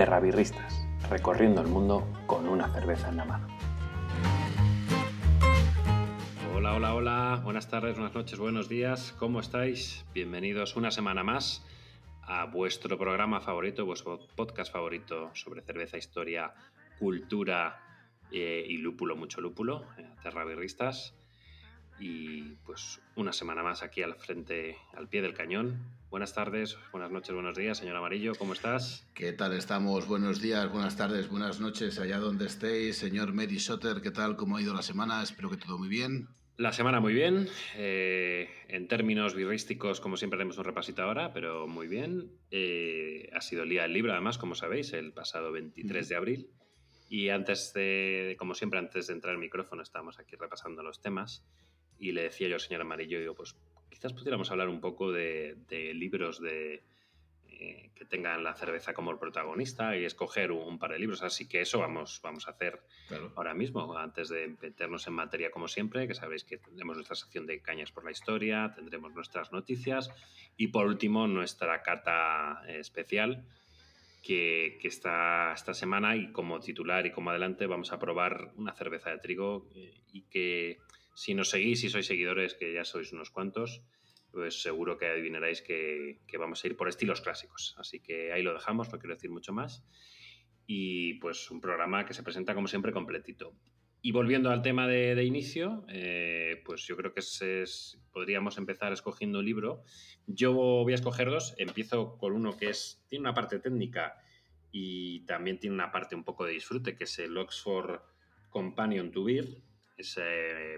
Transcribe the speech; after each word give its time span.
Terrabirristas, 0.00 0.88
recorriendo 1.10 1.60
el 1.60 1.66
mundo 1.66 2.10
con 2.26 2.48
una 2.48 2.72
cerveza 2.72 3.10
en 3.10 3.18
la 3.18 3.26
mano. 3.26 3.46
Hola, 6.54 6.72
hola, 6.72 6.94
hola, 6.94 7.40
buenas 7.44 7.68
tardes, 7.68 7.96
buenas 7.96 8.14
noches, 8.14 8.38
buenos 8.38 8.70
días, 8.70 9.14
¿cómo 9.18 9.40
estáis? 9.40 10.06
Bienvenidos 10.14 10.76
una 10.76 10.90
semana 10.90 11.22
más 11.22 11.62
a 12.22 12.46
vuestro 12.46 12.96
programa 12.96 13.42
favorito, 13.42 13.84
vuestro 13.84 14.26
podcast 14.36 14.72
favorito 14.72 15.32
sobre 15.34 15.60
cerveza, 15.60 15.98
historia, 15.98 16.54
cultura 16.98 17.78
eh, 18.32 18.64
y 18.66 18.78
lúpulo, 18.78 19.16
mucho 19.16 19.42
lúpulo, 19.42 19.84
eh, 19.98 20.08
Terrabirristas. 20.22 21.14
Y 21.98 22.54
pues 22.64 23.02
una 23.16 23.34
semana 23.34 23.62
más 23.62 23.82
aquí 23.82 24.02
al 24.02 24.14
frente, 24.14 24.78
al 24.94 25.08
pie 25.08 25.20
del 25.20 25.34
cañón, 25.34 25.99
Buenas 26.10 26.34
tardes, 26.34 26.76
buenas 26.90 27.12
noches, 27.12 27.32
buenos 27.32 27.56
días, 27.56 27.78
señor 27.78 27.94
Amarillo, 27.94 28.32
¿cómo 28.36 28.52
estás? 28.52 29.06
¿Qué 29.14 29.32
tal 29.32 29.52
estamos? 29.52 30.08
Buenos 30.08 30.42
días, 30.42 30.68
buenas 30.68 30.96
tardes, 30.96 31.28
buenas 31.28 31.60
noches, 31.60 32.00
allá 32.00 32.18
donde 32.18 32.46
estéis. 32.46 32.98
Señor 32.98 33.32
Mary 33.32 33.60
Sotter, 33.60 34.00
¿qué 34.02 34.10
tal? 34.10 34.34
¿Cómo 34.34 34.56
ha 34.56 34.60
ido 34.60 34.74
la 34.74 34.82
semana? 34.82 35.22
Espero 35.22 35.48
que 35.50 35.56
todo 35.56 35.78
muy 35.78 35.86
bien. 35.86 36.26
La 36.56 36.72
semana 36.72 36.98
muy 36.98 37.14
bien. 37.14 37.46
Eh, 37.76 38.50
en 38.66 38.88
términos 38.88 39.36
birrísticos, 39.36 40.00
como 40.00 40.16
siempre, 40.16 40.36
haremos 40.36 40.58
un 40.58 40.64
repasito 40.64 41.00
ahora, 41.02 41.32
pero 41.32 41.68
muy 41.68 41.86
bien. 41.86 42.32
Eh, 42.50 43.30
ha 43.32 43.40
sido 43.40 43.62
el 43.62 43.68
día 43.68 43.82
del 43.82 43.92
libro, 43.92 44.10
además, 44.10 44.36
como 44.36 44.56
sabéis, 44.56 44.92
el 44.92 45.12
pasado 45.12 45.52
23 45.52 46.08
de 46.08 46.16
abril. 46.16 46.50
Y 47.08 47.28
antes 47.28 47.72
de, 47.72 48.34
como 48.36 48.56
siempre, 48.56 48.80
antes 48.80 49.06
de 49.06 49.12
entrar 49.12 49.34
al 49.34 49.40
micrófono, 49.40 49.80
estábamos 49.80 50.18
aquí 50.18 50.34
repasando 50.34 50.82
los 50.82 51.00
temas. 51.00 51.46
Y 52.00 52.10
le 52.10 52.24
decía 52.24 52.48
yo 52.48 52.54
al 52.54 52.60
señor 52.60 52.80
Amarillo, 52.80 53.20
digo, 53.20 53.36
pues 53.36 53.54
quizás 53.90 54.12
pudiéramos 54.12 54.50
hablar 54.50 54.68
un 54.68 54.80
poco 54.80 55.12
de, 55.12 55.56
libros 55.94 56.40
de, 56.40 56.82
eh, 57.48 57.90
que 57.94 58.04
tengan 58.06 58.42
la 58.42 58.54
cerveza 58.54 58.94
como 58.94 59.10
el 59.10 59.18
protagonista 59.18 59.96
y 59.96 60.04
escoger 60.04 60.52
un, 60.52 60.78
par 60.78 60.92
de 60.92 60.98
libros. 60.98 61.22
Así 61.22 61.46
que 61.46 61.60
eso 61.60 61.78
vamos, 61.78 62.20
vamos 62.22 62.48
a 62.48 62.52
hacer 62.52 62.80
ahora 63.36 63.52
mismo, 63.52 63.98
antes 63.98 64.30
de 64.30 64.56
meternos 64.62 65.06
en 65.06 65.12
materia 65.12 65.50
como 65.50 65.68
siempre, 65.68 66.08
que 66.08 66.14
sabéis 66.14 66.44
que 66.44 66.56
tendremos 66.56 66.96
nuestra 66.96 67.16
sección 67.16 67.46
de 67.46 67.60
cañas 67.60 67.92
por 67.92 68.04
la 68.04 68.10
historia, 68.10 68.72
tendremos 68.74 69.12
nuestras 69.12 69.52
noticias 69.52 70.10
y 70.56 70.68
por 70.68 70.86
último 70.86 71.26
nuestra 71.26 71.82
cata 71.82 72.62
especial. 72.68 73.44
Que, 74.22 74.78
está 74.82 75.52
esta 75.54 75.74
semana 75.74 76.14
y 76.14 76.30
como 76.30 76.60
titular 76.60 77.04
y 77.06 77.10
como 77.10 77.30
adelante 77.30 77.66
vamos 77.66 77.90
a 77.92 77.98
probar 77.98 78.52
una 78.56 78.72
cerveza 78.72 79.10
de 79.10 79.18
trigo 79.18 79.66
eh, 79.74 79.94
y 80.12 80.22
que 80.22 80.78
si 81.14 81.34
nos 81.34 81.50
seguís 81.50 81.84
y 81.84 81.90
sois 81.90 82.06
seguidores, 82.06 82.54
que 82.54 82.72
ya 82.72 82.84
sois 82.84 83.12
unos 83.12 83.30
cuantos, 83.30 83.82
pues 84.30 84.62
seguro 84.62 84.96
que 84.96 85.06
adivinaréis 85.06 85.62
que, 85.62 86.20
vamos 86.38 86.62
a 86.62 86.66
ir 86.66 86.76
por 86.76 86.88
estilos 86.88 87.20
clásicos. 87.20 87.74
Así 87.78 88.00
que 88.00 88.32
ahí 88.32 88.42
lo 88.42 88.52
dejamos, 88.52 88.92
no 88.92 88.98
quiero 88.98 89.14
decir 89.14 89.30
mucho 89.30 89.52
más. 89.52 89.84
Y 90.66 91.14
pues 91.14 91.50
un 91.50 91.60
programa 91.60 92.06
que 92.06 92.14
se 92.14 92.22
presenta 92.22 92.54
como 92.54 92.68
siempre 92.68 92.92
completito. 92.92 93.54
Y 94.02 94.12
volviendo 94.12 94.50
al 94.50 94.62
tema 94.62 94.86
de, 94.86 95.22
inicio, 95.24 95.84
eh, 95.88 96.62
pues 96.64 96.86
yo 96.86 96.96
creo 96.96 97.12
que 97.12 97.20
es, 97.20 98.00
podríamos 98.12 98.56
empezar 98.56 98.92
escogiendo 98.92 99.40
un 99.40 99.44
libro. 99.44 99.82
Yo 100.26 100.54
voy 100.54 100.92
a 100.92 100.94
escoger 100.94 101.28
dos. 101.28 101.54
Empiezo 101.58 102.16
con 102.16 102.32
uno 102.32 102.56
que 102.56 102.70
es, 102.70 103.04
tiene 103.08 103.24
una 103.24 103.34
parte 103.34 103.58
técnica 103.58 104.16
y 104.70 105.26
también 105.26 105.58
tiene 105.58 105.74
una 105.74 105.90
parte 105.90 106.14
un 106.14 106.24
poco 106.24 106.46
de 106.46 106.52
disfrute, 106.52 106.94
que 106.94 107.04
es 107.04 107.18
el 107.18 107.36
Oxford 107.36 108.00
Companion 108.48 109.10
to 109.10 109.24
Beer, 109.24 109.46
esa 110.00 110.22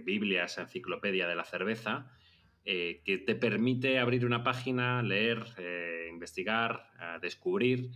Biblia, 0.03 0.45
esa 0.45 0.63
enciclopedia 0.63 1.27
de 1.27 1.35
la 1.35 1.45
cerveza, 1.45 2.11
eh, 2.65 3.03
que 3.05 3.19
te 3.19 3.35
permite 3.35 3.99
abrir 3.99 4.25
una 4.25 4.45
página, 4.45 5.03
leer, 5.03 5.45
eh, 5.59 6.07
investigar, 6.09 6.93
descubrir 7.21 7.91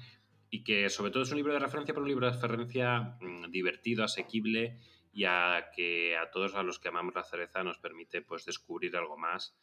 y 0.51 0.65
que 0.65 0.91
sobre 0.91 1.13
todo 1.13 1.23
es 1.23 1.31
un 1.31 1.37
libro 1.37 1.53
de 1.53 1.61
referencia, 1.61 1.95
pero 1.95 2.03
un 2.03 2.09
libro 2.09 2.27
de 2.27 2.33
referencia 2.33 3.17
mm, 3.21 3.51
divertido, 3.53 4.03
asequible 4.03 4.81
y 5.13 5.25
a 5.25 5.71
que 5.73 6.17
a 6.17 6.33
todos 6.33 6.57
a 6.57 6.65
los 6.65 6.81
que 6.81 6.89
amamos 6.89 7.15
la 7.15 7.23
cerveza 7.23 7.63
nos 7.63 7.79
permite 7.79 8.23
pues 8.23 8.45
descubrir 8.45 8.97
algo 8.97 9.17
más 9.17 9.57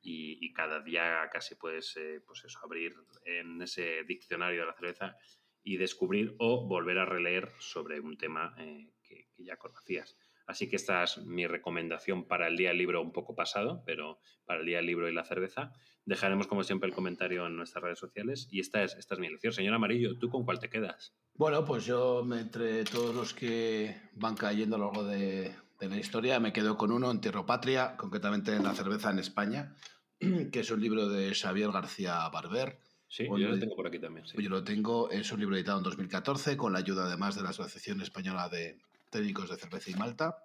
y, 0.00 0.52
cada 0.52 0.80
día 0.80 1.28
casi 1.30 1.54
puedes 1.54 1.96
eh, 1.96 2.20
pues 2.26 2.44
eso, 2.44 2.58
abrir 2.64 2.96
en 3.24 3.62
ese 3.62 4.02
diccionario 4.04 4.60
de 4.60 4.66
la 4.66 4.74
cerveza 4.74 5.16
y 5.62 5.76
descubrir 5.76 6.34
o 6.38 6.66
volver 6.66 6.98
a 6.98 7.04
releer 7.04 7.48
sobre 7.60 8.00
un 8.00 8.16
tema 8.16 8.56
que 9.02 9.28
ya 9.36 9.56
conocías. 9.56 10.16
Así 10.48 10.66
que 10.66 10.76
esta 10.76 11.04
es 11.04 11.18
mi 11.18 11.46
recomendación 11.46 12.24
para 12.24 12.48
el 12.48 12.56
día 12.56 12.70
del 12.70 12.78
libro 12.78 13.02
un 13.02 13.12
poco 13.12 13.36
pasado, 13.36 13.82
pero 13.84 14.18
para 14.46 14.60
el 14.60 14.66
día 14.66 14.78
del 14.78 14.86
libro 14.86 15.06
y 15.06 15.12
la 15.12 15.22
cerveza. 15.22 15.74
Dejaremos, 16.06 16.46
como 16.46 16.64
siempre, 16.64 16.88
el 16.88 16.94
comentario 16.94 17.46
en 17.46 17.54
nuestras 17.54 17.84
redes 17.84 17.98
sociales. 17.98 18.48
Y 18.50 18.60
esta 18.60 18.82
es, 18.82 18.94
esta 18.94 19.14
es 19.14 19.20
mi 19.20 19.26
elección. 19.26 19.52
Señor 19.52 19.74
Amarillo, 19.74 20.18
¿tú 20.18 20.30
con 20.30 20.46
cuál 20.46 20.58
te 20.58 20.70
quedas? 20.70 21.12
Bueno, 21.34 21.66
pues 21.66 21.84
yo, 21.84 22.26
entre 22.34 22.84
todos 22.84 23.14
los 23.14 23.34
que 23.34 23.94
van 24.14 24.36
cayendo 24.36 24.76
a 24.76 24.78
lo 24.78 24.86
largo 24.86 25.04
de, 25.04 25.54
la 25.80 25.98
historia, 25.98 26.40
me 26.40 26.54
quedo 26.54 26.78
con 26.78 26.92
uno 26.92 27.10
en 27.10 27.20
Tierra 27.20 27.44
Patria, 27.44 27.94
concretamente 27.98 28.54
en 28.54 28.64
la 28.64 28.72
cerveza 28.72 29.10
en 29.10 29.18
España, 29.18 29.76
que 30.50 30.60
es 30.60 30.70
un 30.70 30.80
libro 30.80 31.10
de 31.10 31.34
Xavier 31.34 31.70
García 31.70 32.26
Barber. 32.30 32.78
Sí, 33.06 33.26
yo 33.26 33.48
lo 33.48 33.58
tengo 33.58 33.76
por 33.76 33.86
aquí 33.86 33.98
también. 33.98 34.24
Yo 34.26 34.48
lo 34.48 34.64
tengo, 34.64 35.10
es 35.10 35.30
un 35.30 35.40
libro 35.40 35.56
editado 35.56 35.76
en 35.76 35.84
2014 35.84 36.56
con 36.56 36.72
la 36.72 36.78
ayuda 36.78 37.04
además 37.04 37.36
de 37.36 37.42
la 37.42 37.50
Asociación 37.50 38.00
Española 38.00 38.48
de, 38.48 38.78
técnicos 39.10 39.50
de 39.50 39.56
cerveza 39.56 39.90
y 39.90 39.94
malta. 39.94 40.36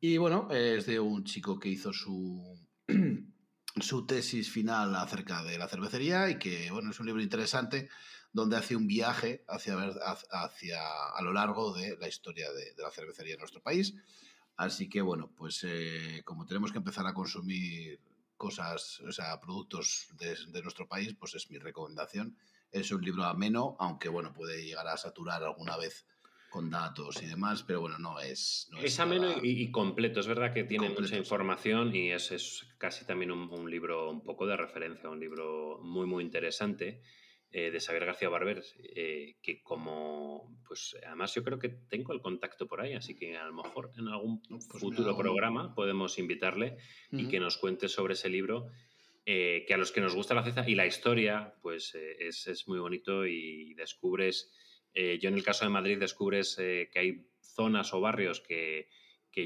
Y 0.00 0.16
bueno, 0.16 0.48
es 0.50 0.86
de 0.86 0.98
un 0.98 1.24
chico 1.24 1.58
que 1.58 1.68
hizo 1.68 1.92
su, 1.92 2.58
su 3.80 4.06
tesis 4.06 4.50
final 4.50 4.94
acerca 4.96 5.42
de 5.42 5.58
la 5.58 5.68
cervecería 5.68 6.30
y 6.30 6.38
que, 6.38 6.70
bueno, 6.70 6.90
es 6.90 7.00
un 7.00 7.06
libro 7.06 7.22
interesante 7.22 7.88
donde 8.32 8.56
hace 8.56 8.76
un 8.76 8.86
viaje 8.86 9.44
hacia, 9.48 9.76
hacia 10.30 10.80
a 11.14 11.22
lo 11.22 11.32
largo 11.32 11.74
de 11.74 11.96
la 11.98 12.08
historia 12.08 12.50
de, 12.52 12.74
la 12.78 12.90
cervecería 12.90 13.34
en 13.34 13.40
nuestro 13.40 13.60
país. 13.60 13.94
Así 14.56 14.88
que, 14.88 15.02
bueno, 15.02 15.32
pues 15.36 15.64
eh, 15.64 16.22
como 16.24 16.46
tenemos 16.46 16.72
que 16.72 16.78
empezar 16.78 17.06
a 17.06 17.14
consumir 17.14 18.00
cosas, 18.36 19.00
o 19.00 19.12
sea, 19.12 19.38
productos 19.40 20.08
de, 20.18 20.36
de, 20.48 20.62
nuestro 20.62 20.88
país, 20.88 21.14
pues 21.18 21.34
es 21.34 21.50
mi 21.50 21.58
recomendación. 21.58 22.36
Es 22.70 22.90
un 22.90 23.02
libro 23.02 23.24
ameno, 23.24 23.76
aunque, 23.80 24.08
bueno, 24.08 24.32
puede 24.32 24.64
llegar 24.64 24.86
a 24.86 24.96
saturar 24.96 25.42
alguna 25.42 25.76
vez 25.76 26.06
con 26.50 26.68
datos 26.68 27.22
y 27.22 27.26
demás, 27.26 27.62
pero 27.62 27.80
bueno, 27.80 27.98
no 27.98 28.20
es... 28.20 28.68
es, 28.82 29.00
ameno 29.00 29.32
y, 29.42 29.70
completo, 29.70 30.20
es 30.20 30.26
verdad 30.26 30.52
que 30.52 30.64
tiene 30.64 30.90
mucha 30.90 31.16
información 31.16 31.94
y 31.94 32.10
es, 32.10 32.32
es 32.32 32.66
casi 32.76 33.06
también 33.06 33.30
un, 33.30 33.70
libro 33.70 34.10
un 34.10 34.22
poco 34.22 34.46
de 34.46 34.56
referencia, 34.56 35.08
un 35.08 35.20
libro 35.20 35.78
muy, 35.82 36.06
muy 36.06 36.24
interesante 36.24 37.00
eh, 37.52 37.70
de 37.70 37.80
Xavier 37.80 38.04
García 38.04 38.28
Barber, 38.28 38.62
eh, 38.78 39.36
que 39.40 39.62
como, 39.62 40.60
pues 40.66 40.96
además 41.06 41.32
yo 41.34 41.44
creo 41.44 41.58
que 41.58 41.68
tengo 41.68 42.12
el 42.12 42.20
contacto 42.20 42.66
por 42.66 42.80
ahí, 42.80 42.94
así 42.94 43.14
que 43.14 43.36
a 43.36 43.46
lo 43.46 43.54
mejor 43.54 43.92
en 43.96 44.08
algún 44.08 44.42
pues 44.42 44.66
futuro 44.68 45.16
programa 45.16 45.74
podemos 45.74 46.18
invitarle 46.18 46.76
y 47.12 47.28
que 47.28 47.40
nos 47.40 47.56
cuente 47.56 47.88
sobre 47.88 48.14
ese 48.14 48.28
libro. 48.28 48.66
Eh, 49.26 49.64
que 49.68 49.74
a 49.74 49.76
los 49.76 49.92
que 49.92 50.00
nos 50.00 50.14
gusta 50.14 50.34
la 50.34 50.42
ceza 50.42 50.68
y 50.68 50.74
la 50.74 50.86
historia, 50.86 51.54
pues 51.60 51.94
es, 51.94 52.46
es 52.48 52.66
muy 52.66 52.78
bonito 52.80 53.26
y 53.26 53.74
descubres 53.74 54.50
eh, 54.94 55.18
yo 55.20 55.28
en 55.28 55.36
el 55.36 55.44
caso 55.44 55.64
de 55.64 55.70
Madrid 55.70 55.98
descubres 55.98 56.56
eh, 56.58 56.90
que 56.92 56.98
hay 56.98 57.26
zonas 57.40 57.92
o 57.94 58.00
barrios 58.00 58.40
que, 58.40 58.88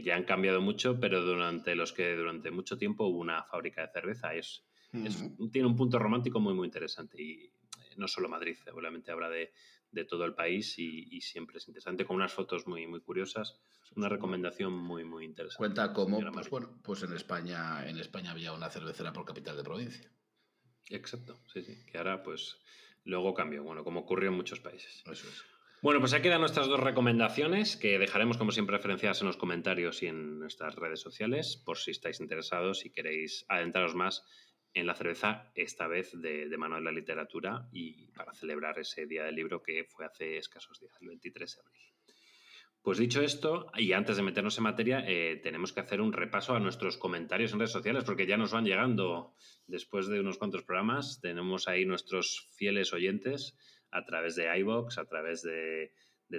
ya 0.03 0.17
han 0.17 0.25
cambiado 0.25 0.61
mucho, 0.61 0.99
pero 0.99 1.23
durante 1.23 1.75
los 1.77 1.93
que 1.93 2.17
durante 2.17 2.51
mucho 2.51 2.79
tiempo 2.79 3.07
hubo 3.07 3.19
una 3.19 3.45
fábrica 3.45 3.83
de 3.83 3.93
cerveza. 3.93 4.35
Es, 4.35 4.65
tiene 5.53 5.69
un 5.69 5.77
punto 5.77 5.99
romántico 5.99 6.41
muy, 6.41 6.55
muy 6.55 6.67
interesante. 6.67 7.23
Y 7.23 7.45
eh, 7.45 7.51
no 7.97 8.09
solo 8.09 8.29
Madrid, 8.29 8.57
obviamente 8.73 9.13
habla 9.13 9.29
de, 9.29 9.53
todo 10.09 10.25
el 10.25 10.35
país 10.35 10.77
y, 10.79 11.21
siempre 11.21 11.59
es 11.59 11.69
interesante, 11.69 12.05
con 12.05 12.17
unas 12.17 12.33
fotos 12.33 12.67
muy, 12.67 12.85
muy 12.87 13.01
curiosas. 13.01 13.61
Una 13.95 14.09
recomendación 14.09 14.73
muy, 14.73 15.05
muy 15.05 15.25
interesante. 15.25 15.59
Cuenta 15.59 15.93
cómo, 15.93 16.19
pues 16.33 16.51
bueno, 16.51 16.81
pues 16.83 17.05
en 17.05 17.13
España, 17.13 17.89
en 17.89 17.99
España 17.99 18.33
había 18.33 18.53
una 18.53 18.71
cervecera 18.71 19.13
por 19.13 19.25
capital 19.25 19.57
de 19.57 19.63
provincia. 19.63 20.11
Exacto, 20.91 21.41
sí, 21.53 21.63
sí. 21.63 21.85
Que 21.87 21.99
ahora, 21.99 22.25
pues, 22.25 22.59
luego 23.05 23.35
cambió, 23.35 23.63
bueno, 23.63 23.85
como 23.85 24.01
ocurrió 24.01 24.31
en 24.31 24.37
muchos 24.37 24.61
países. 24.61 25.03
Eso 25.11 25.29
es. 25.29 25.45
Bueno, 25.85 26.01
pues 26.01 26.15
aquí 26.15 26.23
quedan 26.23 26.41
nuestras 26.41 26.67
dos 26.67 26.81
recomendaciones 26.81 27.77
que 27.77 27.99
dejaremos 27.99 28.39
como 28.39 28.53
siempre 28.53 28.77
referenciadas 28.77 29.21
en 29.21 29.27
los 29.27 29.37
comentarios 29.37 30.03
y 30.03 30.07
en 30.07 30.39
nuestras 30.39 30.77
redes 30.77 31.01
sociales 31.01 31.63
por 31.63 31.77
si 31.77 31.91
estáis 31.91 32.21
interesados 32.21 32.87
y 32.87 32.91
queréis 32.91 33.45
adentraros 33.51 33.95
más 33.95 34.25
en 34.73 34.87
la 34.87 34.95
cerveza, 34.95 35.53
esta 35.55 35.87
vez 35.87 36.11
de, 36.21 36.49
mano 36.57 36.77
de 36.77 36.81
la 36.81 36.91
literatura 36.91 37.69
y 37.71 38.07
para 38.13 38.33
celebrar 38.33 38.79
ese 38.79 39.07
día 39.07 39.25
del 39.25 39.37
libro 39.37 39.63
que 39.63 39.85
fue 39.85 40.07
hace 40.07 40.39
escasos 40.39 40.81
días, 40.81 40.97
el 41.01 41.09
23 41.09 41.55
de 41.55 41.61
abril. 41.61 41.94
Pues 42.85 42.99
dicho 42.99 43.23
esto, 43.23 43.71
y 43.79 43.95
antes 43.95 44.19
de 44.19 44.23
meternos 44.23 44.59
en 44.59 44.65
materia, 44.65 45.03
eh, 45.09 45.41
tenemos 45.43 45.73
que 45.73 45.81
hacer 45.81 46.03
un 46.03 46.13
repaso 46.13 46.55
a 46.55 46.61
nuestros 46.61 46.99
comentarios 46.99 47.51
en 47.55 47.59
redes 47.59 47.73
sociales, 47.73 48.05
porque 48.05 48.27
ya 48.27 48.37
nos 48.37 48.53
van 48.53 48.67
llegando 48.67 49.33
después 49.67 50.07
de 50.07 50.21
unos 50.21 50.37
cuantos 50.37 50.65
programas. 50.65 51.19
Tenemos 51.23 51.67
ahí 51.67 51.87
nuestros 51.87 52.47
fieles 52.53 52.93
oyentes 52.93 53.57
a 53.91 54.05
través 54.05 54.37
de 54.37 54.55
iBox, 54.59 54.99
a 54.99 55.07
través 55.07 55.43
de, 55.43 55.95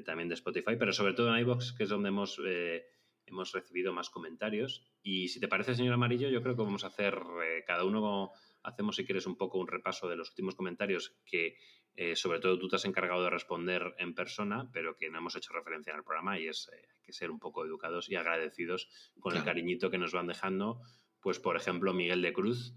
también 0.05 0.29
de 0.29 0.35
Spotify, 0.35 0.75
pero 0.77 0.93
sobre 0.93 1.13
todo 1.13 1.33
en 1.33 1.41
iBox, 1.41 1.73
que 1.73 1.85
es 1.85 1.89
donde 1.89 2.09
hemos, 2.09 2.39
eh, 2.45 2.85
hemos 3.25 3.51
recibido 3.51 3.91
más 3.91 4.11
comentarios. 4.11 4.85
Y 5.01 5.29
si 5.29 5.39
te 5.39 5.47
parece, 5.47 5.73
señor 5.73 5.95
Amarillo, 5.95 6.29
yo 6.29 6.43
creo 6.43 6.55
que 6.55 6.61
vamos 6.61 6.83
a 6.83 6.89
hacer 6.89 7.15
eh, 7.43 7.63
cada 7.65 7.85
uno 7.85 8.29
hacemos, 8.61 8.97
si 8.97 9.05
quieres, 9.05 9.25
un 9.25 9.35
poco 9.35 9.57
un 9.57 9.67
repaso 9.67 10.07
de 10.07 10.15
los 10.15 10.29
últimos 10.29 10.53
comentarios 10.53 11.17
que 11.25 11.57
eh, 11.95 12.15
sobre 12.15 12.39
todo 12.39 12.59
tú 12.59 12.67
te 12.67 12.75
has 12.75 12.85
encargado 12.85 13.23
de 13.23 13.29
responder 13.29 13.95
en 13.97 14.13
persona, 14.13 14.69
pero 14.73 14.95
que 14.97 15.09
no 15.09 15.19
hemos 15.19 15.35
hecho 15.35 15.53
referencia 15.53 15.91
en 15.91 15.97
el 15.97 16.03
programa 16.03 16.39
y 16.39 16.47
es 16.47 16.69
hay 16.69 17.01
que 17.01 17.13
ser 17.13 17.31
un 17.31 17.39
poco 17.39 17.65
educados 17.65 18.09
y 18.09 18.15
agradecidos 18.15 18.89
con 19.19 19.35
el 19.35 19.43
cariñito 19.43 19.89
que 19.89 19.97
nos 19.97 20.11
van 20.11 20.27
dejando. 20.27 20.81
Pues, 21.21 21.39
por 21.39 21.55
ejemplo, 21.55 21.93
Miguel 21.93 22.21
de 22.21 22.33
Cruz, 22.33 22.75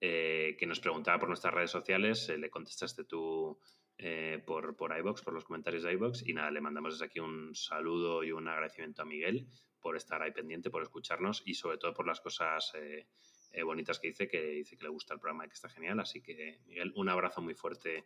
que 0.00 0.66
nos 0.66 0.80
preguntaba 0.80 1.18
por 1.18 1.28
nuestras 1.28 1.54
redes 1.54 1.70
sociales, 1.70 2.28
le 2.28 2.50
contestaste 2.50 3.04
tú 3.04 3.58
eh, 3.98 4.42
por, 4.44 4.76
por 4.76 4.96
iBox, 4.96 5.22
por 5.22 5.32
los 5.32 5.44
comentarios 5.44 5.82
de 5.82 5.92
iBox. 5.92 6.28
Y 6.28 6.34
nada, 6.34 6.50
le 6.50 6.60
mandamos 6.60 6.94
desde 6.94 7.06
aquí 7.06 7.18
un 7.18 7.54
saludo 7.54 8.22
y 8.24 8.32
un 8.32 8.46
agradecimiento 8.46 9.02
a 9.02 9.04
Miguel 9.06 9.46
por 9.80 9.96
estar 9.96 10.20
ahí 10.20 10.32
pendiente, 10.32 10.68
por 10.68 10.82
escucharnos 10.82 11.42
y 11.46 11.54
sobre 11.54 11.78
todo 11.78 11.94
por 11.94 12.06
las 12.06 12.20
cosas 12.20 12.72
eh, 12.74 13.06
eh, 13.52 13.62
bonitas 13.62 13.98
que 13.98 14.08
dice, 14.08 14.28
que 14.28 14.42
dice 14.48 14.76
que 14.76 14.84
le 14.84 14.90
gusta 14.90 15.14
el 15.14 15.20
programa 15.20 15.46
y 15.46 15.48
que 15.48 15.54
está 15.54 15.70
genial. 15.70 15.98
Así 16.00 16.20
que, 16.20 16.60
Miguel, 16.66 16.92
un 16.94 17.08
abrazo 17.08 17.40
muy 17.40 17.54
fuerte 17.54 18.04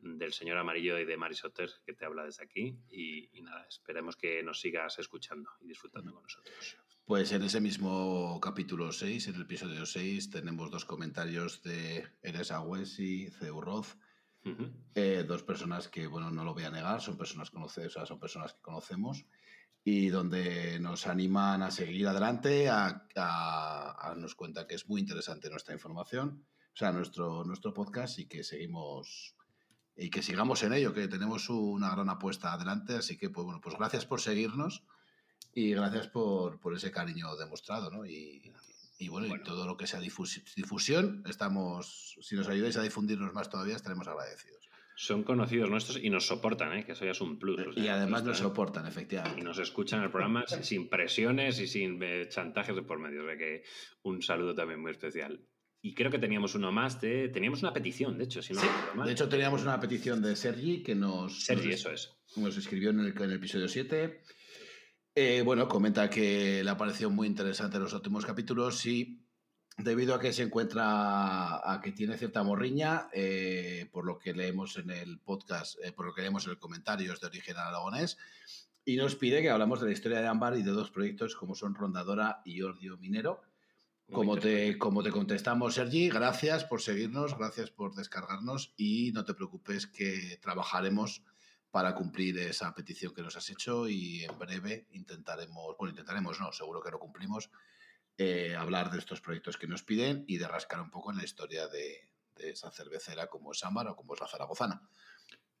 del 0.00 0.32
señor 0.32 0.58
Amarillo 0.58 0.98
y 0.98 1.04
de 1.04 1.16
Marisotter 1.16 1.70
que 1.84 1.92
te 1.92 2.04
habla 2.04 2.24
desde 2.24 2.44
aquí. 2.44 2.78
Y, 2.90 3.40
nada, 3.42 3.66
esperemos 3.68 4.16
que 4.16 4.42
nos 4.42 4.60
sigas 4.60 4.98
escuchando 4.98 5.50
y 5.60 5.68
disfrutando 5.68 6.12
con 6.12 6.22
nosotros. 6.22 6.76
Pues 7.04 7.32
en 7.32 7.42
ese 7.42 7.60
mismo 7.60 8.38
capítulo 8.40 8.92
6, 8.92 9.28
en 9.28 9.34
el 9.36 9.42
episodio 9.42 9.86
6, 9.86 10.30
tenemos 10.30 10.70
dos 10.70 10.84
comentarios 10.84 11.62
de 11.62 12.06
Eres 12.22 12.50
Agües 12.50 12.98
y 13.00 13.28
eh, 14.94 15.24
dos 15.26 15.42
personas 15.42 15.88
que, 15.88 16.06
bueno, 16.06 16.30
no 16.30 16.44
lo 16.44 16.54
voy 16.54 16.64
a 16.64 16.70
negar, 16.70 17.00
son 17.00 17.16
personas, 17.16 17.50
conocidas, 17.50 17.92
son 17.92 18.20
personas 18.20 18.52
que 18.52 18.60
conocemos 18.60 19.24
y 19.84 20.08
donde 20.08 20.78
nos 20.80 21.06
animan 21.06 21.62
a 21.62 21.70
seguir 21.70 22.06
adelante, 22.06 22.68
a, 22.68 23.06
a, 23.16 24.14
nos 24.16 24.34
cuenta 24.34 24.66
que 24.66 24.74
es 24.74 24.86
muy 24.88 25.00
interesante 25.00 25.48
nuestra 25.48 25.74
información, 25.74 26.46
o 26.72 26.76
sea, 26.76 26.92
nuestro, 26.92 27.44
nuestro 27.44 27.72
podcast 27.72 28.18
y 28.18 28.26
que 28.26 28.44
seguimos 28.44 29.34
y 29.98 30.10
que 30.10 30.22
sigamos 30.22 30.62
en 30.62 30.72
ello, 30.72 30.94
que 30.94 31.08
tenemos 31.08 31.50
una 31.50 31.90
gran 31.90 32.08
apuesta 32.08 32.52
adelante, 32.52 32.94
así 32.94 33.18
que, 33.18 33.30
pues 33.30 33.44
bueno, 33.44 33.60
pues 33.60 33.76
gracias 33.76 34.06
por 34.06 34.20
seguirnos 34.20 34.84
y 35.52 35.72
gracias 35.72 36.06
por, 36.06 36.60
por 36.60 36.74
ese 36.74 36.92
cariño 36.92 37.36
demostrado, 37.36 37.90
¿no? 37.90 38.06
Y, 38.06 38.52
y 38.98 39.08
bueno, 39.08 39.26
y 39.26 39.42
todo 39.42 39.66
lo 39.66 39.76
que 39.76 39.88
sea 39.88 40.00
difusión, 40.00 41.24
estamos, 41.26 42.16
si 42.20 42.36
nos 42.36 42.48
ayudáis 42.48 42.76
a 42.76 42.82
difundirnos 42.82 43.34
más 43.34 43.50
todavía, 43.50 43.74
estaremos 43.74 44.06
agradecidos. 44.06 44.68
Son 44.96 45.22
conocidos 45.22 45.70
nuestros 45.70 45.98
y 46.02 46.10
nos 46.10 46.26
soportan, 46.26 46.76
¿eh? 46.76 46.84
que 46.84 46.92
eso 46.92 47.04
ya 47.04 47.12
es 47.12 47.20
un 47.20 47.38
plus. 47.38 47.76
y 47.76 47.86
además 47.86 48.24
nos 48.24 48.38
soportan, 48.38 48.86
efectivamente. 48.86 49.40
Y 49.40 49.44
nos 49.44 49.58
escuchan 49.58 50.02
el 50.02 50.10
programa 50.10 50.44
sin 50.46 50.88
presiones 50.88 51.60
y 51.60 51.68
sin 51.68 52.02
eh, 52.02 52.28
chantajes 52.28 52.74
de 52.74 52.82
por 52.82 52.98
medio. 52.98 53.22
O 53.22 53.26
sea 53.26 53.36
que 53.36 53.62
un 54.02 54.22
saludo 54.22 54.56
también 54.56 54.80
muy 54.80 54.90
especial. 54.90 55.40
Y 55.80 55.94
creo 55.94 56.10
que 56.10 56.18
teníamos 56.18 56.54
uno 56.54 56.72
más 56.72 57.00
de. 57.00 57.28
Teníamos 57.28 57.62
una 57.62 57.72
petición, 57.72 58.18
de 58.18 58.24
hecho, 58.24 58.42
si 58.42 58.52
no 58.52 58.60
De 59.04 59.12
hecho, 59.12 59.28
teníamos 59.28 59.62
una 59.62 59.78
petición 59.78 60.20
de 60.20 60.34
Sergi 60.34 60.82
que 60.82 60.94
nos. 60.94 61.44
Sergi, 61.44 61.70
eso 61.70 61.90
es. 61.90 62.16
Nos 62.36 62.56
escribió 62.56 62.90
en 62.90 63.00
el, 63.00 63.08
en 63.08 63.22
el 63.22 63.32
episodio 63.34 63.68
7 63.68 64.22
eh, 65.20 65.42
bueno, 65.42 65.66
comenta 65.66 66.08
que 66.08 66.62
le 66.62 66.70
ha 66.70 66.76
parecido 66.76 67.10
muy 67.10 67.26
interesante 67.26 67.80
los 67.80 67.92
últimos 67.92 68.24
capítulos 68.24 68.86
y 68.86 69.26
debido 69.76 70.14
a 70.14 70.20
que 70.20 70.32
se 70.32 70.44
encuentra, 70.44 71.56
a 71.56 71.80
que 71.82 71.90
tiene 71.90 72.16
cierta 72.16 72.44
morriña, 72.44 73.08
eh, 73.12 73.88
por 73.90 74.04
lo 74.04 74.16
que 74.16 74.32
leemos 74.32 74.76
en 74.76 74.90
el 74.90 75.18
podcast, 75.18 75.76
eh, 75.82 75.90
por 75.90 76.06
lo 76.06 76.14
que 76.14 76.22
leemos 76.22 76.44
en 76.44 76.52
el 76.52 76.58
comentarios 76.60 77.20
de 77.20 77.26
origen 77.26 77.56
aragonés, 77.56 78.16
y 78.84 78.94
nos 78.94 79.16
pide 79.16 79.42
que 79.42 79.50
hablamos 79.50 79.80
de 79.80 79.86
la 79.86 79.92
historia 79.92 80.20
de 80.20 80.28
Ámbar 80.28 80.56
y 80.56 80.62
de 80.62 80.70
dos 80.70 80.92
proyectos 80.92 81.34
como 81.34 81.56
son 81.56 81.74
Rondadora 81.74 82.40
y 82.44 82.62
Ordio 82.62 82.96
Minero. 82.96 83.42
Como 84.12 84.38
te, 84.38 84.78
como 84.78 85.02
te 85.02 85.10
contestamos, 85.10 85.74
Sergi, 85.74 86.08
gracias 86.08 86.64
por 86.64 86.80
seguirnos, 86.80 87.36
gracias 87.36 87.70
por 87.70 87.94
descargarnos 87.94 88.72
y 88.76 89.12
no 89.12 89.24
te 89.24 89.34
preocupes 89.34 89.86
que 89.86 90.38
trabajaremos 90.40 91.22
para 91.70 91.94
cumplir 91.94 92.38
esa 92.38 92.74
petición 92.74 93.14
que 93.14 93.22
nos 93.22 93.36
has 93.36 93.50
hecho 93.50 93.86
y 93.86 94.24
en 94.24 94.38
breve 94.38 94.86
intentaremos, 94.92 95.76
bueno, 95.78 95.90
intentaremos, 95.90 96.40
no, 96.40 96.52
seguro 96.52 96.80
que 96.80 96.90
lo 96.90 96.98
cumplimos, 96.98 97.50
eh, 98.16 98.56
hablar 98.56 98.90
de 98.90 98.98
estos 98.98 99.20
proyectos 99.20 99.58
que 99.58 99.68
nos 99.68 99.82
piden 99.82 100.24
y 100.26 100.38
de 100.38 100.48
rascar 100.48 100.80
un 100.80 100.90
poco 100.90 101.10
en 101.10 101.18
la 101.18 101.24
historia 101.24 101.68
de, 101.68 102.08
esa 102.38 102.70
cervecera 102.70 103.26
como 103.26 103.52
es 103.52 103.64
Ámbar 103.64 103.88
o 103.88 103.96
como 103.96 104.14
es 104.14 104.20
la 104.20 104.28
Zaragozana. 104.28 104.88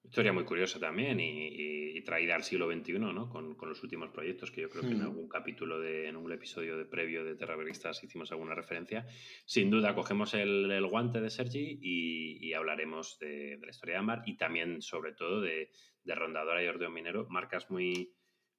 Historia 0.08 0.32
muy 0.32 0.44
curiosa 0.44 0.80
también 0.80 1.20
y, 1.20 2.00
traída 2.00 2.34
al 2.34 2.42
siglo 2.42 2.72
XXI, 2.72 2.98
¿no? 2.98 3.28
Con, 3.28 3.54
los 3.60 3.82
últimos 3.82 4.08
proyectos, 4.08 4.50
que 4.50 4.62
yo 4.62 4.70
creo 4.70 4.82
que 4.82 4.92
en 4.92 5.00
hmm. 5.00 5.02
algún 5.02 5.28
capítulo, 5.28 5.78
de, 5.78 6.08
en 6.08 6.16
un 6.16 6.32
episodio 6.32 6.78
de 6.78 6.86
previo 6.86 7.22
de 7.24 7.34
Terraveristas 7.34 8.02
hicimos 8.02 8.32
alguna 8.32 8.54
referencia. 8.54 9.06
Sin 9.44 9.68
duda, 9.68 9.94
cogemos 9.94 10.32
el, 10.32 10.86
guante 10.86 11.20
de 11.20 11.28
Sergi 11.28 11.78
y, 11.82 12.54
hablaremos 12.54 13.18
de, 13.18 13.58
la 13.60 13.68
historia 13.68 13.96
de 13.96 13.98
Ámbar 13.98 14.22
y 14.24 14.38
también, 14.38 14.80
sobre 14.80 15.12
todo, 15.12 15.42
de, 15.42 15.70
de 16.04 16.14
Rondadora 16.14 16.64
y 16.64 16.68
Ordeón 16.68 16.94
Minero, 16.94 17.26
marcas 17.28 17.70
muy, 17.70 18.14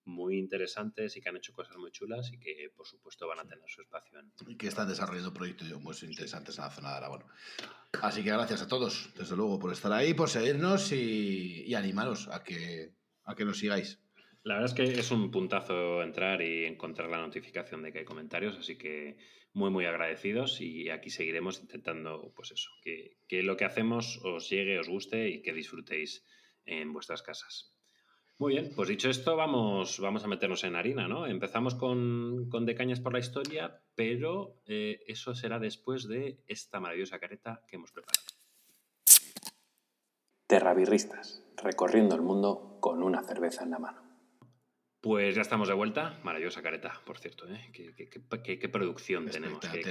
muy 0.10 0.38
interesantes 0.38 1.16
y 1.16 1.22
que 1.22 1.30
han 1.30 1.38
hecho 1.38 1.54
cosas 1.54 1.78
muy 1.78 1.92
chulas 1.92 2.32
y 2.34 2.40
que, 2.40 2.72
por 2.76 2.86
supuesto, 2.86 3.28
van 3.28 3.40
a 3.40 3.48
tener 3.48 3.64
su 3.68 3.82
espacio. 3.82 4.20
En... 4.20 4.32
Y 4.48 4.58
que 4.58 4.68
están 4.68 4.88
desarrollando 4.88 5.34
proyectos 5.34 5.72
muy 5.82 5.96
interesantes 6.02 6.58
en 6.58 6.64
la 6.64 6.72
zona 6.72 6.90
de 6.90 6.98
Aragón. 6.98 7.24
Así 8.02 8.24
que 8.24 8.32
gracias 8.32 8.62
a 8.62 8.68
todos, 8.68 9.12
desde 9.16 9.36
luego, 9.36 9.60
por 9.60 9.72
estar 9.72 9.92
ahí, 9.94 10.14
por 10.14 10.30
seguirnos 10.30 10.92
y, 10.92 11.74
animaros 11.74 12.28
a 12.28 12.44
que, 12.44 12.94
a 13.24 13.36
que 13.36 13.46
nos 13.46 13.60
sigáis. 13.60 14.00
La 14.44 14.56
verdad 14.56 14.70
es 14.70 14.74
que 14.76 15.00
es 15.00 15.12
un 15.12 15.32
puntazo 15.32 16.02
entrar 16.02 16.42
y 16.42 16.66
encontrar 16.66 17.10
la 17.10 17.20
notificación 17.20 17.84
de 17.84 17.92
que 17.92 18.00
hay 18.00 18.06
comentarios, 18.06 18.58
así 18.58 18.78
que 18.78 19.18
muy, 19.54 19.70
muy 19.70 19.86
agradecidos 19.86 20.62
y 20.62 20.90
aquí 20.90 21.10
seguiremos 21.10 21.60
intentando, 21.60 22.32
pues 22.36 22.52
eso, 22.52 22.70
que, 22.82 23.18
que 23.28 23.44
lo 23.44 23.58
que 23.58 23.66
hacemos 23.66 24.20
os 24.24 24.50
llegue, 24.50 24.80
os 24.80 24.88
guste 24.88 25.30
y 25.30 25.42
que 25.42 25.54
disfrutéis 25.54 26.26
en 26.66 26.94
vuestras 26.94 27.22
casas. 27.22 27.74
Muy 28.40 28.54
bien, 28.54 28.72
pues 28.74 28.88
dicho 28.88 29.10
esto, 29.10 29.36
vamos, 29.36 30.00
vamos 30.00 30.24
a 30.24 30.28
meternos 30.28 30.64
en 30.64 30.78
harina, 30.78 31.10
¿no? 31.10 31.28
Empezamos 31.28 31.76
con, 31.76 32.48
con 32.50 32.66
De 32.66 32.74
Cañas 32.74 33.02
por 33.02 33.12
la 33.12 33.20
historia, 33.20 33.82
pero 33.96 34.62
eh, 34.66 35.04
eso 35.08 35.36
será 35.36 35.60
después 35.60 36.08
de 36.08 36.42
esta 36.48 36.80
maravillosa 36.80 37.20
careta 37.20 37.62
que 37.68 37.76
hemos 37.76 37.92
preparado. 37.92 38.24
Terrabirristas, 40.48 41.44
recorriendo 41.62 42.16
el 42.16 42.22
mundo 42.22 42.78
con 42.80 43.04
una 43.04 43.24
cerveza 43.24 43.66
en 43.66 43.72
la 43.72 43.80
mano. 43.80 44.09
Pues 45.02 45.34
ya 45.34 45.42
estamos 45.42 45.70
de 45.70 45.74
vuelta. 45.74 46.20
Maravillosa 46.24 46.62
careta, 46.62 47.00
por 47.06 47.18
cierto. 47.20 47.48
¿eh? 47.48 47.72
¿Qué, 47.72 48.70
producción 48.70 49.28
tenemos? 49.28 49.60
¿Qué, 49.62 49.82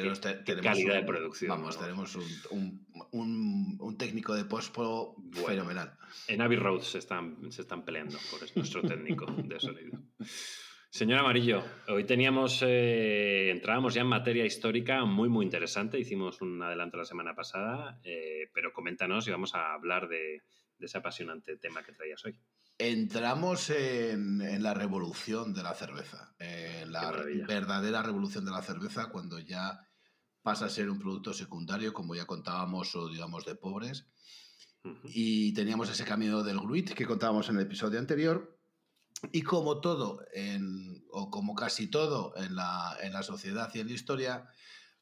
calidad 0.63 0.97
de 0.97 1.03
producción? 1.03 1.49
Vamos, 1.49 1.79
tenemos 1.79 2.15
un, 2.51 3.97
técnico 3.99 4.35
de 4.35 4.45
pospo 4.45 5.17
fenomenal. 5.47 5.97
En 6.27 6.43
Abbey 6.43 6.59
Road 6.59 6.83
se 6.83 6.99
están, 6.99 7.51
se 7.51 7.63
están 7.63 7.85
peleando 7.87 8.19
por 8.31 8.41
nuestro 8.55 8.83
técnico 8.83 9.25
de 9.27 9.59
sonido. 9.59 9.99
Señor 10.91 11.21
Amarillo, 11.21 11.65
hoy 11.89 12.05
teníamos, 12.05 12.63
eh, 12.67 13.51
entrábamos 13.51 13.95
ya 13.95 14.03
en 14.03 14.07
materia 14.09 14.45
histórica 14.45 15.05
muy, 15.07 15.31
muy 15.31 15.45
interesante. 15.45 15.99
Hicimos 15.99 16.43
un 16.43 16.63
adelanto 16.63 16.99
la 16.99 17.05
semana 17.07 17.35
pasada, 17.35 17.99
eh, 18.05 18.51
pero 18.53 18.73
coméntanos 18.75 19.27
y 19.27 19.31
vamos 19.31 19.55
a 19.55 19.73
hablar 19.73 20.09
de 20.09 20.43
ese 20.79 20.99
apasionante 20.99 21.57
tema 21.57 21.83
que 21.83 21.93
traías 21.93 22.25
hoy. 22.27 22.39
Entramos 22.79 23.71
en, 23.71 24.63
la 24.63 24.73
revolución 24.73 25.53
de 25.53 25.65
la 25.65 25.75
cerveza, 25.75 26.33
en 26.39 26.93
la 26.93 27.11
verdadera 27.47 28.03
revolución 28.03 28.45
de 28.45 28.53
la 28.53 28.63
cerveza 28.63 29.11
cuando 29.11 29.41
ya 29.41 29.85
pasa 30.43 30.67
a 30.67 30.71
ser 30.71 30.89
un 30.89 31.01
producto 31.01 31.35
secundario, 31.35 31.93
como 31.93 32.15
ya 32.15 32.25
contábamos, 32.25 32.95
o 32.95 33.09
digamos 33.09 33.45
de 33.45 33.57
pobres. 33.57 34.07
Y 35.03 35.53
teníamos 35.55 35.91
ese 35.91 36.05
camino 36.05 36.45
del 36.45 36.61
gruit 36.61 36.93
que 36.93 37.05
contábamos 37.05 37.49
en 37.49 37.57
el 37.57 37.63
episodio 37.63 37.99
anterior. 37.99 38.57
Y 39.33 39.43
como 39.43 39.81
todo, 39.81 40.25
o 41.11 41.31
como 41.31 41.57
casi 41.57 41.89
todo 41.89 42.33
en 42.37 42.55
la, 42.55 42.97
en 43.03 43.13
la 43.13 43.25
sociedad 43.25 43.69
y 43.75 43.81
en 43.81 43.89
la 43.89 43.95
historia, 43.95 44.49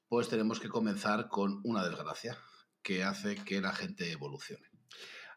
pues 0.09 0.29
tenemos 0.29 0.61
que 0.61 0.71
comenzar 0.71 1.29
con 1.29 1.61
una 1.63 1.85
desgracia 1.85 2.39
que 2.83 3.05
hace 3.05 3.35
que 3.45 3.61
la 3.61 3.75
gente 3.75 4.11
evolucione. 4.11 4.71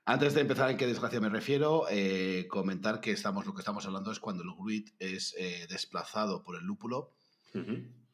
Antes 0.09 0.33
de 0.33 0.41
empezar 0.41 0.71
en 0.71 0.77
qué 0.77 0.87
desgracia 0.87 1.21
me 1.21 1.29
refiero, 1.29 1.85
eh, 1.87 2.47
comentar 2.49 2.99
que 2.99 3.11
estamos, 3.11 3.45
lo 3.45 3.53
que 3.53 3.61
estamos 3.61 3.85
hablando 3.85 4.11
es 4.11 4.19
cuando 4.19 4.41
el 4.41 4.49
gruit 4.55 4.89
es 4.97 5.35
eh, 5.37 5.67
desplazado 5.69 6.41
por 6.41 6.55
el 6.55 6.63
lúpulo. 6.63 7.13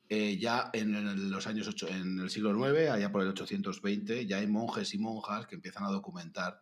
Eh, 0.09 0.37
ya 0.37 0.71
en, 0.73 1.31
los 1.31 1.47
años 1.47 1.73
en 1.87 2.19
el 2.19 2.29
siglo 2.29 2.51
IX, 2.51 2.89
allá 2.89 3.13
por 3.13 3.21
el 3.21 3.29
820, 3.29 4.25
ya 4.25 4.39
hay 4.39 4.47
monjes 4.47 4.93
y 4.93 4.97
monjas 4.97 5.47
que 5.47 5.55
empiezan 5.55 5.85
a 5.85 5.89
documentar 5.89 6.61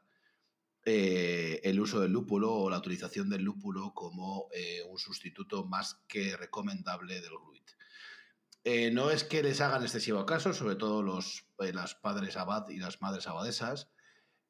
el 0.86 1.80
uso 1.80 2.00
del 2.00 2.12
lúpulo 2.12 2.54
o 2.54 2.70
la 2.70 2.78
utilización 2.78 3.28
del 3.28 3.42
lúpulo 3.42 3.92
como 3.96 4.50
un 4.88 5.00
sustituto 5.00 5.66
más 5.66 5.96
que 6.08 6.38
recomendable 6.38 7.22
del 7.22 7.32
gruit. 7.32 7.72
no 8.94 9.10
es 9.10 9.24
que 9.24 9.42
les 9.42 9.62
hagan 9.62 9.82
excesivo 9.82 10.28
caso, 10.28 10.54
sobre 10.54 10.76
todo 10.76 11.02
los 11.02 11.48
las 11.58 11.96
padres 11.96 12.38
abad 12.38 12.70
y 12.70 12.78
las 12.78 13.02
madres 13.02 13.26
abadesas, 13.26 13.90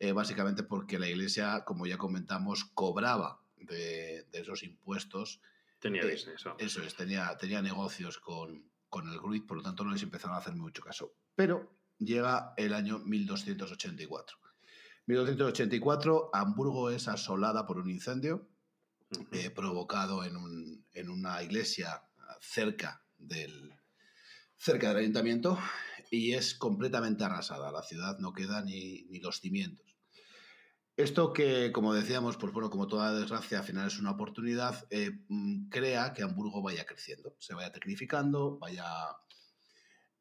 eh, 0.04 0.12
básicamente 0.12 0.64
porque 0.64 1.00
la 1.00 1.08
Iglesia, 1.08 1.64
como 1.64 1.88
ya 1.88 1.98
comentamos, 1.98 2.66
cobraba 2.66 3.40
de, 3.56 4.28
esos 4.34 4.64
impuestos. 4.64 5.40
Tenía 5.80 6.02
eh, 6.02 6.14
eso. 6.14 6.58
Es, 6.60 6.96
tenía, 6.98 7.38
tenía 7.38 7.62
negocios 7.62 8.20
con, 8.20 8.70
con 8.90 9.08
el 9.08 9.18
Gruit, 9.18 9.48
por 9.48 9.56
lo 9.56 9.64
tanto 9.64 9.86
no 9.86 9.94
les 9.94 10.04
empezaron 10.04 10.36
a 10.36 10.40
hacer 10.40 10.56
mucho 10.56 10.84
caso. 10.84 11.14
Pero 11.36 11.74
llega 12.00 12.54
el 12.58 12.74
año 12.74 13.00
1284. 13.00 14.38
1284, 15.06 16.32
Hamburgo 16.34 16.90
es 16.90 17.08
asolada 17.08 17.66
por 17.66 17.78
un 17.78 17.90
incendio 17.90 18.50
eh, 19.32 19.52
provocado 19.52 20.26
en, 20.26 20.84
en, 20.94 21.10
una 21.10 21.42
iglesia 21.44 22.04
cerca 22.42 23.06
del, 23.18 23.74
cerca 24.58 24.90
del 24.90 24.98
ayuntamiento 24.98 25.58
y 26.12 26.34
es 26.34 26.56
completamente 26.56 27.24
arrasada. 27.24 27.72
La 27.72 27.84
ciudad 27.84 28.20
no 28.20 28.34
queda 28.34 28.62
ni, 28.62 29.04
ni 29.04 29.20
los 29.20 29.40
cimientos. 29.40 29.93
Esto 30.96 31.34
que, 31.34 31.72
como 31.72 31.94
decíamos, 31.94 32.38
pues 32.38 32.54
bueno, 32.54 32.70
como 32.70 32.88
toda 32.88 33.14
desgracia, 33.14 33.60
al 33.60 33.64
final 33.64 33.88
es 33.88 34.00
una 34.00 34.12
oportunidad, 34.12 34.86
eh, 34.92 35.24
mm, 35.28 35.70
crea 35.70 36.14
que 36.14 36.22
Hamburgo 36.22 36.62
vaya 36.62 36.86
creciendo, 36.86 37.36
se 37.40 37.56
vaya 37.56 37.72
tecnificando, 37.72 38.60
vaya 38.60 38.86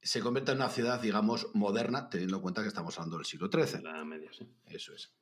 se 0.02 0.21
convierta 0.21 0.52
en 0.52 0.59
una 0.59 0.69
ciudad, 0.69 1.00
digamos, 1.00 1.49
moderna, 1.55 2.11
teniendo 2.11 2.37
en 2.37 2.43
cuenta 2.43 2.62
que 2.62 2.69
estamos 2.69 2.99
hablando 2.99 3.19
del 3.19 3.26
siglo 3.26 3.49
XIII. 3.49 3.83
La 3.83 4.05
media, 4.05 4.31
sí. 4.33 4.49
Eso 4.67 4.93
es. 4.95 5.14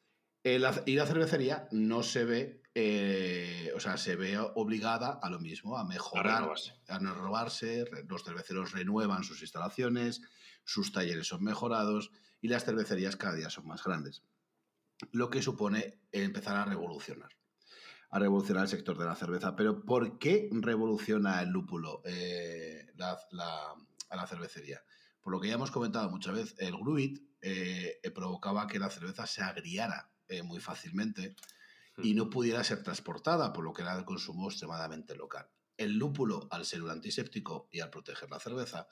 y 0.43 0.95
la 0.95 1.07
cervecería 1.07 1.69
no 1.71 2.03
se 2.03 2.25
ve, 2.25 2.63
eh, 2.75 3.73
o 3.77 3.81
sea, 3.81 3.99
se 3.99 4.17
ve 4.17 4.39
obligada 4.39 5.19
a 5.23 5.29
lo 5.29 5.39
mismo, 5.39 5.77
a 5.77 5.85
mejorar, 5.85 6.51
a, 6.89 6.99
no 6.99 7.15
robarse. 7.15 7.85
Los 8.09 8.25
cerveceros 8.25 8.73
renuevan 8.73 9.23
sus 9.23 9.43
instalaciones, 9.43 10.23
sus 10.65 10.93
talleres 10.93 11.27
son 11.27 11.45
mejorados 11.45 12.11
y 12.41 12.49
las 12.49 12.65
cervecerías 12.65 13.17
cada 13.17 13.35
día 13.35 13.51
son 13.51 13.67
más 13.67 13.85
grandes. 13.85 14.23
Lo 15.13 15.31
que 15.31 15.43
supone 15.43 16.01
empezar 16.13 16.57
a 16.57 16.65
revolucionar 16.65 17.31
a 18.13 18.19
revolucionar 18.19 18.65
el 18.65 18.69
sector 18.69 18.99
de 18.99 19.05
la 19.05 19.15
cerveza. 19.15 19.55
Pero 19.55 19.85
¿por 19.85 20.19
qué 20.19 20.49
revoluciona 20.51 21.41
el 21.43 21.51
lúpulo 21.51 22.03
eh, 22.05 22.91
la, 22.97 23.17
a 24.11 24.17
la 24.17 24.27
cervecería. 24.27 24.83
Por 25.21 25.33
lo 25.33 25.41
que 25.41 25.49
ya 25.49 25.55
hemos 25.55 25.71
comentado 25.71 26.11
muchas 26.11 26.35
veces, 26.35 26.55
el 26.59 26.77
gruit 26.77 27.23
eh, 27.41 28.01
eh, 28.03 28.11
provocaba 28.11 28.67
que 28.67 28.79
la 28.79 28.91
cerveza 28.91 29.27
se 29.27 29.43
agriara 29.43 30.11
eh, 30.29 30.43
muy 30.43 30.61
fácilmente 30.61 31.37
y 31.99 32.15
no 32.15 32.31
pudiera 32.31 32.65
ser 32.65 32.83
transportada, 32.83 33.53
por 33.53 33.65
lo 33.65 33.73
que 33.73 33.83
era 33.83 33.97
el 33.97 34.05
consumo 34.05 34.49
extremadamente 34.49 35.15
local. 35.15 35.49
El 35.77 35.97
lúpulo, 35.97 36.49
al 36.51 36.65
ser 36.65 36.83
un 36.83 36.91
antiséptico 36.91 37.69
y 37.71 37.81
al 37.81 37.91
proteger 37.91 38.31
la 38.31 38.41
cerveza, 38.41 38.87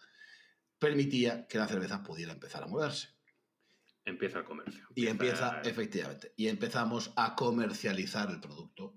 permitía 0.78 1.46
que 1.46 1.58
la 1.58 1.68
cerveza 1.68 2.02
pudiera 2.02 2.32
empezar 2.32 2.62
a 2.62 2.66
moverse. 2.66 3.17
Empieza 4.08 4.38
el 4.38 4.44
comercio. 4.46 4.88
Y 4.94 5.06
empieza, 5.06 5.60
efectivamente, 5.62 6.32
y 6.34 6.48
empezamos 6.48 7.12
a 7.14 7.34
comercializar 7.36 8.30
el 8.30 8.40
producto. 8.40 8.94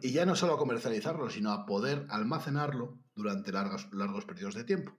Y 0.00 0.12
ya 0.12 0.26
no 0.26 0.34
solo 0.34 0.54
a 0.54 0.58
comercializarlo, 0.58 1.30
sino 1.30 1.52
a 1.52 1.64
poder 1.64 2.06
almacenarlo 2.10 2.98
durante 3.14 3.52
largos, 3.52 3.88
largos 3.92 4.24
periodos 4.24 4.54
de 4.54 4.64
tiempo. 4.64 4.98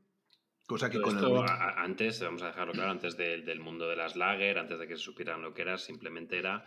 Cosa 0.65 0.89
que 0.89 1.01
con 1.01 1.17
esto, 1.17 1.43
antes, 1.45 2.21
vamos 2.21 2.41
a 2.41 2.47
dejarlo 2.47 2.71
claro, 2.71 2.91
antes 2.91 3.17
del 3.17 3.59
mundo 3.59 3.89
de 3.89 3.97
las 3.97 4.15
lager, 4.15 4.57
antes 4.57 4.79
de 4.79 4.87
que 4.87 4.95
se 4.95 5.03
supieran 5.03 5.41
lo 5.41 5.53
que 5.53 5.63
era, 5.63 5.77
simplemente 5.77 6.37
era 6.37 6.65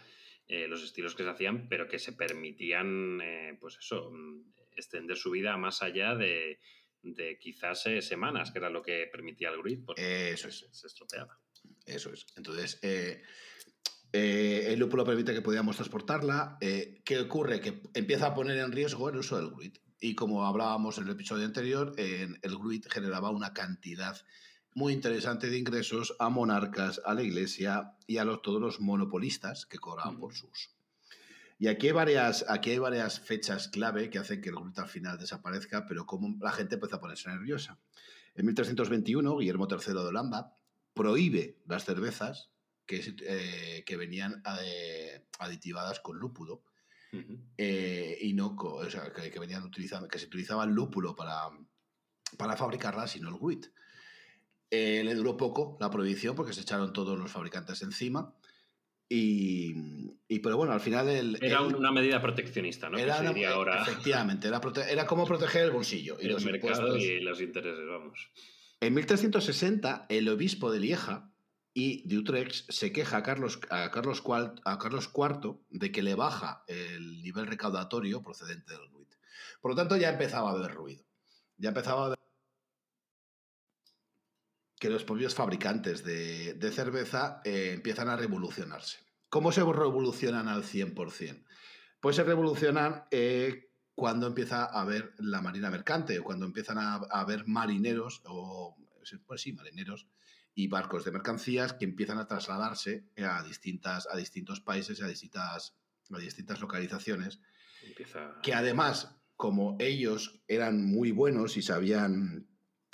eh, 0.49 0.69
los 0.69 0.85
estilos 0.85 1.15
que 1.15 1.23
se 1.23 1.31
hacían, 1.31 1.67
pero 1.67 1.89
que 1.89 1.99
se 1.99 2.13
permitían, 2.13 3.21
eh, 3.23 3.57
pues 3.59 3.79
eso, 3.79 4.11
mm, 4.13 4.53
extender 4.77 5.17
su 5.17 5.31
vida 5.31 5.57
más 5.57 5.83
allá 5.83 6.15
de, 6.15 6.59
quizás 7.41 7.87
eh, 7.87 8.03
semanas, 8.03 8.51
que 8.51 8.59
era 8.59 8.69
lo 8.69 8.83
que 8.83 9.09
permitía 9.11 9.49
el 9.49 9.63
grid, 9.63 9.87
porque 9.87 10.31
eso 10.31 10.49
es. 10.49 10.69
se 10.71 10.87
estropeaba. 10.87 11.41
Eso 11.85 12.13
es. 12.13 12.27
Entonces, 12.37 12.79
el 14.13 14.79
lúpulo 14.79 15.05
permite 15.05 15.35
que 15.35 15.43
podamos 15.43 15.77
transportarla. 15.77 16.59
¿Qué 16.61 17.19
ocurre? 17.21 17.61
Que 17.61 17.83
empieza 17.95 18.29
a 18.29 18.35
poner 18.35 18.59
en 18.59 18.73
riesgo 18.73 19.09
el 19.09 19.17
uso 19.17 19.37
del 19.37 19.51
grid. 19.51 19.77
Y 20.01 20.15
como 20.15 20.47
hablábamos 20.47 20.99
en 20.99 21.05
el 21.05 21.11
episodio 21.11 21.47
anterior, 21.47 21.95
el 21.97 22.59
Gruit 22.59 22.87
generaba 22.91 23.31
una 23.31 23.55
cantidad 23.55 24.17
muy 24.75 24.93
interesante 24.93 25.49
de 25.49 25.59
ingresos 25.59 26.15
a 26.19 26.29
monarcas, 26.29 27.01
a 27.07 27.15
la 27.15 27.23
iglesia 27.23 27.97
y 28.07 28.19
a 28.19 28.25
los, 28.27 28.43
todos 28.43 28.61
los 28.61 28.79
monopolistas 28.79 29.65
que 29.65 29.79
cobraban 29.79 30.19
por 30.19 30.35
su 30.35 30.49
uso. 30.49 30.71
Y 31.59 31.69
aquí 31.69 31.87
hay, 31.87 31.95
varias, 31.95 32.45
aquí 32.49 32.73
hay 32.73 32.79
varias 32.79 33.19
fechas 33.21 33.69
clave 33.69 34.11
que 34.11 34.19
hacen 34.19 34.43
que 34.43 34.51
el 34.51 34.57
Gruit 34.57 34.79
al 34.79 34.89
final 34.89 35.17
desaparezca, 35.17 35.87
pero 35.87 36.05
como 36.05 36.37
la 36.39 36.53
gente 36.53 36.75
empieza 36.75 36.97
a 36.97 37.01
ponerse 37.01 37.31
nerviosa. 37.31 37.79
En 38.35 38.45
1321, 38.45 39.39
Guillermo 39.39 39.67
III 39.71 39.95
de 39.95 39.99
Holanda 40.01 40.53
prohíbe 40.97 41.59
las 41.69 41.85
cervezas 41.85 42.51
que, 42.87 43.15
eh, 43.21 43.85
que 43.85 43.97
venían 43.97 44.43
eh, 44.63 45.27
aditivadas 45.39 46.01
con 46.01 46.19
lúpulo 46.19 46.65
eh, 47.57 48.19
y 48.21 48.33
no, 48.33 48.57
o 48.59 48.91
sea, 48.91 49.13
que, 49.13 49.39
venían 49.39 49.63
utilizando, 49.63 50.09
que 50.09 50.19
se 50.19 50.27
utilizaba 50.27 50.65
el 50.65 50.71
lúpulo 50.71 51.15
para, 51.15 51.49
para 52.37 52.57
fabricarla, 52.57 53.07
sino 53.07 53.29
el 53.29 53.37
wheat. 53.39 53.67
Eh, 54.71 55.03
le 55.05 55.15
duró 55.15 55.37
poco 55.37 55.77
la 55.81 55.91
prohibición 55.91 56.35
porque 56.35 56.53
se 56.53 56.63
echaron 56.63 56.93
todos 56.93 57.19
los 57.19 57.31
fabricantes 57.31 57.83
encima. 57.83 58.35
Y, 59.09 59.73
pero 60.43 60.57
bueno, 60.57 60.73
al 60.73 60.81
final 60.81 61.39
era 61.41 61.63
una 61.63 61.93
medida 61.93 62.21
proteccionista, 62.21 62.91
¿no? 62.91 62.99
Era 62.99 63.19
ahora... 63.53 63.83
Efectivamente, 63.83 64.49
era, 64.49 64.61
era, 64.91 65.07
como 65.07 65.25
proteger 65.25 65.63
el 65.63 65.71
bolsillo. 65.71 66.17
Y 66.21 66.27
los 66.27 66.45
mercado 66.45 66.97
y 66.97 67.21
los 67.21 67.41
intereses, 67.41 67.87
vamos. 67.87 68.31
En 68.81 68.95
1360, 68.95 70.07
el 70.09 70.29
obispo 70.29 70.71
de 70.71 70.81
Lieja 70.81 71.33
y 71.73 72.07
de 72.09 72.19
Utrecht 72.19 72.71
se 72.71 72.93
queja 72.93 73.19
a 73.19 73.23
Carlos, 73.23 73.59
a, 73.71 73.91
Carlos 73.91 74.23
IV 75.15 75.59
de 75.71 75.93
que 75.93 76.03
le 76.03 76.15
baja 76.15 76.65
el 76.67 77.23
nivel 77.23 77.47
recaudatorio 77.47 78.23
procedente 78.23 78.73
del 78.73 78.89
RUIT. 78.91 79.15
Por 79.61 79.71
lo 79.73 79.77
tanto, 79.77 79.97
ya 79.97 80.11
empezaba 80.11 80.51
a 80.51 80.53
haber 80.55 80.75
ruido. 80.75 81.05
Ya 81.57 81.71
empezaba 81.71 82.03
a 82.03 82.07
haber 82.07 82.19
que 84.79 84.91
los 84.91 85.05
propios 85.05 85.35
fabricantes 85.35 86.05
de, 86.05 86.71
cerveza 86.71 87.41
eh, 87.45 87.73
empiezan 87.75 88.09
a 88.09 88.17
revolucionarse. 88.17 88.99
¿Cómo 89.31 89.53
se 89.53 89.63
revolucionan 89.63 90.49
al 90.49 90.65
100%? 90.65 91.45
Pues 92.01 92.17
se 92.17 92.25
revolucionan 92.25 93.05
eh, 93.11 93.66
cuando 93.97 94.29
empieza 94.29 94.67
a 94.67 94.83
haber 94.83 95.15
la 95.19 95.41
marina 95.41 95.71
mercante, 95.71 96.19
o 96.21 96.23
cuando 96.23 96.47
empiezan 96.47 96.79
a, 96.79 96.95
a 96.97 97.21
haber 97.21 97.49
marineros, 97.49 98.23
o 98.27 98.77
pues 99.27 99.41
sí, 99.41 99.53
marineros, 99.53 100.07
y 100.55 100.69
barcos 100.69 101.05
de 101.05 101.13
mercancías 101.13 101.73
que 101.75 101.85
empiezan 101.85 102.19
a 102.19 102.27
trasladarse 102.27 103.05
a, 103.19 103.43
distintas, 103.43 104.09
a 104.11 104.17
distintos 104.17 104.61
países 104.61 105.03
a 105.03 105.07
distintas, 105.07 105.75
a 106.11 106.19
distintas 106.19 106.61
localizaciones. 106.61 107.41
Que 108.43 108.55
además, 108.55 109.17
como 109.37 109.77
ellos 109.79 110.41
eran 110.49 110.85
muy 110.85 111.11
buenos 111.11 111.57
y 111.57 111.63
sabían, 111.63 112.49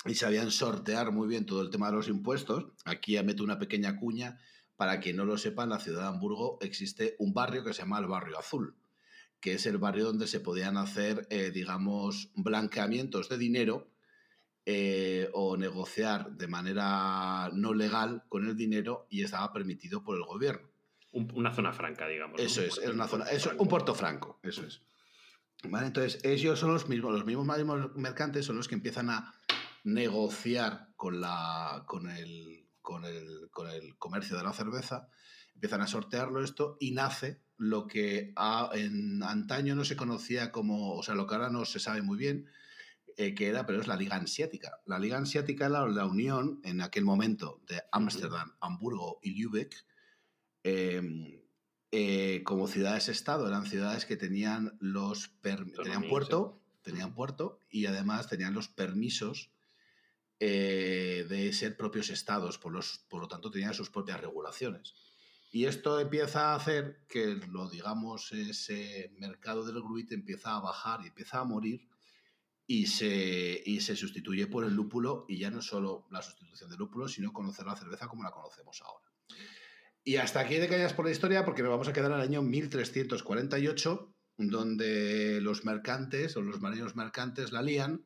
y 0.05 0.15
sabían 0.15 0.51
sortear 0.51 1.11
muy 1.11 1.27
bien 1.27 1.45
todo 1.45 1.61
el 1.61 1.69
tema 1.69 1.87
de 1.87 1.97
los 1.97 2.09
impuestos, 2.09 2.73
aquí 2.85 3.13
ya 3.13 3.23
meto 3.23 3.43
una 3.43 3.59
pequeña 3.59 3.97
cuña. 3.97 4.37
Para 4.75 4.99
quien 4.99 5.15
no 5.15 5.23
lo 5.23 5.37
sepa, 5.37 5.63
en 5.63 5.69
la 5.69 5.79
ciudad 5.79 6.01
de 6.01 6.07
Hamburgo 6.07 6.57
existe 6.61 7.15
un 7.19 7.33
barrio 7.33 7.63
que 7.63 7.73
se 7.73 7.83
llama 7.83 7.99
el 7.99 8.07
Barrio 8.07 8.39
Azul, 8.39 8.75
que 9.43 9.55
es 9.55 9.65
el 9.65 9.77
barrio 9.77 10.05
donde 10.05 10.27
se 10.27 10.39
podían 10.39 10.77
hacer, 10.77 11.27
eh, 11.29 11.51
digamos, 11.51 12.29
blanqueamientos 12.33 13.27
de 13.27 13.37
dinero 13.37 13.91
eh, 14.65 15.29
o 15.33 15.57
negociar 15.57 16.31
de 16.31 16.47
manera 16.47 17.49
no 17.51 17.73
legal 17.73 18.23
con 18.29 18.47
el 18.47 18.55
dinero 18.55 19.05
y 19.09 19.21
estaba 19.21 19.51
permitido 19.51 20.01
por 20.01 20.15
el 20.15 20.23
gobierno. 20.23 20.69
una 21.11 21.53
zona 21.53 21.73
franca, 21.73 22.07
digamos. 22.07 22.39
Eso 22.39 22.61
es, 22.61 22.77
es 22.77 22.89
una 22.89 23.05
zona, 23.05 23.25
es 23.25 23.45
un 23.45 23.67
puerto 23.67 23.93
franco, 23.93 24.39
eso 24.43 24.65
es. 24.65 24.81
¿Vale? 25.65 25.87
Entonces, 25.87 26.23
ellos 26.23 26.57
son 26.57 26.71
los 26.71 26.87
mismos, 26.87 27.11
los 27.11 27.25
mismos 27.25 27.93
mercantes 27.97 28.45
son 28.45 28.55
los 28.55 28.69
que 28.69 28.75
empiezan 28.75 29.09
a 29.09 29.33
negociar 29.83 30.87
con, 30.95 31.19
la, 31.19 31.83
con, 31.85 32.09
el, 32.09 32.69
con, 32.81 33.03
el, 33.03 33.49
con 33.51 33.69
el 33.69 33.97
comercio 33.97 34.37
de 34.37 34.43
la 34.43 34.53
cerveza, 34.53 35.09
empiezan 35.53 35.81
a 35.81 35.87
sortearlo 35.87 36.41
esto 36.41 36.77
y 36.79 36.91
nace 36.91 37.43
lo 37.57 37.87
que 37.87 38.33
en 38.73 39.23
antaño 39.23 39.75
no 39.75 39.85
se 39.85 39.95
conocía 39.95 40.51
como, 40.51 40.95
o 40.95 41.03
sea, 41.03 41.15
lo 41.15 41.27
que 41.27 41.35
ahora 41.35 41.49
no 41.49 41.65
se 41.65 41.79
sabe 41.79 42.01
muy 42.01 42.17
bien, 42.17 42.47
eh, 43.15 43.35
que 43.35 43.47
era, 43.47 43.65
pero 43.65 43.79
es 43.79 43.87
la 43.87 43.95
Liga 43.95 44.15
Ansiática. 44.15 44.81
La 44.85 44.97
Liga 44.97 45.17
Ansiática 45.17 45.67
era 45.67 45.87
la 45.87 46.05
unión 46.05 46.59
en 46.63 46.81
aquel 46.81 47.05
momento 47.05 47.61
de 47.67 47.81
Ámsterdam, 47.91 48.55
Hamburgo 48.59 49.19
y 49.21 49.39
Lübeck 49.39 49.85
em, 50.63 51.41
eh, 51.91 52.41
como 52.43 52.67
ciudades-estado. 52.67 53.47
Eran 53.47 53.67
ciudades 53.67 54.05
que 54.05 54.17
tenían 54.17 54.77
los 54.79 55.31
tenían 55.41 56.09
puerto, 56.09 56.59
tenían 56.81 57.13
puerto 57.13 57.59
y 57.69 57.85
además 57.85 58.27
tenían 58.27 58.55
los 58.55 58.67
permisos 58.67 59.51
eh, 60.39 61.25
de 61.29 61.53
ser 61.53 61.77
propios 61.77 62.09
estados, 62.09 62.57
por, 62.57 62.71
los, 62.71 63.05
por 63.07 63.21
lo 63.21 63.27
tanto 63.27 63.51
tenían 63.51 63.75
sus 63.75 63.91
propias 63.91 64.19
regulaciones. 64.19 64.95
Y 65.55 65.67
esto 65.67 65.99
empieza 65.99 66.51
a 66.51 66.55
hacer 66.55 67.05
que, 67.07 67.39
lo 67.51 67.69
digamos, 67.69 68.31
ese 68.31 69.13
mercado 69.19 69.63
del 69.63 69.83
gruit 69.83 70.11
empieza 70.11 70.55
a 70.55 70.59
bajar 70.59 71.01
y 71.03 71.09
empieza 71.09 71.41
a 71.41 71.43
morir 71.43 71.87
y 72.65 72.87
se, 72.87 73.61
y 73.63 73.79
se 73.81 73.95
sustituye 73.95 74.47
por 74.47 74.65
el 74.65 74.73
lúpulo 74.73 75.25
y 75.29 75.37
ya 75.37 75.51
no 75.51 75.61
solo 75.61 76.07
la 76.09 76.23
sustitución 76.23 76.71
del 76.71 76.79
lúpulo, 76.79 77.07
sino 77.07 77.31
conocer 77.31 77.67
la 77.67 77.75
cerveza 77.75 78.07
como 78.07 78.23
la 78.23 78.31
conocemos 78.31 78.81
ahora. 78.81 79.11
Y 80.03 80.15
hasta 80.15 80.39
aquí 80.39 80.55
de 80.55 80.67
callas 80.67 80.93
por 80.93 81.05
la 81.05 81.11
historia 81.11 81.45
porque 81.45 81.61
nos 81.61 81.69
vamos 81.69 81.87
a 81.87 81.93
quedar 81.93 82.11
al 82.11 82.21
año 82.21 82.41
1348, 82.41 84.11
donde 84.37 85.39
los 85.39 85.65
mercantes 85.65 86.35
o 86.35 86.41
los 86.41 86.61
marinos 86.61 86.95
mercantes 86.95 87.51
la 87.51 87.61
lían 87.61 88.03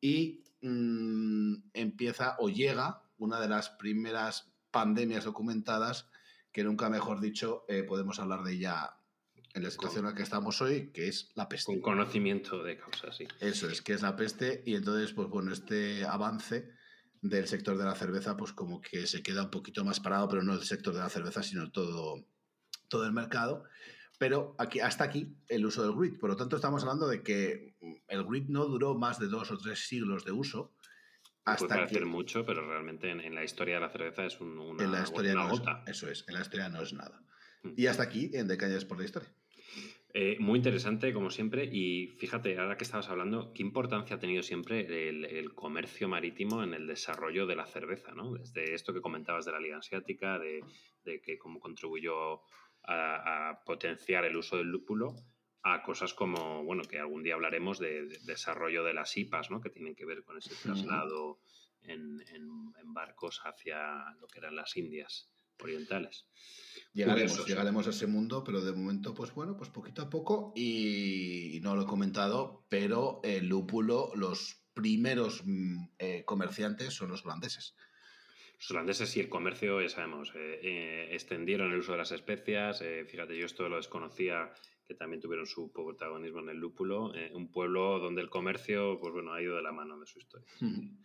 y 0.00 0.42
mm, 0.62 1.54
empieza 1.74 2.36
o 2.38 2.48
llega 2.48 3.02
una 3.18 3.38
de 3.40 3.48
las 3.48 3.68
primeras 3.68 4.50
pandemias 4.70 5.24
documentadas 5.24 6.08
que 6.52 6.64
nunca 6.64 6.88
mejor 6.88 7.20
dicho 7.20 7.64
eh, 7.68 7.82
podemos 7.82 8.18
hablar 8.18 8.42
de 8.42 8.52
ella 8.52 8.94
en 9.54 9.62
la 9.62 9.70
situación 9.70 10.04
en 10.04 10.10
la 10.10 10.14
que 10.14 10.22
estamos 10.22 10.60
hoy, 10.60 10.90
que 10.92 11.08
es 11.08 11.30
la 11.34 11.48
peste. 11.48 11.72
Con 11.72 11.80
conocimiento 11.80 12.62
de 12.62 12.78
causa, 12.78 13.12
sí. 13.12 13.26
Eso 13.40 13.68
es, 13.68 13.82
que 13.82 13.92
es 13.92 14.02
la 14.02 14.16
peste 14.16 14.62
y 14.66 14.74
entonces, 14.74 15.12
pues 15.12 15.28
bueno, 15.28 15.52
este 15.52 16.04
avance 16.04 16.70
del 17.20 17.48
sector 17.48 17.76
de 17.76 17.84
la 17.84 17.94
cerveza, 17.94 18.36
pues 18.36 18.52
como 18.52 18.80
que 18.80 19.06
se 19.06 19.22
queda 19.22 19.44
un 19.44 19.50
poquito 19.50 19.84
más 19.84 20.00
parado, 20.00 20.28
pero 20.28 20.42
no 20.42 20.54
el 20.54 20.62
sector 20.62 20.94
de 20.94 21.00
la 21.00 21.08
cerveza, 21.08 21.42
sino 21.42 21.70
todo, 21.70 22.24
todo 22.88 23.04
el 23.04 23.12
mercado. 23.12 23.64
Pero 24.18 24.56
aquí, 24.58 24.80
hasta 24.80 25.04
aquí 25.04 25.36
el 25.48 25.64
uso 25.64 25.82
del 25.82 25.94
grid. 25.96 26.18
Por 26.18 26.30
lo 26.30 26.36
tanto, 26.36 26.56
estamos 26.56 26.82
hablando 26.82 27.06
de 27.06 27.22
que 27.22 27.76
el 28.08 28.24
grid 28.24 28.48
no 28.48 28.66
duró 28.66 28.94
más 28.94 29.18
de 29.18 29.28
dos 29.28 29.50
o 29.50 29.58
tres 29.58 29.86
siglos 29.86 30.24
de 30.24 30.32
uso. 30.32 30.72
Hasta 31.52 31.66
Puede 31.66 31.80
parecer 31.80 32.06
mucho, 32.06 32.44
pero 32.44 32.66
realmente 32.66 33.10
en, 33.10 33.34
la 33.34 33.44
historia 33.44 33.76
de 33.76 33.80
la 33.80 33.90
cerveza 33.90 34.26
es 34.26 34.40
una, 34.40 34.82
en 34.82 34.92
la 34.92 35.02
historia 35.02 35.34
no 35.34 35.50
eso 35.86 36.10
es, 36.10 36.24
en 36.28 36.34
la 36.34 36.40
historia 36.40 36.68
no 36.68 36.82
es 36.82 36.92
nada. 36.92 37.22
Mm. 37.62 37.70
Y 37.76 37.86
hasta 37.86 38.02
aquí 38.02 38.30
en 38.34 38.48
Decañas 38.48 38.84
por 38.84 38.98
la 38.98 39.04
historia. 39.04 39.28
Eh, 40.14 40.36
muy 40.40 40.56
interesante, 40.56 41.12
como 41.12 41.30
siempre. 41.30 41.64
Y 41.64 42.08
fíjate, 42.18 42.58
ahora 42.58 42.76
que 42.76 42.84
estabas 42.84 43.08
hablando, 43.08 43.52
qué 43.52 43.62
importancia 43.62 44.16
ha 44.16 44.18
tenido 44.18 44.42
siempre 44.42 45.08
el, 45.08 45.54
comercio 45.54 46.08
marítimo 46.08 46.62
en 46.62 46.74
el 46.74 46.86
desarrollo 46.86 47.46
de 47.46 47.56
la 47.56 47.66
cerveza, 47.66 48.12
¿no? 48.12 48.32
Desde 48.32 48.74
esto 48.74 48.94
que 48.94 49.00
comentabas 49.00 49.44
de 49.44 49.52
la 49.52 49.60
Liga 49.60 49.78
Asiática, 49.78 50.38
de, 50.38 50.62
que 51.20 51.38
cómo 51.38 51.60
contribuyó 51.60 52.40
a, 52.84 53.60
potenciar 53.66 54.24
el 54.24 54.36
uso 54.36 54.56
del 54.56 54.68
lúpulo, 54.68 55.14
a 55.62 55.82
cosas 55.82 56.14
como, 56.14 56.64
bueno, 56.64 56.82
que 56.84 56.98
algún 56.98 57.22
día 57.22 57.34
hablaremos 57.34 57.78
de, 57.78 58.06
desarrollo 58.24 58.84
de 58.84 58.94
las 58.94 59.16
IPAs, 59.16 59.50
¿no? 59.50 59.60
Que 59.60 59.70
tienen 59.70 59.94
que 59.94 60.06
ver 60.06 60.24
con 60.24 60.38
ese 60.38 60.54
traslado 60.54 61.40
en 61.82 62.22
barcos 62.84 63.40
hacia 63.44 64.14
lo 64.20 64.26
que 64.28 64.40
eran 64.40 64.56
las 64.56 64.76
Indias 64.76 65.30
orientales. 65.62 66.26
Llegaremos, 66.92 67.46
llegaremos 67.46 67.86
a 67.86 67.90
ese 67.90 68.06
mundo, 68.06 68.42
pero 68.44 68.60
de 68.60 68.72
momento, 68.72 69.14
pues 69.14 69.32
bueno, 69.32 69.56
pues 69.56 69.70
poquito 69.70 70.02
a 70.02 70.10
poco. 70.10 70.52
Y 70.56 71.60
no 71.62 71.76
lo 71.76 71.82
he 71.82 71.86
comentado, 71.86 72.66
pero 72.68 73.20
el 73.22 73.46
lúpulo, 73.46 74.10
los 74.14 74.62
primeros 74.74 75.42
mm, 75.44 75.84
eh, 75.98 76.24
comerciantes 76.24 76.94
son 76.94 77.10
los 77.10 77.24
holandeses. 77.24 77.74
Los 78.58 78.70
holandeses 78.72 79.16
y 79.16 79.20
el 79.20 79.28
comercio, 79.28 79.80
ya 79.80 79.88
sabemos, 79.88 80.32
eh, 80.34 80.60
eh, 80.62 81.08
extendieron 81.12 81.72
el 81.72 81.78
uso 81.78 81.92
de 81.92 81.98
las 81.98 82.10
especias. 82.10 82.82
fíjate, 83.08 83.38
yo 83.38 83.46
esto 83.46 83.68
lo 83.68 83.76
desconocía, 83.76 84.52
que 84.88 84.94
también 84.94 85.20
tuvieron 85.20 85.46
su 85.46 85.70
protagonismo 85.70 86.40
en 86.40 86.48
el 86.48 86.56
lúpulo. 86.56 87.12
un 87.34 87.52
pueblo 87.52 87.98
donde 87.98 88.22
el 88.22 88.30
comercio, 88.30 88.98
pues 88.98 89.12
bueno, 89.12 89.34
ha 89.34 89.42
ido 89.42 89.54
de 89.54 89.62
la 89.62 89.70
mano 89.70 90.00
de 90.00 90.06
su 90.06 90.18
historia. 90.18 90.48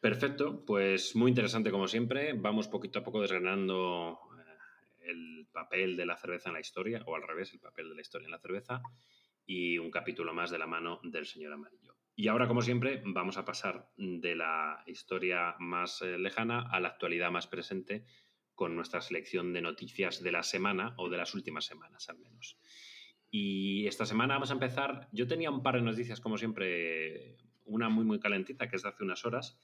Perfecto, 0.00 0.64
pues 0.66 1.14
muy 1.14 1.30
interesante 1.30 1.70
como 1.70 1.86
siempre. 1.86 2.32
Vamos 2.32 2.68
poquito 2.68 2.98
a 2.98 3.04
poco 3.04 3.20
desgranando 3.20 4.18
eh, 4.38 5.10
el 5.10 5.46
papel 5.52 5.96
de 5.96 6.06
la 6.06 6.16
cerveza 6.16 6.48
en 6.48 6.54
la 6.54 6.60
historia, 6.60 7.02
o 7.06 7.14
al 7.14 7.22
revés, 7.22 7.52
el 7.52 7.60
papel 7.60 7.88
de 7.88 7.94
la 7.94 8.00
historia 8.00 8.26
en 8.26 8.32
la 8.32 8.38
cerveza, 8.38 8.82
y 9.46 9.78
un 9.78 9.90
capítulo 9.90 10.32
más 10.34 10.50
de 10.50 10.58
la 10.58 10.66
mano 10.66 11.00
del 11.04 11.26
señor 11.26 11.52
Amarillo. 11.52 11.96
Y 12.16 12.28
ahora, 12.28 12.48
como 12.48 12.62
siempre, 12.62 13.02
vamos 13.04 13.36
a 13.38 13.44
pasar 13.44 13.88
de 13.96 14.34
la 14.34 14.82
historia 14.86 15.56
más 15.58 16.00
eh, 16.02 16.18
lejana 16.18 16.68
a 16.70 16.80
la 16.80 16.88
actualidad 16.88 17.30
más 17.30 17.46
presente 17.46 18.04
con 18.54 18.76
nuestra 18.76 19.00
selección 19.00 19.52
de 19.52 19.62
noticias 19.62 20.22
de 20.22 20.32
la 20.32 20.42
semana 20.42 20.94
o 20.96 21.08
de 21.08 21.16
las 21.16 21.34
últimas 21.34 21.64
semanas 21.64 22.08
al 22.08 22.18
menos. 22.18 22.58
Y 23.36 23.88
esta 23.88 24.06
semana 24.06 24.34
vamos 24.34 24.50
a 24.50 24.52
empezar, 24.52 25.08
yo 25.10 25.26
tenía 25.26 25.50
un 25.50 25.60
par 25.60 25.74
de 25.74 25.82
noticias 25.82 26.20
como 26.20 26.38
siempre, 26.38 27.36
una 27.64 27.88
muy 27.88 28.04
muy 28.04 28.20
calentita 28.20 28.68
que 28.68 28.76
es 28.76 28.84
de 28.84 28.90
hace 28.90 29.02
unas 29.02 29.24
horas, 29.24 29.58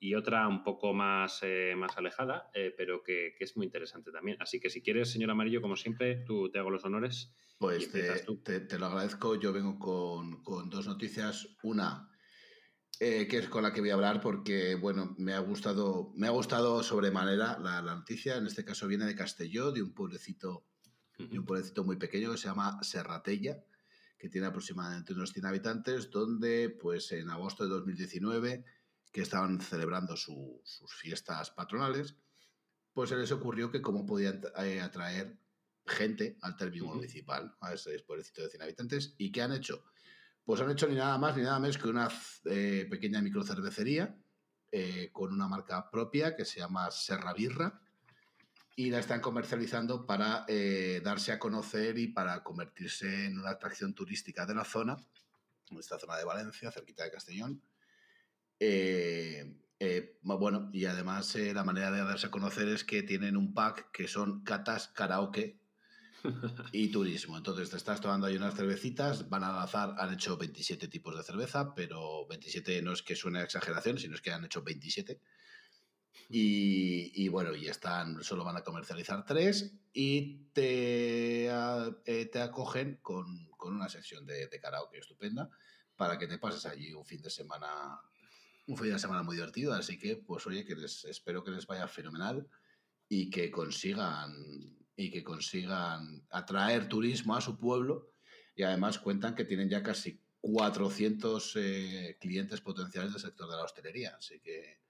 y 0.00 0.14
otra 0.14 0.48
un 0.48 0.64
poco 0.64 0.94
más, 0.94 1.40
eh, 1.42 1.74
más 1.76 1.94
alejada, 1.98 2.50
eh, 2.54 2.72
pero 2.74 3.02
que, 3.02 3.34
es 3.38 3.54
muy 3.54 3.66
interesante 3.66 4.12
también. 4.12 4.38
Así 4.40 4.60
que 4.60 4.70
si 4.70 4.80
quieres, 4.80 5.10
señor 5.10 5.30
Amarillo, 5.30 5.60
como 5.60 5.76
siempre, 5.76 6.24
tú 6.24 6.50
te 6.50 6.58
hago 6.58 6.70
los 6.70 6.86
honores. 6.86 7.34
Pues 7.58 7.92
te, 7.92 8.60
te, 8.60 8.78
lo 8.78 8.86
agradezco. 8.86 9.38
Yo 9.38 9.52
vengo 9.52 9.78
con, 9.78 10.42
con 10.42 10.70
dos 10.70 10.86
noticias. 10.86 11.54
Una, 11.62 12.08
eh, 12.98 13.28
que 13.28 13.36
es 13.36 13.48
con 13.50 13.62
la 13.62 13.74
que 13.74 13.82
voy 13.82 13.90
a 13.90 13.94
hablar 13.94 14.22
porque, 14.22 14.74
bueno, 14.74 15.14
me 15.18 15.34
ha 15.34 15.40
gustado, 15.40 16.14
me 16.16 16.28
ha 16.28 16.30
gustado 16.30 16.82
sobremanera 16.82 17.58
la, 17.58 17.82
la 17.82 17.94
noticia. 17.94 18.36
En 18.36 18.46
este 18.46 18.64
caso 18.64 18.88
viene 18.88 19.04
de 19.04 19.14
Castelló, 19.14 19.70
de 19.70 19.82
un 19.82 19.92
pueblecito, 19.92 20.71
de 21.30 21.38
un 21.38 21.44
pueblecito 21.44 21.84
muy 21.84 21.96
pequeño 21.96 22.30
que 22.32 22.38
se 22.38 22.48
llama 22.48 22.82
Serratella, 22.82 23.64
que 24.18 24.28
tiene 24.28 24.46
aproximadamente 24.46 25.12
unos 25.12 25.32
100 25.32 25.46
habitantes, 25.46 26.10
donde, 26.10 26.70
pues, 26.70 27.10
en 27.12 27.30
agosto 27.30 27.64
de 27.64 27.70
2019 27.70 28.64
que 29.12 29.20
estaban 29.20 29.60
celebrando 29.60 30.16
sus 30.16 30.94
fiestas 30.94 31.50
patronales, 31.50 32.16
pues 32.94 33.10
se 33.10 33.16
les 33.16 33.30
ocurrió 33.32 33.70
que 33.70 33.82
cómo 33.82 34.06
podían 34.06 34.40
eh, 34.58 34.80
atraer 34.80 35.38
gente 35.86 36.38
al 36.40 36.56
término 36.56 36.86
municipal, 36.86 37.54
a 37.60 37.74
ese 37.74 37.98
pueblecito 38.00 38.42
de 38.42 38.48
100 38.48 38.62
habitantes. 38.62 39.14
¿Y 39.18 39.32
qué 39.32 39.42
han 39.42 39.52
hecho? 39.52 39.84
Pues 40.44 40.60
han 40.60 40.70
hecho 40.70 40.88
ni 40.88 40.94
nada 40.94 41.18
más 41.18 41.36
ni 41.36 41.42
nada 41.42 41.58
menos 41.58 41.78
que 41.78 41.88
una 41.88 42.08
eh, 42.44 42.86
pequeña 42.90 43.20
microcervecería 43.20 44.16
eh, 44.70 45.10
con 45.12 45.32
una 45.32 45.48
marca 45.48 45.90
propia 45.90 46.34
que 46.34 46.44
se 46.44 46.60
llama 46.60 46.90
Serra 46.90 47.34
Birra 47.34 47.81
y 48.76 48.90
la 48.90 48.98
están 48.98 49.20
comercializando 49.20 50.06
para 50.06 50.46
darse 51.02 51.32
a 51.32 51.38
conocer 51.38 51.98
y 51.98 52.08
para 52.08 52.42
convertirse 52.42 53.26
en 53.26 53.38
una 53.38 53.50
atracción 53.50 53.94
turística 53.94 54.46
de 54.46 54.54
la 54.54 54.64
zona, 54.64 54.96
en 55.70 55.78
esta 55.78 55.98
zona 55.98 56.16
de 56.16 56.24
Valencia, 56.24 56.70
cerquita 56.70 57.04
de 57.04 57.10
Castellón 57.10 57.62
eh, 58.64 59.56
eh, 59.80 60.18
bueno, 60.22 60.70
y 60.72 60.84
además 60.84 61.34
eh, 61.34 61.52
la 61.52 61.64
manera 61.64 61.90
de 61.90 62.04
darse 62.04 62.28
a 62.28 62.30
conocer 62.30 62.68
es 62.68 62.84
que 62.84 63.02
tienen 63.02 63.36
un 63.36 63.54
pack 63.54 63.90
que 63.90 64.06
son 64.06 64.44
catas, 64.44 64.86
karaoke 64.86 65.58
y 66.72 66.86
turismo. 66.92 67.36
Entonces 67.36 67.70
te 67.70 67.76
estás 67.76 68.00
tomando 68.00 68.28
ahí 68.28 68.36
unas 68.36 68.54
cervecitas, 68.54 69.28
van 69.28 69.42
al 69.42 69.58
azar, 69.58 69.96
han 69.98 70.14
hecho 70.14 70.36
27 70.36 70.86
tipos 70.86 71.16
de 71.16 71.24
cerveza, 71.24 71.74
pero 71.74 72.24
27 72.28 72.82
no 72.82 72.92
es 72.92 73.02
que 73.02 73.16
suene 73.16 73.40
a 73.40 73.42
exageración, 73.42 73.98
sino 73.98 74.14
es 74.14 74.20
que 74.20 74.30
han 74.30 74.44
hecho 74.44 74.62
27. 74.62 75.20
Y, 76.28 77.28
bueno, 77.28 77.54
y 77.54 77.68
están, 77.68 78.22
solo 78.22 78.44
van 78.44 78.56
a 78.56 78.64
comercializar 78.64 79.24
tres 79.26 79.74
y 79.92 80.46
te, 80.52 81.50
te 82.04 82.40
acogen 82.40 82.98
con, 83.02 83.50
una 83.60 83.88
sección 83.88 84.26
de, 84.26 84.48
de 84.48 84.60
karaoke 84.60 84.98
estupenda 84.98 85.50
para 85.94 86.18
que 86.18 86.26
te 86.26 86.38
pases 86.38 86.66
allí 86.66 86.92
un 86.92 87.04
fin 87.04 87.22
de 87.22 87.30
semana 87.30 88.00
un 88.66 88.76
fin 88.76 88.92
de 88.92 88.98
semana 88.98 89.22
muy 89.22 89.36
divertido, 89.36 89.72
así 89.72 89.98
que 89.98 90.16
pues 90.16 90.46
oye, 90.46 90.64
que 90.64 90.76
les 90.76 91.04
espero 91.04 91.42
que 91.42 91.50
les 91.50 91.66
vaya 91.66 91.88
fenomenal 91.88 92.48
y 93.08 93.30
que 93.30 93.50
consigan 93.50 94.32
y 94.94 95.10
que 95.10 95.24
consigan 95.24 96.26
atraer 96.30 96.88
turismo 96.88 97.34
a 97.34 97.40
su 97.40 97.58
pueblo. 97.58 98.12
Y 98.54 98.62
además 98.62 98.98
cuentan 98.98 99.34
que 99.34 99.44
tienen 99.44 99.68
ya 99.68 99.82
casi 99.82 100.20
400 100.40 101.56
eh, 101.56 102.18
clientes 102.20 102.60
potenciales 102.60 103.12
del 103.12 103.22
sector 103.22 103.48
de 103.48 103.56
la 103.56 103.64
hostelería, 103.64 104.16
así 104.16 104.40
que 104.40 104.81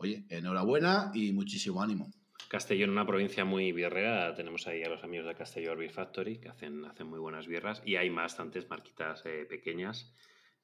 oye, 0.00 0.24
enhorabuena 0.28 1.10
y 1.14 1.32
muchísimo 1.32 1.82
ánimo. 1.82 2.10
Castellón, 2.48 2.90
una 2.90 3.06
provincia 3.06 3.44
muy 3.44 3.70
birrera, 3.70 4.34
tenemos 4.34 4.66
ahí 4.66 4.82
a 4.82 4.88
los 4.88 5.04
amigos 5.04 5.28
de 5.28 5.36
Castellón 5.36 5.78
Beer 5.78 5.92
Factory 5.92 6.38
que 6.38 6.48
hacen, 6.48 6.84
hacen 6.84 7.06
muy 7.06 7.20
buenas 7.20 7.46
birras 7.46 7.80
y 7.84 7.94
hay 7.96 8.08
bastantes 8.10 8.68
marquitas 8.68 9.22
eh, 9.24 9.46
pequeñas 9.48 10.12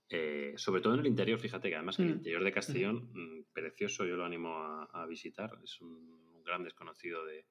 eh, 0.08 0.54
sobre 0.56 0.80
todo 0.80 0.94
en 0.94 1.00
el 1.00 1.06
interior, 1.06 1.38
fíjate 1.38 1.68
que 1.68 1.74
además 1.74 1.98
el 1.98 2.06
mm. 2.06 2.10
interior 2.10 2.44
de 2.44 2.52
Castellón, 2.52 3.10
mm, 3.12 3.52
precioso, 3.52 4.04
yo 4.04 4.16
lo 4.16 4.24
animo 4.24 4.56
a, 4.56 5.04
visitar, 5.06 5.58
es 5.64 5.80
un, 5.80 6.44
gran 6.44 6.62
desconocido 6.62 7.24
de, 7.24 7.44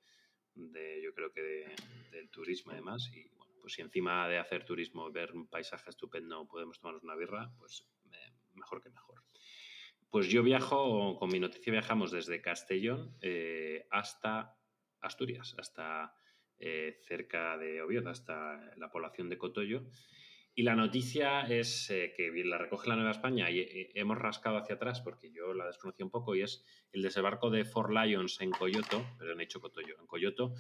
yo 1.03 1.13
creo 1.13 1.33
que 1.33 1.75
del 2.11 2.29
turismo 2.29 2.71
además, 2.71 3.11
y 3.13 3.27
bueno, 3.35 3.53
pues 3.59 3.73
si 3.73 3.81
encima 3.81 4.25
de 4.29 4.37
hacer 4.37 4.63
turismo, 4.63 5.11
ver 5.11 5.33
un 5.33 5.47
paisaje 5.47 5.89
estupendo, 5.89 6.47
podemos 6.47 6.79
tomarnos 6.79 7.03
una 7.03 7.15
birra, 7.15 7.51
pues 7.59 7.85
mejor 8.53 8.81
que 8.81 8.89
mejor. 8.89 9.24
Pues 10.09 10.27
yo 10.27 10.43
viajo, 10.43 11.17
con 11.17 11.29
mi 11.29 11.39
noticia 11.39 11.71
viajamos 11.71 12.11
desde 12.11 12.41
Castellón 12.41 13.17
eh, 13.21 13.85
hasta 13.91 14.57
Asturias, 15.01 15.55
hasta 15.57 16.15
eh, 16.57 16.97
cerca 17.01 17.57
de 17.57 17.81
Oviedo, 17.81 18.09
hasta 18.09 18.73
la 18.77 18.89
población 18.89 19.29
de 19.29 19.37
Cotoyo, 19.37 19.83
y 20.57 20.63
la 20.63 20.73
noticia 20.73 21.41
es 21.41 21.89
eh, 21.89 22.13
que 22.15 22.31
la 22.45 22.57
recoge 22.57 22.87
la 22.87 22.95
Nueva 22.95 23.11
España 23.11 23.51
y 23.51 23.91
hemos 23.93 24.17
rascado 24.17 24.55
hacia 24.55 24.75
atrás 24.75 25.01
porque 25.01 25.29
yo 25.29 25.53
la 25.53 25.67
desconocí 25.67 26.01
un 26.01 26.09
poco 26.09 26.33
y 26.33 26.43
es 26.43 26.63
el 26.93 27.01
desembarco 27.01 27.49
de 27.49 27.65
Four 27.65 27.93
Lions 27.93 28.39
en 28.39 28.51
Coyoto, 28.51 29.05
pero 29.19 29.33
en 29.33 29.41
hecho 29.41 29.59
Cotoyo, 29.59 29.99
en 29.99 30.07
Coyoto, 30.07 30.53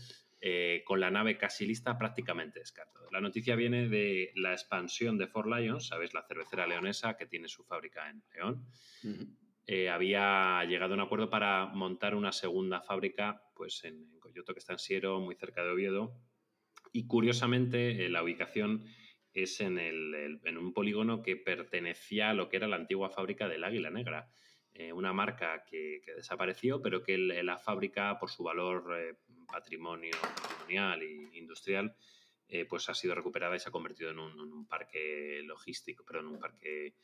eh, 0.47 0.83
con 0.85 0.99
la 0.99 1.09
nave 1.09 1.39
casi 1.39 1.65
lista 1.65 1.97
prácticamente 1.97 2.59
descartada. 2.59 3.07
La 3.11 3.19
noticia 3.19 3.55
viene 3.55 3.89
de 3.89 4.31
la 4.35 4.51
expansión 4.51 5.17
de 5.17 5.25
Four 5.25 5.47
Lions, 5.47 5.87
sabes, 5.87 6.13
la 6.13 6.21
cervecera 6.21 6.67
leonesa 6.67 7.17
que 7.17 7.25
tiene 7.25 7.47
su 7.47 7.63
fábrica 7.63 8.11
en 8.11 8.21
León. 8.35 8.63
había 9.91 10.63
llegado 10.65 10.93
a 10.93 10.97
un 10.97 11.01
acuerdo 11.01 11.31
para 11.31 11.65
montar 11.65 12.13
una 12.13 12.31
segunda 12.31 12.79
fábrica 12.81 13.41
pues 13.55 13.83
en, 13.85 14.19
Coyoto, 14.19 14.53
que 14.53 14.59
está 14.59 14.73
en 14.73 14.79
Siero, 14.79 15.19
muy 15.19 15.33
cerca 15.33 15.63
de 15.63 15.71
Oviedo. 15.71 16.13
Y 16.91 17.07
curiosamente, 17.07 18.07
la 18.09 18.21
ubicación 18.21 18.85
es 19.33 19.59
en, 19.61 19.79
el, 19.79 20.39
en, 20.43 20.57
un 20.59 20.73
polígono 20.73 21.23
que 21.23 21.37
pertenecía 21.37 22.29
a 22.29 22.33
lo 22.35 22.49
que 22.49 22.57
era 22.57 22.67
la 22.67 22.75
antigua 22.75 23.09
fábrica 23.09 23.47
del 23.49 23.63
Águila 23.63 23.89
Negra. 23.89 24.29
eh, 24.75 24.93
una 24.93 25.11
marca 25.11 25.63
que, 25.65 26.01
desapareció, 26.15 26.83
pero 26.83 27.01
que 27.01 27.17
la 27.17 27.57
fábrica, 27.57 28.19
por 28.19 28.29
su 28.29 28.43
valor 28.43 28.95
eh, 28.95 29.15
patrimonio 29.45 30.15
patrimonial 30.21 31.01
e 31.01 31.37
industrial, 31.37 31.95
eh, 32.47 32.65
pues 32.65 32.89
ha 32.89 32.93
sido 32.93 33.15
recuperada 33.15 33.55
y 33.55 33.59
se 33.59 33.69
ha 33.69 33.71
convertido 33.71 34.11
en 34.11 34.19
un, 34.19 34.67
parque 34.67 35.41
logístico, 35.43 36.03
perdón, 36.03 36.27
un 36.27 36.39
parque 36.39 36.95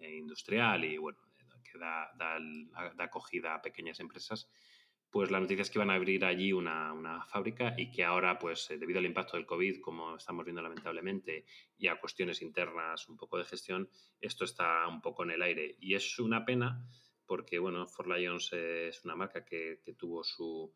industrial 0.00 0.84
y 0.84 0.96
bueno, 0.96 1.18
que 1.62 1.78
da, 1.78 2.10
acogida 2.98 3.54
a 3.54 3.62
pequeñas 3.62 4.00
empresas 4.00 4.50
pues 5.10 5.30
la 5.32 5.40
noticia 5.40 5.62
es 5.62 5.70
que 5.70 5.78
iban 5.78 5.90
a 5.90 5.94
abrir 5.94 6.24
allí 6.24 6.52
una, 6.52 6.92
una, 6.92 7.24
fábrica 7.24 7.74
y 7.76 7.90
que 7.90 8.04
ahora, 8.04 8.38
pues 8.38 8.68
debido 8.68 9.00
al 9.00 9.06
impacto 9.06 9.36
del 9.36 9.44
COVID, 9.44 9.80
como 9.80 10.14
estamos 10.14 10.44
viendo 10.44 10.62
lamentablemente, 10.62 11.44
y 11.76 11.88
a 11.88 11.98
cuestiones 11.98 12.42
internas 12.42 13.08
un 13.08 13.16
poco 13.16 13.36
de 13.36 13.44
gestión, 13.44 13.90
esto 14.20 14.44
está 14.44 14.86
un 14.86 15.00
poco 15.00 15.24
en 15.24 15.32
el 15.32 15.42
aire. 15.42 15.76
Y 15.80 15.96
es 15.96 16.16
una 16.20 16.44
pena 16.44 16.86
porque 17.30 17.60
bueno, 17.60 17.86
Ford 17.86 18.08
Lions 18.08 18.52
es 18.52 19.04
una 19.04 19.14
marca 19.14 19.44
que, 19.44 19.80
tuvo 19.96 20.24
su, 20.24 20.74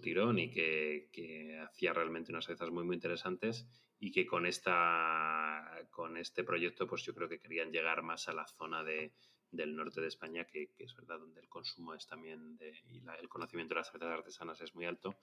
tirón 0.00 0.38
y 0.38 0.50
que, 0.50 1.60
hacía 1.62 1.92
realmente 1.92 2.32
unas 2.32 2.44
cervezas 2.44 2.70
muy, 2.70 2.84
muy 2.84 2.96
interesantes 2.96 3.66
y 3.98 4.10
que 4.10 4.26
con, 4.26 4.46
esta, 4.46 5.86
con 5.90 6.16
este 6.16 6.44
proyecto 6.44 6.86
pues 6.86 7.02
yo 7.02 7.14
creo 7.14 7.28
que 7.28 7.38
querían 7.38 7.70
llegar 7.70 8.02
más 8.02 8.28
a 8.28 8.32
la 8.32 8.46
zona 8.46 8.82
de, 8.82 9.12
del 9.52 9.76
norte 9.76 10.00
de 10.00 10.08
España, 10.08 10.44
que, 10.44 10.70
es 10.78 10.94
verdad 10.96 11.18
donde 11.20 11.40
el 11.40 11.48
consumo 11.48 11.94
es 11.94 12.06
también 12.06 12.58
y 12.88 13.02
el 13.20 13.28
conocimiento 13.28 13.74
de 13.74 13.80
las 13.80 13.90
cervezas 13.90 14.18
artesanas 14.18 14.60
es 14.60 14.74
muy 14.74 14.86
alto. 14.86 15.14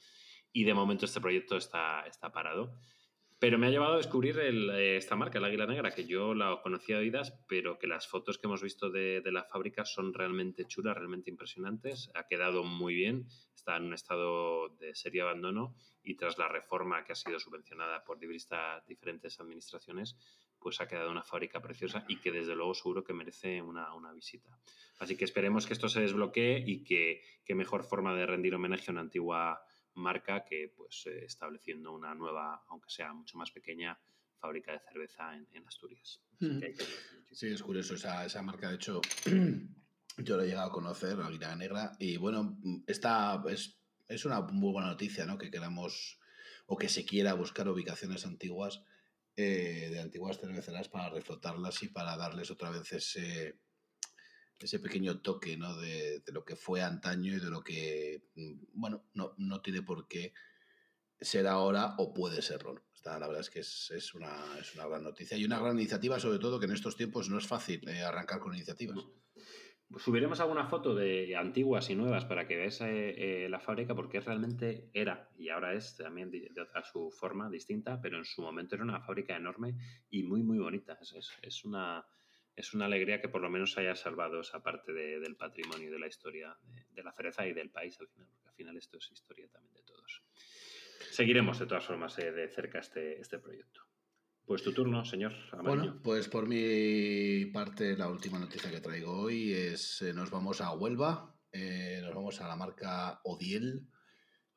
Y 0.53 0.63
de 0.63 0.73
momento 0.73 1.05
este 1.05 1.19
proyecto 1.19 1.57
está, 1.57 2.05
está 2.07 2.31
parado. 2.31 2.73
Pero 3.39 3.58
me 3.58 3.67
ha 3.67 3.69
llevado 3.69 3.93
a 3.93 3.97
descubrir 3.97 4.38
eh, 4.38 4.97
esta 4.97 5.15
marca, 5.15 5.38
el 5.38 5.45
Águila 5.45 5.65
Negra, 5.65 5.91
que 5.91 6.06
yo 6.06 6.34
la 6.34 6.60
conocía 6.62 6.97
de 6.97 7.04
oídas, 7.04 7.39
pero 7.47 7.80
que 7.80 7.88
las 7.88 8.06
fotos 8.06 8.38
que 8.38 8.47
hemos 8.47 8.62
visto 8.62 8.89
de, 8.89 9.23
la 9.32 9.45
fábrica 9.45 9.86
son 9.86 10.13
realmente 10.13 10.65
chulas, 10.65 10.97
realmente 10.97 11.30
impresionantes. 11.30 12.12
Ha 12.15 12.28
quedado 12.28 12.65
muy 12.65 12.95
bien, 12.95 13.28
está 13.56 13.78
en 13.78 13.86
un 13.86 13.93
estado 13.93 14.67
de 14.80 14.93
serio 14.93 15.23
abandono 15.23 15.73
y 16.04 16.15
tras 16.15 16.38
la 16.38 16.49
reforma 16.49 17.06
que 17.06 17.13
ha 17.13 17.15
sido 17.15 17.39
subvencionada 17.39 18.04
por 18.04 18.19
diferentes 18.19 19.39
administraciones, 19.39 20.17
pues 20.60 20.82
ha 20.82 20.89
quedado 20.89 21.10
una 21.10 21.23
fábrica 21.23 21.62
preciosa 21.62 22.04
y 22.10 22.17
que 22.17 22.34
desde 22.34 22.56
luego 22.56 22.73
seguro 22.73 23.06
que 23.06 23.13
merece 23.13 23.62
una, 23.62 23.93
una 23.93 24.12
visita. 24.12 24.60
Así 24.99 25.15
que 25.15 25.23
esperemos 25.23 25.65
que 25.65 25.71
esto 25.71 25.88
se 25.88 26.02
desbloquee 26.02 26.62
y 26.67 26.84
que, 26.84 27.21
qué 27.45 27.56
mejor 27.56 27.86
forma 27.86 28.13
de 28.15 28.25
rendir 28.25 28.54
homenaje 28.54 28.86
a 28.89 28.91
una 28.91 29.02
antigua 29.02 29.62
marca 29.95 30.45
que 30.45 30.73
pues 30.75 31.06
eh, 31.08 31.25
estableciendo 31.25 31.93
una 31.93 32.13
nueva, 32.15 32.63
aunque 32.69 32.89
sea 32.89 33.13
mucho 33.13 33.38
más 33.38 33.52
pequeña, 33.52 33.99
fábrica 34.39 34.71
de 34.71 34.80
cerveza 34.80 35.36
en, 35.36 35.67
Asturias. 35.67 36.21
Sí, 37.32 37.47
es 37.47 37.62
curioso 37.62 37.95
esa, 37.95 38.25
esa 38.25 38.41
marca. 38.41 38.69
De 38.69 38.75
hecho, 38.75 39.02
yo 40.17 40.38
lo 40.38 40.43
he 40.43 40.47
llegado 40.47 40.69
a 40.69 40.73
conocer, 40.73 41.17
la 41.17 41.30
Guinea 41.30 41.56
Negra, 41.56 41.91
y 41.99 42.17
bueno, 42.17 42.58
esta 42.88 43.41
es, 43.49 43.78
es, 44.08 44.25
una 44.25 44.41
muy 44.41 44.71
buena 44.71 44.88
noticia, 44.88 45.25
¿no? 45.25 45.38
Que 45.38 45.52
queramos 45.52 46.19
o 46.65 46.78
que 46.78 46.88
se 46.88 47.06
quiera 47.06 47.34
buscar 47.34 47.67
ubicaciones 47.67 48.25
antiguas 48.25 48.84
eh, 49.36 49.89
de 49.91 49.99
antiguas 50.02 50.38
cerveceras 50.38 50.89
para 50.89 51.10
reflotarlas 51.10 51.82
y 51.84 51.88
para 51.88 52.17
darles 52.17 52.52
otra 52.52 52.69
vez 52.69 52.91
ese 52.91 53.58
ese 54.65 54.80
pequeño 54.80 55.22
toque 55.22 55.58
¿no? 55.58 55.76
de, 55.78 56.22
lo 56.28 56.43
que 56.43 56.56
fue 56.56 56.82
antaño 56.82 57.34
y 57.34 57.39
de 57.39 57.50
lo 57.50 57.63
que, 57.63 58.24
mm, 58.36 58.54
bueno, 58.74 59.06
no, 59.13 59.34
no 59.38 59.62
tiene 59.62 59.82
por 59.82 60.08
qué 60.08 60.34
ser 61.22 61.48
ahora 61.48 61.95
o 61.98 62.13
puede 62.13 62.41
serlo. 62.41 62.76
la 63.04 63.19
verdad 63.19 63.41
es 63.41 63.50
que 63.50 63.60
es, 63.60 64.13
una, 64.13 64.58
es, 64.60 64.76
una, 64.76 64.88
gran 64.88 65.04
noticia 65.04 65.38
y 65.38 65.45
una 65.45 65.60
gran 65.60 65.78
iniciativa, 65.78 66.19
sobre 66.19 66.39
todo 66.39 66.60
que 66.60 66.65
en 66.65 66.74
estos 66.74 66.95
tiempos 66.95 67.30
no 67.30 67.38
es 67.38 67.48
fácil 67.48 67.88
eh, 67.88 68.04
arrancar 68.04 68.39
con 68.39 68.54
iniciativas. 68.54 68.98
Subiremos 69.98 70.39
alguna 70.39 70.67
foto 70.67 70.93
de 70.93 71.36
antiguas 71.36 71.89
y 71.89 71.95
nuevas 71.95 72.24
para 72.26 72.48
que 72.48 72.56
veáis 72.58 72.80
eh, 72.82 73.45
eh, 73.45 73.50
la 73.50 73.60
fábrica, 73.60 73.95
porque 73.95 74.19
realmente 74.19 74.91
era, 74.93 75.32
y 75.36 75.50
ahora 75.50 75.74
es 75.74 75.98
también 75.98 76.30
de, 76.30 76.52
a 76.76 76.84
su 76.84 77.10
forma 77.10 77.50
distinta, 77.50 78.00
pero 78.00 78.19
en 78.19 78.26
su 78.26 78.43
momento 78.43 78.76
era 78.76 78.84
una 78.84 79.02
fábrica 79.02 79.36
enorme 79.36 79.76
y 80.12 80.22
muy, 80.22 80.43
muy 80.43 80.60
bonita. 80.60 81.00
es, 81.02 81.32
es 81.41 81.65
una, 81.65 82.06
es 82.60 82.74
una 82.74 82.86
alegría 82.86 83.22
que 83.22 83.30
por 83.30 83.41
lo 83.41 83.50
menos 83.50 83.78
haya 83.78 83.95
salvado 83.95 84.41
esa 84.41 84.62
parte 84.62 84.91
del 84.91 85.38
patrimonio, 85.38 85.89
de 85.89 85.98
la 85.98 86.08
historia 86.08 86.58
de, 86.91 87.04
la 87.04 87.13
cereza 87.13 87.48
y 87.48 87.54
del 87.54 87.69
país 87.69 87.98
al 88.02 88.10
final, 88.10 88.28
porque 88.34 88.50
al 88.50 88.56
final 88.56 88.76
esto 88.76 88.98
es 88.98 89.10
historia 89.12 89.48
también 89.48 89.74
de 89.74 89.84
todos. 89.84 90.22
Seguiremos 91.10 91.58
de 91.58 91.67
todas 91.67 91.86
formas 91.86 92.19
eh, 92.19 92.34
de 92.34 92.50
cerca 92.50 92.80
este, 92.80 93.22
este 93.22 93.39
proyecto. 93.39 93.82
Pues 94.45 94.62
tu 94.62 94.74
turno, 94.74 95.06
señor. 95.06 95.34
Bueno, 95.63 96.02
pues 96.04 96.28
por 96.28 96.48
mi 96.48 97.45
parte 97.45 97.95
la 97.95 98.10
última 98.10 98.39
noticia 98.39 98.69
que 98.69 98.82
traigo 98.82 99.13
hoy 99.13 99.54
es 99.54 100.02
eh, 100.02 100.13
nos 100.13 100.30
vamos 100.30 100.60
a 100.60 100.74
Huelva, 100.74 101.34
eh, 101.54 102.00
nos 102.02 102.13
vamos 102.13 102.41
a 102.41 102.48
la 102.48 102.58
marca 102.58 103.22
Odiel, 103.24 103.88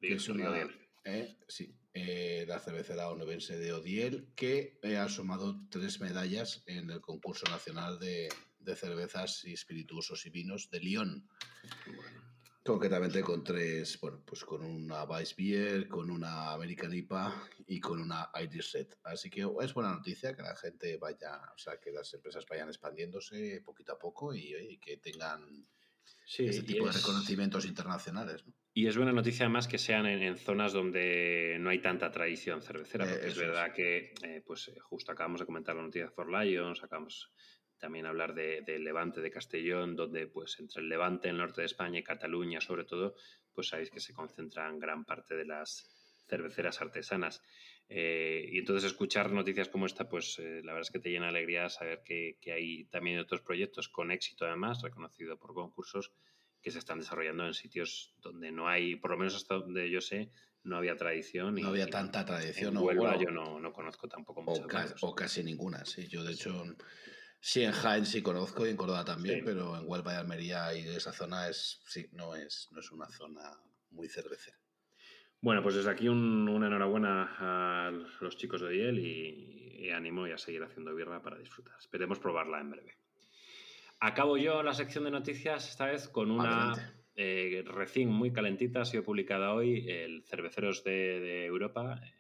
que 0.00 0.14
es 0.14 0.28
una, 0.28 0.66
sí, 1.48 1.74
eh, 1.94 2.46
la 2.48 2.58
cervecera 2.58 3.10
onubense 3.10 3.58
de 3.58 3.72
Odiel, 3.72 4.32
que 4.34 4.78
ha 4.98 5.08
sumado 5.08 5.60
tres 5.70 6.00
medallas 6.00 6.62
en 6.66 6.90
el 6.90 7.00
concurso 7.00 7.44
nacional 7.50 7.98
de, 7.98 8.28
cervezas 8.76 9.44
y 9.44 9.52
espirituosos 9.52 10.24
y 10.24 10.30
vinos 10.30 10.70
de 10.70 10.80
Lyon. 10.80 11.28
Concretamente 12.64 13.22
con 13.22 13.42
tres, 13.42 13.98
bueno, 14.00 14.22
pues 14.24 14.44
con 14.44 14.64
una 14.64 15.02
Weissbier, 15.02 15.88
con 15.88 16.10
una 16.10 16.52
American 16.52 16.94
IPA 16.94 17.48
y 17.66 17.80
con 17.80 18.00
una 18.00 18.30
Irish 18.40 18.72
Red. 18.72 18.86
Así 19.02 19.28
que 19.28 19.46
es 19.60 19.74
buena 19.74 19.90
noticia 19.90 20.34
que 20.34 20.42
la 20.42 20.54
gente 20.54 20.96
vaya, 20.96 21.42
o 21.54 21.58
sea, 21.58 21.78
que 21.78 21.90
las 21.90 22.14
empresas 22.14 22.46
vayan 22.48 22.68
expandiéndose 22.68 23.62
poquito 23.64 23.92
a 23.92 23.98
poco 23.98 24.32
y, 24.32 24.78
que 24.78 24.96
tengan 24.98 25.66
ese 26.38 26.62
tipo 26.62 26.86
de 26.86 26.92
reconocimientos 26.92 27.64
internacionales. 27.66 28.46
¿no? 28.46 28.52
Y 28.74 28.86
es 28.86 28.96
buena 28.96 29.12
noticia 29.12 29.44
además 29.44 29.68
que 29.68 29.76
sean 29.76 30.06
en, 30.06 30.38
zonas 30.38 30.72
donde 30.72 31.58
no 31.60 31.68
hay 31.68 31.80
tanta 31.80 32.10
tradición 32.10 32.62
cervecera, 32.62 33.06
porque 33.06 33.26
es 33.26 33.36
verdad 33.36 33.72
que, 33.74 34.14
eh, 34.22 34.42
pues 34.46 34.68
eh, 34.68 34.78
justo 34.80 35.12
acabamos 35.12 35.40
de 35.40 35.46
comentar 35.46 35.76
la 35.76 35.82
noticia 35.82 36.06
de 36.06 36.10
For 36.10 36.30
Lions, 36.30 36.82
acabamos 36.82 37.30
también 37.78 38.04
de 38.04 38.08
hablar 38.08 38.32
de, 38.32 38.78
Levante, 38.78 39.20
de 39.20 39.30
Castellón, 39.30 39.94
donde 39.94 40.26
pues 40.26 40.58
entre 40.58 40.80
el 40.80 40.88
Levante, 40.88 41.28
el 41.28 41.36
norte 41.36 41.60
de 41.60 41.66
España 41.66 41.98
y 41.98 42.04
Cataluña 42.04 42.60
sobre 42.62 42.84
todo, 42.84 43.14
pues 43.52 43.68
sabéis 43.68 43.90
que 43.90 44.00
se 44.00 44.14
concentran 44.14 44.78
gran 44.78 45.04
parte 45.04 45.36
de 45.36 45.44
las 45.44 45.90
cerveceras 46.26 46.80
artesanas. 46.80 47.42
Eh, 47.88 48.48
y 48.50 48.58
entonces 48.58 48.84
escuchar 48.84 49.30
noticias 49.32 49.68
como 49.68 49.86
esta, 49.86 50.08
pues 50.08 50.38
la 50.38 50.72
verdad 50.72 50.80
es 50.82 50.90
que 50.90 50.98
te 50.98 51.10
llena 51.10 51.26
de 51.26 51.30
alegría 51.30 51.68
saber 51.68 52.02
que, 52.04 52.38
que 52.40 52.52
hay 52.52 52.84
también 52.84 53.18
otros 53.18 53.42
proyectos 53.42 53.88
con 53.88 54.10
éxito 54.10 54.46
además, 54.46 54.80
reconocido 54.82 55.38
por 55.38 55.52
concursos, 55.52 56.12
que 56.62 56.70
se 56.70 56.78
están 56.78 57.00
desarrollando 57.00 57.46
en 57.46 57.54
sitios 57.54 58.14
donde 58.18 58.52
no 58.52 58.68
hay, 58.68 58.96
por 58.96 59.10
lo 59.10 59.18
menos 59.18 59.34
hasta 59.34 59.56
donde 59.56 59.90
yo 59.90 60.00
sé, 60.00 60.30
no 60.64 60.76
había 60.76 60.96
tradición. 60.96 61.56
No 61.56 61.68
había 61.68 61.88
tanta 61.88 62.24
tradición. 62.24 62.76
En 62.76 62.82
Huelva 62.82 63.18
yo 63.18 63.30
no, 63.30 63.58
no, 63.60 63.72
conozco 63.72 64.08
tampoco 64.08 64.42
muchas 64.42 65.02
o, 65.02 65.08
o 65.08 65.14
casi 65.14 65.42
ninguna, 65.42 65.84
sí. 65.84 66.06
Yo, 66.06 66.22
de 66.22 66.32
hecho, 66.32 66.64
sí 67.40 67.64
en 67.64 67.72
Jaén 67.72 68.06
sí 68.06 68.22
conozco 68.22 68.66
y 68.66 68.70
en 68.70 68.76
Córdoba 68.76 69.04
también, 69.04 69.44
pero 69.44 69.76
en 69.76 69.84
Huelva 69.86 70.14
y 70.14 70.16
Almería 70.16 70.74
y 70.74 70.86
esa 70.86 71.12
zona 71.12 71.48
es, 71.48 71.80
sí, 71.86 72.08
no 72.12 72.36
es, 72.36 72.68
no 72.70 72.80
es 72.80 72.90
una 72.92 73.08
zona 73.08 73.58
muy 73.90 74.08
cervecera. 74.08 74.61
Bueno, 75.42 75.62
pues 75.62 75.74
desde 75.74 75.90
aquí 75.90 76.08
una 76.08 76.66
enhorabuena 76.66 77.36
a 77.38 77.92
los 78.20 78.36
chicos 78.36 78.62
de 78.62 78.70
Diel 78.70 78.98
y, 78.98 79.86
y 79.86 79.90
ánimo 79.90 80.26
y 80.26 80.30
a 80.30 80.38
seguir 80.38 80.62
haciendo 80.62 80.94
birra 80.94 81.20
para 81.20 81.36
disfrutar. 81.36 81.74
Esperemos 81.78 82.18
probarla 82.18 82.60
en 82.60 82.70
breve. 82.70 82.96
Acabo 83.98 84.36
yo 84.36 84.62
la 84.62 84.72
sección 84.72 85.04
de 85.04 85.10
noticias 85.10 85.68
esta 85.68 85.86
vez 85.86 86.08
con 86.08 86.30
una 86.30 86.74
eh, 87.14 87.62
recién 87.66 88.08
muy 88.08 88.32
calentita, 88.32 88.80
ha 88.80 88.84
sido 88.84 89.02
publicada 89.02 89.52
hoy, 89.52 89.88
el 89.88 90.24
Cerveceros 90.24 90.82
de, 90.82 91.44
Europa, 91.44 92.00
eh, 92.02 92.14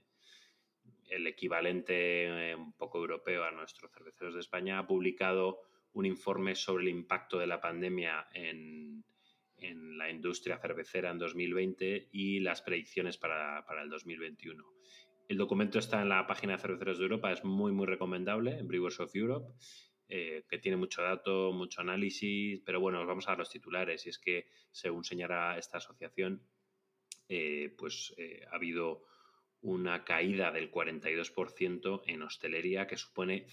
el 1.10 1.26
equivalente 1.26 2.50
eh, 2.50 2.54
un 2.54 2.72
poco 2.74 2.98
europeo 2.98 3.44
a 3.44 3.50
nuestros 3.50 3.90
Cerveceros 3.90 4.34
de 4.34 4.40
España, 4.40 4.78
ha 4.78 4.86
publicado 4.86 5.62
un 5.94 6.06
informe 6.06 6.54
sobre 6.54 6.84
el 6.84 6.90
impacto 6.90 7.38
de 7.38 7.46
la 7.46 7.60
pandemia 7.60 8.28
en, 8.34 9.04
la 9.98 10.10
industria 10.10 10.58
cervecera 10.58 11.10
en 11.10 11.18
2020 11.18 12.08
y 12.12 12.40
las 12.40 12.62
predicciones 12.62 13.18
para, 13.18 13.64
para, 13.66 13.82
el 13.82 13.90
2021. 13.90 14.64
El 15.28 15.36
documento 15.36 15.78
está 15.78 16.02
en 16.02 16.08
la 16.08 16.26
página 16.26 16.54
de 16.54 16.58
Cerveceros 16.58 16.98
de 16.98 17.04
Europa, 17.04 17.32
es 17.32 17.44
muy, 17.44 17.72
muy 17.72 17.86
recomendable, 17.86 18.58
en 18.58 18.68
Brewers 18.68 19.00
of 19.00 19.14
Europe. 19.14 19.52
Eh, 20.14 20.44
que 20.46 20.58
tiene 20.58 20.76
mucho 20.76 21.00
dato, 21.00 21.52
mucho 21.52 21.80
análisis, 21.80 22.60
pero 22.66 22.80
bueno, 22.80 23.06
vamos 23.06 23.28
a 23.28 23.34
los 23.34 23.48
titulares. 23.48 24.04
Y 24.04 24.10
es 24.10 24.18
que, 24.18 24.44
según 24.70 25.04
señala 25.04 25.56
esta 25.56 25.78
asociación, 25.78 26.42
eh, 27.30 27.74
pues 27.78 28.12
eh, 28.18 28.44
ha 28.50 28.56
habido 28.56 29.06
una 29.62 30.04
caída 30.04 30.52
del 30.52 30.70
42% 30.70 32.02
en 32.06 32.20
hostelería, 32.20 32.86
que 32.86 32.98
supone 32.98 33.46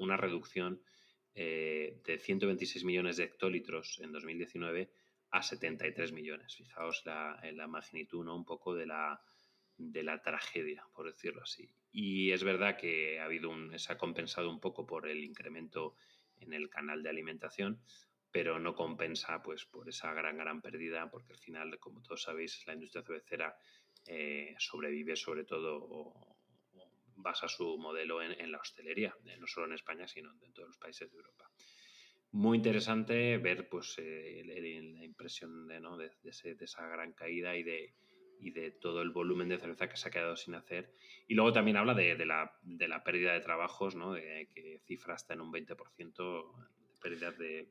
una 0.00 0.16
reducción 0.16 0.82
de 1.32 2.18
126 2.20 2.84
millones 2.84 3.16
de 3.16 3.24
hectolitros 3.24 4.00
en 4.00 4.10
2019 4.10 4.90
a 5.30 5.42
73 5.42 6.12
millones. 6.12 6.56
Fijaos 6.56 7.02
la, 7.04 7.40
la 7.52 7.66
magnitud 7.66 8.24
¿no? 8.24 8.36
un 8.36 8.44
poco 8.44 8.74
de 8.74 8.86
la, 8.86 9.20
de 9.76 10.02
la 10.02 10.22
tragedia, 10.22 10.84
por 10.94 11.06
decirlo 11.06 11.42
así. 11.42 11.70
Y 11.92 12.32
es 12.32 12.44
verdad 12.44 12.76
que 12.76 13.20
ha 13.20 13.24
habido 13.24 13.50
un, 13.50 13.78
se 13.78 13.92
ha 13.92 13.98
compensado 13.98 14.50
un 14.50 14.60
poco 14.60 14.86
por 14.86 15.08
el 15.08 15.24
incremento 15.24 15.94
en 16.38 16.52
el 16.52 16.68
canal 16.68 17.02
de 17.02 17.10
alimentación, 17.10 17.80
pero 18.30 18.58
no 18.58 18.74
compensa 18.74 19.42
pues 19.42 19.64
por 19.64 19.88
esa 19.88 20.12
gran, 20.12 20.36
gran 20.36 20.60
pérdida, 20.60 21.10
porque 21.10 21.32
al 21.32 21.38
final, 21.38 21.78
como 21.78 22.02
todos 22.02 22.22
sabéis, 22.22 22.64
la 22.66 22.74
industria 22.74 23.02
cervecera 23.02 23.56
eh, 24.06 24.54
sobrevive 24.58 25.16
sobre 25.16 25.44
todo 25.44 26.14
basa 27.16 27.48
su 27.48 27.76
modelo 27.76 28.22
en, 28.22 28.50
la 28.50 28.58
hostelería, 28.58 29.14
no 29.38 29.46
solo 29.46 29.66
en 29.66 29.74
España, 29.74 30.08
sino 30.08 30.30
en 30.42 30.52
todos 30.52 30.68
los 30.68 30.78
países 30.78 31.10
de 31.10 31.16
Europa. 31.16 31.50
Muy 32.32 32.58
interesante 32.58 33.38
ver 33.38 33.68
pues, 33.68 33.96
eh, 33.98 34.42
la 34.44 35.04
impresión 35.04 35.66
de, 35.66 35.80
¿no? 35.80 35.96
de, 35.96 36.10
esa 36.22 36.86
gran 36.86 37.12
caída 37.12 37.56
y 37.56 37.62
de, 37.62 37.94
y 38.38 38.50
de 38.50 38.70
todo 38.70 39.02
el 39.02 39.10
volumen 39.10 39.48
de 39.48 39.58
cerveza 39.58 39.88
que 39.88 39.96
se 39.96 40.08
ha 40.08 40.12
quedado 40.12 40.36
sin 40.36 40.54
hacer. 40.54 40.92
Y 41.26 41.34
luego 41.34 41.52
también 41.52 41.76
habla 41.76 41.94
de, 41.94 42.24
la, 42.24 42.52
de 42.62 42.88
la, 42.88 43.02
pérdida 43.02 43.32
de 43.32 43.40
trabajos, 43.40 43.94
¿no? 43.94 44.12
de, 44.12 44.48
que 44.54 44.80
cifra 44.86 45.14
hasta 45.14 45.34
en 45.34 45.40
un 45.40 45.52
20% 45.52 46.16
de 46.16 47.00
pérdidas 47.00 47.38
de, 47.38 47.68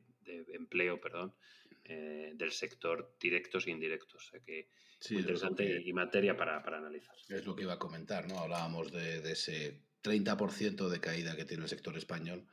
empleo 0.52 1.00
perdón, 1.00 1.34
eh, 1.84 2.32
del 2.34 2.52
sector 2.52 3.16
directos 3.20 3.66
e 3.66 3.70
indirectos. 3.70 4.28
O 4.28 4.30
sea 4.30 4.40
que 4.40 4.68
muy 5.08 5.20
interesante 5.20 5.82
y 5.84 5.92
materia 5.92 6.36
para, 6.36 6.62
para, 6.62 6.78
analizar. 6.78 7.14
Es 7.28 7.46
lo 7.46 7.56
que 7.56 7.62
iba 7.62 7.74
a 7.74 7.78
comentar, 7.78 8.28
¿no? 8.28 8.38
Hablábamos 8.38 8.92
de, 8.92 9.18
ese 9.32 9.80
30% 10.02 10.88
de 10.88 11.00
caída 11.00 11.36
que 11.36 11.44
tiene 11.44 11.62
el 11.62 11.68
sector 11.68 11.96
español, 11.96 12.46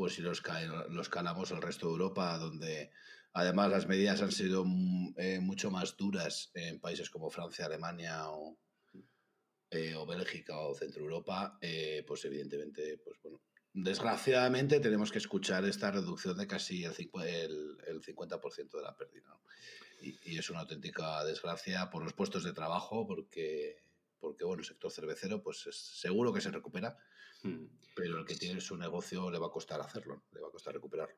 pues 0.00 0.14
si 0.14 0.22
los, 0.22 0.42
los 0.88 1.10
calamos 1.10 1.52
al 1.52 1.60
resto 1.60 1.88
de 1.88 1.92
Europa, 1.92 2.38
donde 2.38 2.90
además 3.34 3.70
las 3.70 3.86
medidas 3.86 4.22
han 4.22 4.32
sido 4.32 4.64
mm, 4.64 5.12
eh, 5.18 5.40
mucho 5.40 5.70
más 5.70 5.94
duras 5.94 6.50
en 6.54 6.80
países 6.80 7.10
como 7.10 7.28
Francia, 7.28 7.66
Alemania 7.66 8.30
o, 8.30 8.58
eh, 9.70 9.94
o 9.94 10.06
Bélgica 10.06 10.58
o 10.58 10.74
Centro 10.74 11.02
Europa, 11.02 11.58
pues 12.06 12.24
evidentemente, 12.24 12.96
pues 13.04 13.20
bueno, 13.22 13.42
desgraciadamente 13.74 14.80
tenemos 14.80 15.12
que 15.12 15.18
escuchar 15.18 15.66
esta 15.66 15.90
reducción 15.90 16.38
de 16.38 16.46
casi 16.46 16.82
el, 16.82 16.96
50% 16.96 18.70
de 18.70 18.82
la 18.82 18.96
pérdida. 18.96 19.38
Y, 20.00 20.38
es 20.38 20.48
una 20.48 20.60
auténtica 20.60 21.22
desgracia 21.24 21.90
por 21.90 22.02
los 22.02 22.14
puestos 22.14 22.42
de 22.42 22.54
trabajo, 22.54 23.06
porque, 23.06 23.84
porque 24.18 24.46
bueno, 24.46 24.60
el 24.60 24.66
sector 24.66 24.90
cervecero, 24.90 25.42
pues 25.42 25.66
es, 25.66 25.76
seguro 25.76 26.32
que 26.32 26.40
se 26.40 26.50
recupera, 26.50 26.96
hmm. 27.42 27.66
pero 27.94 28.18
el 28.18 28.24
que 28.24 28.34
tiene 28.34 28.60
su 28.60 28.76
negocio 28.76 29.30
le 29.30 29.38
va 29.38 29.48
a 29.48 29.50
costar 29.50 29.80
hacerlo, 29.80 30.24
le 30.32 30.40
va 30.40 30.48
a 30.48 30.50
costar 30.50 30.74
recuperarlo. 30.74 31.16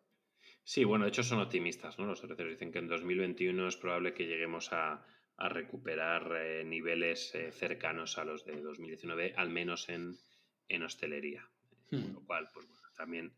Sí, 0.65 0.85
bueno, 0.85 1.05
de 1.05 1.11
hecho 1.11 1.23
son 1.23 1.41
optimistas, 1.41 1.99
¿no? 1.99 2.07
Los 2.07 2.21
cerveceros 2.21 2.53
dicen 2.53 2.71
que 2.71 2.79
en 2.79 2.89
2021 2.89 3.69
es 3.69 3.77
probable 3.77 4.15
que 4.15 4.27
lleguemos 4.27 4.73
a, 4.73 5.05
recuperar 5.39 6.37
eh, 6.37 6.63
niveles 6.63 7.35
eh, 7.35 7.51
cercanos 7.51 8.17
a 8.19 8.25
los 8.25 8.45
de 8.45 8.61
2019, 8.61 9.35
al 9.37 9.51
menos 9.51 9.89
en, 9.89 10.17
en 10.69 10.83
hostelería. 10.85 11.51
Con 11.91 12.13
lo 12.13 12.21
hmm. 12.21 12.27
cual, 12.27 12.49
pues 12.55 12.69
bueno, 12.69 12.87
también 12.95 13.35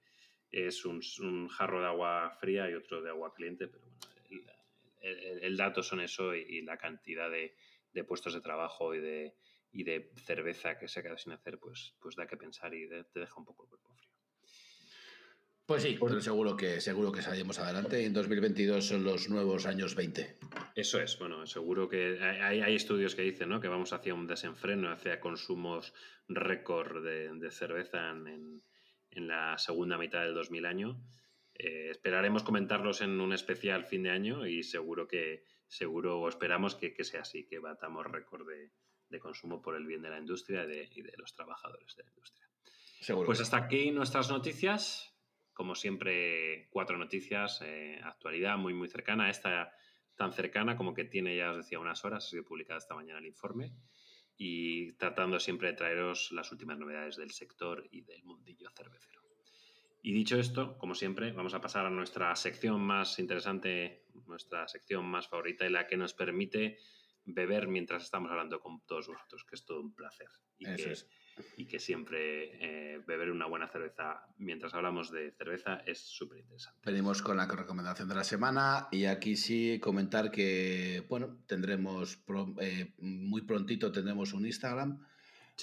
es 0.51 0.85
un, 0.85 1.49
jarro 1.49 1.81
de 1.81 1.87
agua 1.87 2.31
fría 2.41 2.71
y 2.71 2.75
otro 2.75 3.03
de 3.03 3.11
agua 3.11 3.33
caliente, 3.33 3.67
pero 3.67 3.85
bueno, 3.87 4.47
el, 5.03 5.57
dato 5.57 5.83
son 5.83 6.01
eso 6.01 6.35
y, 6.35 6.63
la 6.63 6.77
cantidad 6.77 7.31
de, 7.31 8.05
puestos 8.05 8.35
de 8.35 8.41
trabajo 8.41 8.95
y 8.95 9.01
de, 9.01 9.35
y 9.75 9.83
de 9.83 10.13
cerveza 10.15 10.79
que 10.79 10.87
se 10.87 11.01
ha 11.01 11.03
quedado 11.03 11.19
sin 11.19 11.33
hacer, 11.33 11.59
pues, 11.59 11.95
pues 12.01 12.15
da 12.15 12.29
que 12.29 12.37
pensar 12.37 12.73
y 12.73 12.89
te 12.89 13.19
deja 13.21 13.35
un 13.37 13.45
poco 13.45 13.65
el 13.65 13.69
cuerpo 13.71 13.93
frío. 13.93 14.11
Pues 15.67 15.83
sí, 15.83 15.99
pero 15.99 16.21
seguro 16.21 16.57
que, 16.57 16.81
seguro 16.81 17.11
que 17.11 17.23
salimos 17.23 17.59
adelante 17.59 18.01
y 18.01 18.05
en 18.05 18.13
2022 18.13 18.87
son 18.87 19.03
los 19.03 19.29
nuevos 19.31 19.67
años 19.67 19.97
20. 19.97 20.37
Eso 20.77 21.01
es, 21.01 21.19
bueno, 21.19 21.45
seguro 21.47 21.89
que 21.89 22.23
hay, 22.23 22.61
hay 22.61 22.75
estudios 22.77 23.17
que 23.17 23.23
dicen 23.23 23.49
¿no? 23.49 23.61
que 23.61 23.69
vamos 23.69 23.93
hacia 23.93 24.15
un 24.15 24.29
desenfreno, 24.29 24.93
hacia 24.93 25.21
consumos 25.21 25.93
récord 26.29 27.03
de, 27.03 27.51
cerveza 27.51 28.11
en, 28.11 28.63
en, 29.11 29.27
la 29.27 29.59
segunda 29.59 29.99
mitad 29.99 30.21
del 30.21 30.35
2000 30.35 30.67
año. 30.67 31.01
Eh, 31.55 31.89
esperaremos 31.91 32.45
comentarlos 32.45 33.01
en 33.01 33.19
un 33.21 33.33
especial 33.33 33.87
fin 33.87 34.05
de 34.05 34.11
año 34.11 34.47
y 34.47 34.63
seguro 34.63 35.09
que 35.09 35.45
seguro 35.67 36.21
o 36.21 36.29
esperamos 36.29 36.77
que, 36.77 36.93
que 36.93 37.05
sea 37.05 37.23
así, 37.23 37.47
que 37.47 37.59
batamos 37.59 38.07
récord 38.07 38.47
de, 38.47 38.71
de, 39.15 39.21
consumo 39.21 39.63
por 39.63 39.77
el 39.77 39.87
bien 39.87 40.03
de 40.03 40.11
la 40.11 40.19
industria 40.19 40.65
y 40.65 40.67
de, 40.67 40.91
y 40.95 41.03
de 41.03 41.13
los 41.17 41.35
trabajadores 41.35 41.97
de 41.97 42.05
la 42.05 42.11
industria. 42.11 42.49
Seguro. 43.01 43.27
Pues 43.27 43.41
hasta 43.41 43.57
aquí 43.57 43.91
nuestras 43.91 44.31
noticias 44.31 45.15
como 45.55 45.77
siempre, 45.77 46.69
cuatro 46.71 46.99
noticias, 46.99 47.63
eh, 47.63 47.99
actualidad 48.03 48.59
muy, 48.59 48.75
muy 48.75 48.89
cercana. 48.89 49.31
Esta 49.31 49.73
tan 50.17 50.33
cercana 50.33 50.77
como 50.77 50.93
que 50.93 51.05
tiene, 51.05 51.37
ya 51.37 51.53
os 51.53 51.59
decía, 51.59 51.79
unas 51.79 52.05
horas, 52.05 52.27
ha 52.27 52.29
sido 52.29 52.45
publicada 52.45 52.79
esta 52.79 52.95
mañana 52.95 53.21
el 53.21 53.27
informe 53.27 53.73
y 54.37 54.93
tratando 54.95 55.39
siempre 55.39 55.69
de 55.69 55.75
traeros 55.75 56.33
las 56.33 56.51
últimas 56.51 56.77
novedades 56.77 57.17
del 57.17 57.31
sector 57.31 57.87
y 57.91 58.03
del 58.03 58.25
mundillo 58.25 58.69
cervecero. 58.71 59.23
Y 60.03 60.13
dicho 60.13 60.39
esto, 60.39 60.77
como 60.77 60.95
siempre, 60.95 61.33
vamos 61.33 61.55
a 61.55 61.61
pasar 61.61 61.87
a 61.87 61.91
nuestra 61.91 62.35
sección 62.37 62.81
más 62.81 63.19
interesante, 63.19 64.05
nuestra 64.27 64.69
sección 64.69 65.07
más 65.07 65.29
favorita 65.29 65.67
y 65.67 65.71
la 65.71 65.87
que 65.87 65.97
nos 65.97 66.15
permite 66.15 66.79
beber 67.25 67.69
mientras 67.69 68.05
estamos 68.05 68.31
hablando 68.31 68.61
con 68.61 68.81
todos 68.87 69.09
vosotros, 69.09 69.45
que 69.45 69.57
es 69.57 69.65
todo 69.65 69.81
un 69.81 69.95
placer. 69.95 70.29
Y 70.59 70.69
Eso 70.69 70.91
es 70.91 71.09
y 71.57 71.67
que 71.67 71.79
siempre 71.79 72.95
eh, 72.95 73.01
beber 73.07 73.31
una 73.31 73.47
buena 73.47 73.69
cerveza 73.69 74.27
mientras 74.39 74.75
hablamos 74.75 75.11
de 75.11 75.33
cerveza 75.33 75.83
es 75.87 76.01
súper 76.01 76.39
interesante. 76.39 76.81
Venimos 76.85 77.23
con 77.23 77.37
la 77.37 77.47
recomendación 77.47 78.09
de 78.09 78.15
la 78.15 78.25
semana 78.25 78.89
y 78.91 79.07
aquí 79.07 79.37
sí 79.37 79.81
comentar 79.81 80.31
que, 80.31 81.05
bueno, 81.09 81.39
tendremos 81.47 82.19
eh, 82.61 82.95
muy 82.99 83.43
prontito 83.43 83.91
tendremos 83.91 84.33
un 84.33 84.47
Instagram 84.47 85.05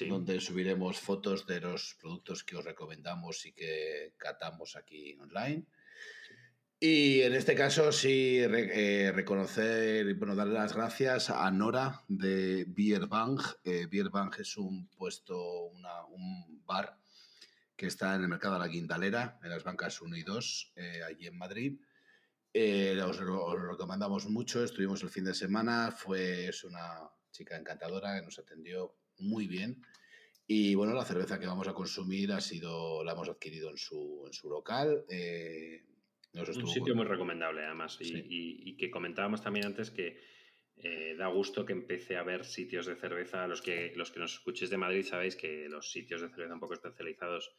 donde 0.07 0.39
subiremos 0.39 0.99
fotos 0.99 1.45
de 1.45 1.59
los 1.59 1.97
productos 1.99 2.43
que 2.45 2.55
os 2.55 2.63
recomendamos 2.63 3.45
y 3.45 3.51
que 3.51 4.13
catamos 4.17 4.77
aquí 4.77 5.17
online. 5.19 5.65
Y 6.83 7.21
en 7.21 7.35
este 7.35 7.53
caso 7.53 7.91
sí 7.91 8.39
eh, 8.39 9.11
reconocer 9.13 10.07
y 10.07 10.13
bueno, 10.13 10.33
darle 10.33 10.55
las 10.55 10.75
gracias 10.75 11.29
a 11.29 11.51
Nora 11.51 12.03
de 12.07 12.65
Bierbank. 12.67 13.39
Eh, 13.63 13.85
Bierbank 13.85 14.39
es 14.39 14.57
un 14.57 14.87
puesto, 14.87 15.65
un 15.65 16.65
bar 16.65 16.97
que 17.75 17.85
está 17.85 18.15
en 18.15 18.23
el 18.23 18.29
mercado 18.29 18.55
de 18.55 18.61
la 18.61 18.67
Guindalera, 18.67 19.37
en 19.43 19.51
las 19.51 19.63
bancas 19.63 20.01
1 20.01 20.17
y 20.17 20.23
2, 20.23 20.73
eh, 20.75 21.03
allí 21.07 21.27
en 21.27 21.37
Madrid. 21.37 21.79
Eh, 22.51 22.99
os, 22.99 23.19
lo 23.19 23.55
recomendamos 23.55 24.27
mucho, 24.27 24.63
estuvimos 24.63 25.03
el 25.03 25.09
fin 25.09 25.25
de 25.25 25.35
semana, 25.35 25.91
fue 25.91 26.47
es 26.47 26.63
una 26.63 27.11
chica 27.29 27.57
encantadora 27.57 28.15
que 28.15 28.25
nos 28.25 28.39
atendió 28.39 28.97
muy 29.19 29.45
bien. 29.45 29.85
Y 30.47 30.73
bueno, 30.73 30.95
la 30.95 31.05
cerveza 31.05 31.39
que 31.39 31.45
vamos 31.45 31.67
a 31.67 31.75
consumir 31.75 32.31
ha 32.33 32.41
sido, 32.41 33.03
la 33.03 33.11
hemos 33.11 33.29
adquirido 33.29 33.69
en 33.69 33.77
su, 33.77 34.23
en 34.25 34.33
su 34.33 34.49
local. 34.49 35.05
Eh, 35.09 35.83
un 36.33 36.67
sitio 36.67 36.95
muy 36.95 37.05
recomendable, 37.05 37.65
además. 37.65 37.97
Y, 38.01 38.77
que 38.77 38.89
comentábamos 38.89 39.41
también 39.41 39.65
antes 39.65 39.91
que 39.91 40.19
eh, 40.77 41.15
da 41.17 41.27
gusto 41.27 41.65
que 41.65 41.73
empiece 41.73 42.17
a 42.17 42.21
haber 42.21 42.45
sitios 42.45 42.85
de 42.85 42.95
cerveza. 42.95 43.47
Los 43.47 43.61
que, 43.61 43.93
los 43.95 44.11
que 44.11 44.19
nos 44.19 44.33
escuchéis 44.33 44.71
de 44.71 44.77
Madrid 44.77 45.03
sabéis 45.03 45.35
que 45.35 45.67
los 45.69 45.91
sitios 45.91 46.21
de 46.21 46.29
cerveza 46.29 46.53
un 46.53 46.59
poco 46.59 46.73
especializados, 46.73 47.55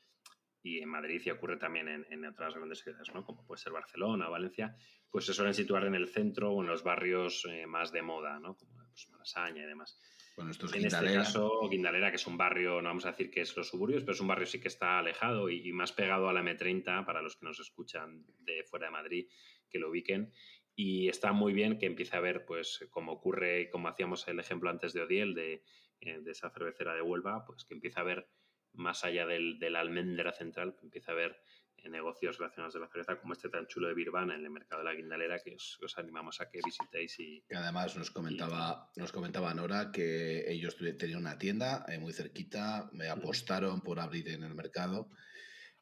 y 0.62 0.80
en 0.80 0.88
Madrid 0.88 1.20
y 1.24 1.30
ocurre 1.30 1.56
también 1.56 1.88
en, 1.88 2.24
otras 2.24 2.54
grandes 2.54 2.80
ciudades, 2.80 3.08
¿no? 3.12 3.24
como 3.24 3.44
puede 3.44 3.61
ser 3.61 3.72
Barcelona 3.72 4.28
o 4.28 4.30
Valencia, 4.30 4.76
pues 5.11 5.26
se 5.26 5.35
suelen 5.35 5.54
situar 5.54 5.85
en 5.87 5.96
el 5.96 6.08
centro 6.08 6.52
o 6.52 6.62
en 6.62 6.68
los 6.68 6.85
barrios 6.85 7.44
eh, 7.50 7.66
más 7.66 7.90
de 7.90 8.02
moda, 8.02 8.38
¿no? 8.38 8.56
como 8.56 8.72
pues, 8.88 9.08
Malasaña 9.11 9.64
y 9.64 9.66
demás. 9.66 9.98
Bueno, 10.37 10.51
esto 10.51 10.66
es 10.66 10.75
en 10.75 10.87
este 10.87 11.14
caso, 11.14 11.68
Guindalera, 11.68 12.11
que 12.11 12.16
es 12.16 12.27
un 12.27 12.38
barrio, 12.38 12.81
no 12.81 12.88
vamos 12.88 13.05
a 13.05 13.11
decir 13.11 13.31
que 13.31 13.42
es 13.42 13.55
los 13.57 13.68
suburbios, 13.68 14.03
pero 14.03 14.12
es 14.12 14.21
un 14.21 14.29
barrio 14.29 14.47
sí 14.47 14.61
que 14.61 14.68
está 14.68 14.99
alejado 14.99 15.51
y, 15.51 15.73
más 15.73 15.92
pegado 15.92 16.29
a 16.29 16.33
la 16.33 16.42
M30 16.42 17.05
para 17.05 17.21
los 17.21 17.37
que 17.37 17.45
nos 17.45 17.61
escuchan 17.61 18.25
de 18.40 18.64
fuera 18.64 18.87
de 18.87 18.92
Madrid, 18.92 19.27
que 19.68 19.79
lo 19.79 19.90
ubiquen. 19.90 20.33
Y 20.75 21.09
está 21.09 21.33
muy 21.33 21.53
bien 21.53 21.79
que 21.79 21.85
empiece 21.85 22.16
a 22.16 22.21
ver, 22.21 22.47
pues, 22.47 22.87
como 22.90 23.12
ocurre, 23.12 23.68
como 23.71 23.88
hacíamos 23.88 24.27
el 24.29 24.40
ejemplo 24.40 24.71
antes 24.71 24.95
de 24.95 25.03
Odiel, 25.03 25.35
de, 25.35 25.62
eh, 26.01 26.21
de 26.21 26.31
esa 26.31 26.51
cervecera 26.51 26.95
de 26.95 27.03
Huelva, 27.03 27.45
pues 27.45 27.64
que 27.64 27.75
empiece 27.75 28.01
a 28.01 28.05
ver 28.05 28.27
más 28.73 29.05
allá 29.05 29.27
del, 29.27 29.59
de 29.59 29.68
la 29.68 29.81
almendra 29.81 30.33
central, 30.33 30.75
que 30.75 30.87
empiece 30.87 31.11
a 31.11 31.14
ver 31.14 31.42
negocios 31.90 32.38
relacionados 32.38 32.75
de 32.75 32.81
la 32.81 32.88
cerveza 32.88 33.18
como 33.18 33.33
este 33.33 33.49
tan 33.49 33.66
chulo 33.66 33.88
de 33.88 33.95
Birvana 33.95 34.35
en 34.35 34.45
el 34.45 34.51
mercado 34.51 34.83
de 34.83 34.88
la 34.88 34.95
Guindalera 34.95 35.38
que 35.40 35.57
os, 35.57 35.99
animamos 35.99 36.40
a 36.40 36.49
que 36.49 36.61
visitéis 36.64 37.18
y 37.18 37.45
además 37.55 37.97
nos 37.97 38.11
comentaba 38.11 38.90
nos 38.97 39.12
comentaba 39.12 39.55
Nora 39.55 39.90
que 39.90 40.51
ellos 40.51 40.77
tenían 40.99 41.21
una 41.21 41.38
tienda 41.38 41.85
eh, 41.88 41.99
muy 41.99 42.12
cerquita 42.12 42.88
me 42.92 43.09
apostaron 43.09 43.81
por 43.81 44.01
abrir 44.01 44.29
en 44.29 44.45
el 44.45 44.55
mercado 44.55 45.11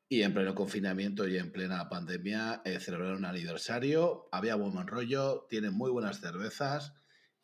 y 0.08 0.22
en 0.22 0.34
pleno 0.34 0.54
confinamiento 0.54 1.28
y 1.28 1.36
en 1.36 1.52
plena 1.52 1.88
pandemia 1.88 2.62
eh, 2.64 2.80
celebraron 2.80 3.18
un 3.18 3.24
aniversario 3.26 4.28
había 4.32 4.54
buen 4.54 4.86
rollo 4.86 5.46
tienen 5.48 5.74
muy 5.74 5.90
buenas 5.90 6.20
cervezas 6.20 6.94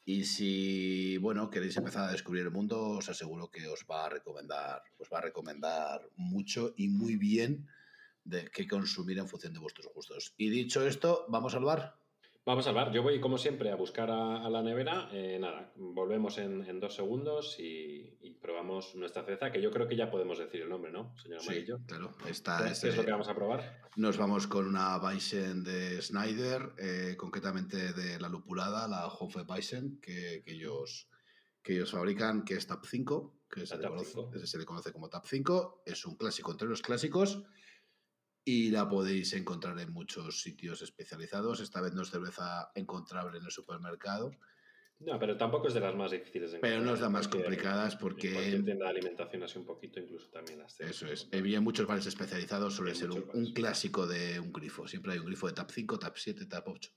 y 0.04 0.24
si 0.24 1.18
bueno 1.18 1.50
queréis 1.50 1.76
empezar 1.76 2.08
a 2.08 2.12
descubrir 2.12 2.44
el 2.44 2.52
mundo 2.52 2.80
os 2.80 3.08
aseguro 3.08 3.50
que 3.50 3.66
os 3.68 3.84
va 3.90 4.06
a 4.06 4.08
recomendar 4.08 4.82
os 4.98 5.08
va 5.12 5.18
a 5.18 5.22
recomendar 5.22 6.08
mucho 6.16 6.72
y 6.76 6.88
muy 6.88 7.16
bien 7.16 7.66
de 8.26 8.50
qué 8.50 8.66
consumir 8.66 9.18
en 9.18 9.28
función 9.28 9.52
de 9.52 9.60
vuestros 9.60 9.92
gustos. 9.94 10.34
Y 10.36 10.50
dicho 10.50 10.86
esto, 10.86 11.24
¿vamos 11.28 11.54
al 11.54 11.64
bar? 11.64 11.96
Vamos 12.46 12.64
a 12.66 12.70
hablar. 12.70 12.92
Yo 12.92 13.02
voy, 13.02 13.20
como 13.20 13.38
siempre, 13.38 13.72
a 13.72 13.74
buscar 13.74 14.08
a, 14.08 14.48
la 14.48 14.62
nevera. 14.62 15.08
Eh, 15.12 15.36
nada, 15.40 15.72
volvemos 15.74 16.38
en, 16.38 16.78
dos 16.78 16.94
segundos 16.94 17.56
y, 17.58 18.12
probamos 18.40 18.94
nuestra 18.94 19.24
cerveza, 19.24 19.50
que 19.50 19.60
yo 19.60 19.72
creo 19.72 19.88
que 19.88 19.96
ya 19.96 20.08
podemos 20.08 20.38
decir 20.38 20.62
el 20.62 20.68
nombre, 20.68 20.92
¿no, 20.92 21.12
señor 21.16 21.40
Amarillo? 21.40 21.80
claro. 21.84 22.14
¿Qué, 22.22 22.30
es 22.30 22.96
lo 22.96 23.04
que 23.04 23.10
vamos 23.10 23.26
a 23.26 23.34
probar? 23.34 23.82
Nos 23.96 24.16
vamos 24.16 24.46
con 24.46 24.68
una 24.68 24.96
Weissen 24.98 25.64
de 25.64 26.00
Snyder, 26.00 26.72
eh, 26.78 27.16
concretamente 27.16 27.92
de 27.92 28.20
la 28.20 28.28
lupulada, 28.28 28.86
la 28.86 29.08
Hofe 29.08 29.40
Weissen, 29.40 29.98
que, 30.00 30.44
ellos, 30.46 31.08
que 31.60 31.72
ellos 31.72 31.90
fabrican, 31.90 32.44
que 32.44 32.54
es 32.54 32.68
TAP 32.68 32.84
5, 32.84 33.40
que 33.50 33.66
se 33.66 33.76
le, 33.76 33.88
conoce, 33.88 34.46
se 34.46 34.58
le 34.58 34.64
conoce 34.64 34.92
como 34.92 35.08
TAP 35.08 35.26
5. 35.26 35.82
Es 35.84 36.06
un 36.06 36.14
clásico 36.14 36.52
entre 36.52 36.68
los 36.68 36.82
clásicos 36.82 37.42
y 38.48 38.70
la 38.70 38.88
podéis 38.88 39.32
encontrar 39.32 39.76
en 39.80 39.92
muchos 39.92 40.40
sitios 40.40 40.80
especializados. 40.80 41.58
Esta 41.58 41.80
vez 41.80 41.94
no 41.94 42.02
es 42.02 42.10
cerveza 42.10 42.70
encontrable 42.76 43.38
en 43.38 43.44
el 43.44 43.50
supermercado. 43.50 44.30
No, 45.00 45.18
pero 45.18 45.36
tampoco 45.36 45.66
es 45.66 45.74
de 45.74 45.80
las 45.80 45.96
más 45.96 46.12
difíciles 46.12 46.52
de 46.52 46.58
encontrar. 46.58 46.78
Pero 46.78 46.84
no 46.84 46.92
es 46.92 47.00
de 47.00 47.02
las 47.02 47.12
más 47.12 47.26
complicadas 47.26 47.96
porque... 47.96 48.54
En 48.54 48.64
tienda 48.64 48.84
de 48.84 48.90
alimentación 48.90 49.42
así 49.42 49.58
un 49.58 49.66
poquito, 49.66 49.98
incluso 49.98 50.30
también 50.30 50.60
las 50.60 50.78
Eso 50.80 51.08
es. 51.08 51.28
En 51.32 51.64
muchos 51.64 51.88
bares 51.88 52.06
especializados 52.06 52.74
suele 52.74 52.94
ser 52.94 53.10
un, 53.10 53.52
clásico 53.52 54.06
de 54.06 54.38
un 54.38 54.52
grifo. 54.52 54.86
Siempre 54.86 55.14
hay 55.14 55.18
un 55.18 55.26
grifo 55.26 55.48
de 55.48 55.52
TAP 55.52 55.72
5, 55.72 55.98
TAP 55.98 56.16
7, 56.16 56.46
TAP 56.46 56.68
8. 56.68 56.90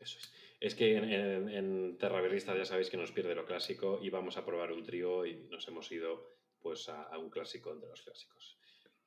Eso 0.00 0.18
es. 0.18 0.32
Es 0.60 0.74
que 0.74 0.96
en, 0.96 1.50
en, 1.50 1.98
ya 1.98 2.64
sabéis 2.64 2.88
que 2.88 2.96
nos 2.96 3.12
pierde 3.12 3.34
lo 3.34 3.44
clásico 3.44 4.00
y 4.02 4.08
vamos 4.08 4.38
a 4.38 4.46
probar 4.46 4.72
un 4.72 4.82
trío 4.82 5.26
y 5.26 5.36
nos 5.50 5.68
hemos 5.68 5.92
ido 5.92 6.38
pues 6.58 6.88
a, 6.88 7.02
a 7.02 7.18
un 7.18 7.28
clásico 7.28 7.70
entre 7.70 7.90
los 7.90 8.00
clásicos. 8.00 8.58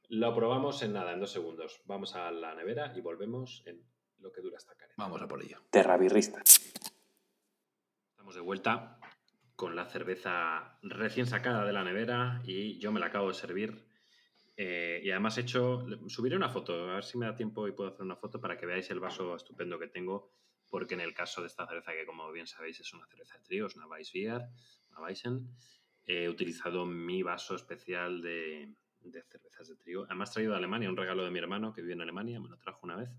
Lo 0.10 0.34
probamos 0.34 0.82
en 0.82 0.93
nada, 0.93 1.13
en 1.13 1.19
dos 1.19 1.32
segundos. 1.32 1.84
Vamos 1.86 2.15
a 2.15 2.32
la 2.32 2.56
nevera 2.56 2.91
y 2.95 3.02
volvemos 3.02 3.62
en 3.67 3.80
lo 4.17 4.32
que 4.32 4.41
dura 4.41 4.58
esta 4.58 4.74
careta. 4.74 4.95
Vamos 4.98 5.22
a 5.22 5.28
por 5.28 5.43
ello. 5.43 5.62
Terravirrista. 5.69 6.41
Estamos 8.10 8.34
de 8.34 8.41
vuelta 8.41 9.00
con 9.56 9.76
la 9.76 9.86
cerveza 9.86 10.80
recién 10.82 11.28
sacada 11.28 11.63
de 11.63 11.74
la 11.74 11.84
nevera 11.84 12.41
y 12.43 12.80
yo 12.80 12.91
me 12.91 13.00
la 13.00 13.06
acabo 13.06 13.28
de 13.28 13.36
servir. 13.36 13.86
Eh, 14.58 15.00
y 15.04 15.12
además 15.12 15.38
he 15.38 15.41
hecho, 15.41 15.86
subiré 16.08 16.36
una 16.36 16.50
foto, 16.50 16.89
a 16.89 16.95
ver 16.95 17.04
si 17.04 17.19
me 17.19 17.28
da 17.28 17.36
tiempo 17.36 17.67
y 17.67 17.72
puedo 17.74 17.91
hacer 17.91 18.02
una 18.02 18.15
foto 18.15 18.41
para 18.41 18.58
que 18.58 18.65
veáis 18.65 18.89
el 18.89 19.00
vaso 19.00 19.36
estupendo 19.36 19.78
que 19.78 19.89
tengo, 19.89 20.34
porque 20.72 20.95
en 20.95 21.02
el 21.02 21.13
caso 21.13 21.41
de 21.41 21.48
esta 21.48 21.67
cerveza, 21.67 21.93
que 21.93 22.08
como 22.08 22.32
bien 22.32 22.48
sabéis 22.48 22.80
es 22.80 22.91
una 22.93 23.06
cerveza 23.06 23.38
de 23.38 23.43
trío, 23.43 23.67
es 23.67 23.76
una 23.76 23.86
Weissbier, 23.86 24.41
una 24.89 25.02
Weissen, 25.02 25.56
he 26.04 26.28
utilizado 26.28 26.88
mi 26.88 27.22
vaso 27.22 27.56
especial 27.56 28.22
de, 28.22 28.74
de 29.02 29.24
cervezas 29.24 29.68
de 29.68 29.76
trigo. 29.76 30.06
Además, 30.06 30.32
traído 30.32 30.52
de 30.52 30.58
Alemania, 30.58 30.90
un 30.90 30.98
regalo 30.98 31.24
de 31.24 31.32
mi 31.32 31.40
hermano 31.40 31.74
que 31.74 31.82
vive 31.82 31.94
en 31.94 32.02
Alemania, 32.02 32.40
me 32.40 32.50
lo 32.50 32.58
trajo 32.58 32.80
una 32.84 32.96
vez 32.96 33.10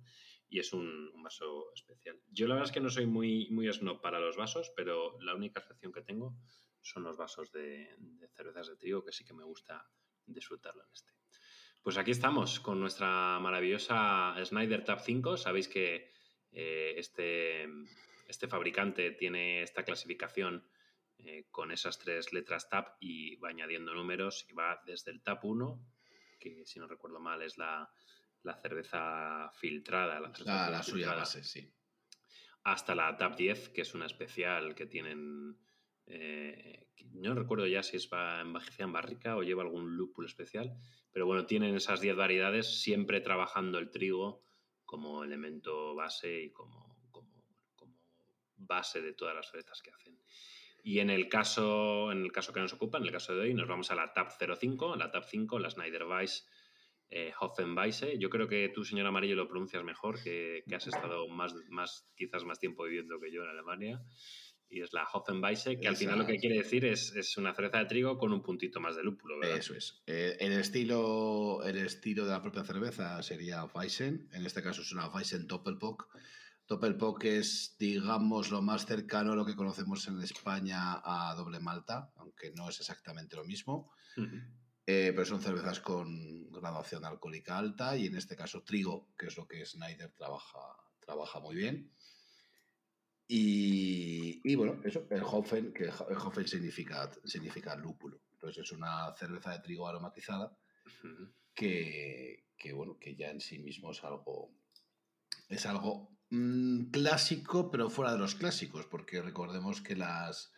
y 0.51 0.59
es 0.59 0.73
un, 0.73 1.11
vaso 1.23 1.73
especial. 1.75 2.21
Yo 2.29 2.49
la 2.49 2.55
verdad 2.55 2.69
es 2.69 2.75
que 2.75 2.81
no 2.81 2.91
soy 2.91 3.07
muy, 3.07 3.49
muy 3.51 3.73
snob 3.73 4.01
para 4.01 4.19
los 4.19 4.37
vasos, 4.37 4.73
pero 4.75 5.19
la 5.21 5.35
única 5.35 5.61
excepción 5.61 5.93
que 5.93 6.03
tengo 6.03 6.37
son 6.83 7.05
los 7.05 7.17
vasos 7.17 7.53
de, 7.53 7.89
cervezas 8.35 8.69
de 8.69 8.77
trigo, 8.77 9.05
que 9.05 9.13
sí 9.13 9.25
que 9.25 9.33
me 9.33 9.45
gusta 9.45 9.89
disfrutarlo 10.27 10.83
en 10.83 10.91
este. 10.93 11.13
Pues 11.83 11.97
aquí 11.97 12.11
estamos 12.11 12.59
con 12.59 12.81
nuestra 12.81 13.39
maravillosa 13.39 14.35
Snyder 14.45 14.85
Tab 14.85 15.01
5. 15.01 15.37
Sabéis 15.37 15.69
que 15.69 16.11
eh, 16.51 16.95
este, 16.97 17.69
este 18.27 18.49
fabricante 18.49 19.13
tiene 19.13 19.63
esta 19.63 19.85
clasificación 19.85 20.69
eh, 21.25 21.47
con 21.51 21.71
esas 21.71 21.99
tres 21.99 22.33
letras 22.33 22.69
TAP 22.69 22.97
y 23.01 23.37
va 23.37 23.51
añadiendo 23.51 23.95
números 23.95 24.47
y 24.49 24.53
va 24.53 24.81
desde 24.87 25.11
el 25.11 25.23
TAP 25.23 25.45
1, 25.45 25.87
que 26.39 26.65
si 26.65 26.79
no 26.79 26.87
recuerdo 26.87 27.21
mal 27.21 27.43
es 27.43 27.59
la, 27.59 27.91
cerveza 28.63 29.51
filtrada, 29.55 30.21
la, 30.21 30.83
suya 30.83 31.15
base, 31.15 31.45
sí. 31.45 31.73
Hasta 32.65 32.95
la 32.95 33.17
TAP 33.17 33.37
10, 33.37 33.69
que 33.71 33.83
es 33.83 33.95
una 33.95 34.07
especial 34.07 34.75
que 34.75 34.87
tienen... 34.87 35.59
Eh, 36.07 36.89
no 37.13 37.35
recuerdo 37.35 37.67
ya 37.67 37.83
si 37.83 37.97
es 37.97 38.09
envejecida 38.13 38.85
en 38.85 38.93
barrica 38.93 39.37
o 39.37 39.43
lleva 39.43 39.63
algún 39.63 39.97
lúpulo 39.97 40.27
especial, 40.27 40.77
pero 41.13 41.27
bueno, 41.27 41.47
tienen 41.47 41.75
esas 41.75 42.01
10 42.01 42.17
variedades 42.17 42.81
siempre 42.83 43.21
trabajando 43.21 43.79
el 43.79 43.91
trigo 43.91 44.43
como 44.85 45.23
elemento 45.25 45.95
base 45.95 46.43
y 46.43 46.51
como, 46.51 47.09
como, 47.11 47.45
como 47.77 47.97
base 48.57 49.01
de 49.01 49.13
todas 49.13 49.35
las 49.35 49.51
cervezas 49.51 49.81
que 49.83 49.91
hacen. 49.91 50.19
Y 50.83 51.01
en 51.01 51.11
el 51.11 51.29
caso, 51.29 52.13
en 52.13 52.23
el 52.23 52.33
caso 52.33 52.53
que 52.53 52.61
nos 52.61 52.73
ocupa, 52.73 52.99
en 52.99 53.05
el 53.05 53.13
caso 53.13 53.35
de 53.35 53.41
hoy, 53.41 53.55
nos 53.55 53.69
vamos 53.69 53.91
a 53.91 53.95
la 53.95 54.13
TAP 54.13 54.33
05, 54.59 54.97
la 54.97 55.11
TAP 55.11 55.25
5, 55.25 55.59
la 55.59 55.71
Schneider 55.71 56.05
Weiss 56.05 56.47
eh, 57.11 57.33
Hoffenweisse. 57.39 58.19
Yo 58.19 58.31
creo 58.31 58.49
que 58.49 58.71
tú, 58.75 58.85
señor 58.85 59.07
Amarillo, 59.07 59.35
lo 59.35 59.49
pronuncias 59.49 59.83
mejor, 59.85 60.23
que, 60.23 60.63
has 60.75 60.87
estado 60.87 61.29
más, 61.29 61.55
más, 61.69 62.09
quizás 62.17 62.45
más 62.45 62.59
tiempo 62.59 62.85
viviendo 62.85 63.19
que 63.21 63.33
yo 63.33 63.43
en 63.43 63.51
Alemania. 63.51 64.01
Y 64.69 64.83
es 64.83 64.93
la 64.93 65.05
Hoffenweisse, 65.13 65.81
que 65.81 65.89
al 65.89 65.97
final 65.97 66.21
lo 66.21 66.27
que 66.27 66.37
quiere 66.37 66.59
decir 66.59 66.85
es, 66.85 67.13
es, 67.17 67.37
una 67.37 67.53
cerveza 67.53 67.79
de 67.79 67.87
trigo 67.87 68.17
con 68.19 68.33
un 68.33 68.41
puntito 68.41 68.79
más 68.79 68.95
de 68.95 69.03
lúpulo, 69.03 69.41
¿verdad? 69.41 69.59
Eso 69.59 69.75
es. 69.75 70.01
Eh, 70.07 70.37
el, 70.39 70.53
estilo, 70.53 71.65
el 71.65 71.79
estilo 71.79 72.25
de 72.25 72.31
la 72.31 72.41
propia 72.41 72.63
cerveza 72.63 73.21
sería 73.25 73.65
Weissen. 73.65 74.29
En 74.33 74.47
este 74.47 74.63
caso 74.63 74.83
es 74.83 74.93
una 74.93 75.09
Weissen 75.09 75.49
Doppelbock 75.49 76.09
Doppelbock 76.71 77.25
es, 77.25 77.75
digamos, 77.81 78.53
lo 78.53 78.63
más 78.63 78.87
cercano 78.87 79.33
a 79.33 79.35
lo 79.35 79.45
que 79.45 79.57
conocemos 79.57 80.07
en 80.07 80.21
España 80.21 81.01
a 81.03 81.35
doble 81.35 81.59
malta, 81.59 82.13
aunque 82.15 82.53
no 82.53 82.69
es 82.69 82.79
exactamente 82.79 83.35
lo 83.35 83.45
mismo. 83.45 83.93
Eh, 84.87 85.11
pero 85.13 85.25
son 85.25 85.43
cervezas 85.43 85.81
con 85.81 86.49
graduación 86.53 87.05
alcohólica 87.05 87.59
alta 87.59 87.97
y 87.97 88.07
en 88.07 88.17
este 88.17 88.37
caso 88.37 88.63
trigo, 88.63 89.09
que 89.19 89.27
es 89.27 89.37
lo 89.37 89.49
que 89.49 89.67
Snyder 89.67 90.13
trabaja, 90.13 90.61
trabaja 91.01 91.41
muy 91.41 91.57
bien. 91.57 91.93
Y, 93.27 94.55
bueno, 94.55 94.81
eso, 94.85 95.09
el 95.11 95.25
Hofen, 95.25 95.73
que 95.73 95.87
el 95.87 96.19
Hofen 96.19 96.47
significa, 96.47 97.11
significa 97.25 97.75
lúpulo. 97.75 98.23
Entonces 98.31 98.63
es 98.63 98.71
una 98.71 99.13
cerveza 99.17 99.51
de 99.51 99.59
trigo 99.59 99.89
aromatizada 99.89 100.57
que, 101.53 102.47
que, 102.57 102.73
bueno, 102.73 102.97
que 102.97 103.17
ya 103.17 103.29
en 103.29 103.41
sí 103.41 103.59
mismo 103.59 103.91
es 103.91 104.05
algo, 104.05 104.55
es 105.49 105.67
algo 105.67 106.20
Mm, 106.31 106.91
clásico, 106.93 107.71
pero 107.71 107.91
fuera 107.91 108.13
de 108.13 108.19
los 108.19 108.37
clásicos, 108.37 108.87
porque 108.87 109.21
recordemos 109.21 109.81
que 109.83 109.97
las, 109.97 110.53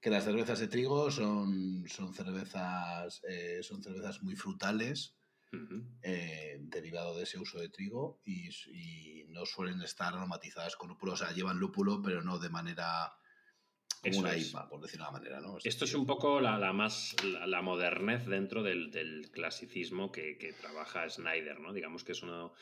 que 0.00 0.10
las 0.10 0.24
cervezas 0.24 0.60
de 0.60 0.68
trigo 0.68 1.10
son, 1.10 1.84
son, 1.88 2.14
cervezas, 2.14 3.20
eh, 3.28 3.58
son 3.62 3.82
cervezas 3.82 4.22
muy 4.22 4.36
frutales, 4.36 5.16
eh, 6.02 6.58
derivado 6.60 7.16
de 7.16 7.24
ese 7.24 7.40
uso 7.40 7.58
de 7.58 7.68
trigo, 7.68 8.20
y, 8.24 8.48
no 9.30 9.46
suelen 9.46 9.80
estar 9.82 10.12
aromatizadas 10.12 10.74
con 10.74 10.88
lúpulo. 10.88 11.12
O 11.12 11.16
sea, 11.16 11.30
llevan 11.30 11.60
lúpulo, 11.60 12.02
pero 12.02 12.20
no 12.20 12.38
de 12.40 12.50
manera 12.50 13.12
como 14.02 14.20
una 14.20 14.36
IPA, 14.36 14.68
por 14.68 14.80
decirlo 14.80 15.04
de 15.04 15.10
una 15.10 15.18
manera. 15.18 15.40
¿no? 15.40 15.58
Esto 15.62 15.84
es 15.84 15.94
un 15.94 16.06
poco 16.06 16.40
la, 16.40 16.72
más 16.72 17.14
la, 17.24 17.62
modernez 17.62 18.26
dentro 18.26 18.62
del, 18.62 18.90
del 18.90 19.30
clasicismo 19.30 20.10
que, 20.10 20.38
que, 20.38 20.52
trabaja 20.52 21.08
Snyder, 21.08 21.60
¿no? 21.60 21.72
Digamos 21.72 22.04
que 22.04 22.12
es 22.12 22.22
uno 22.22 22.52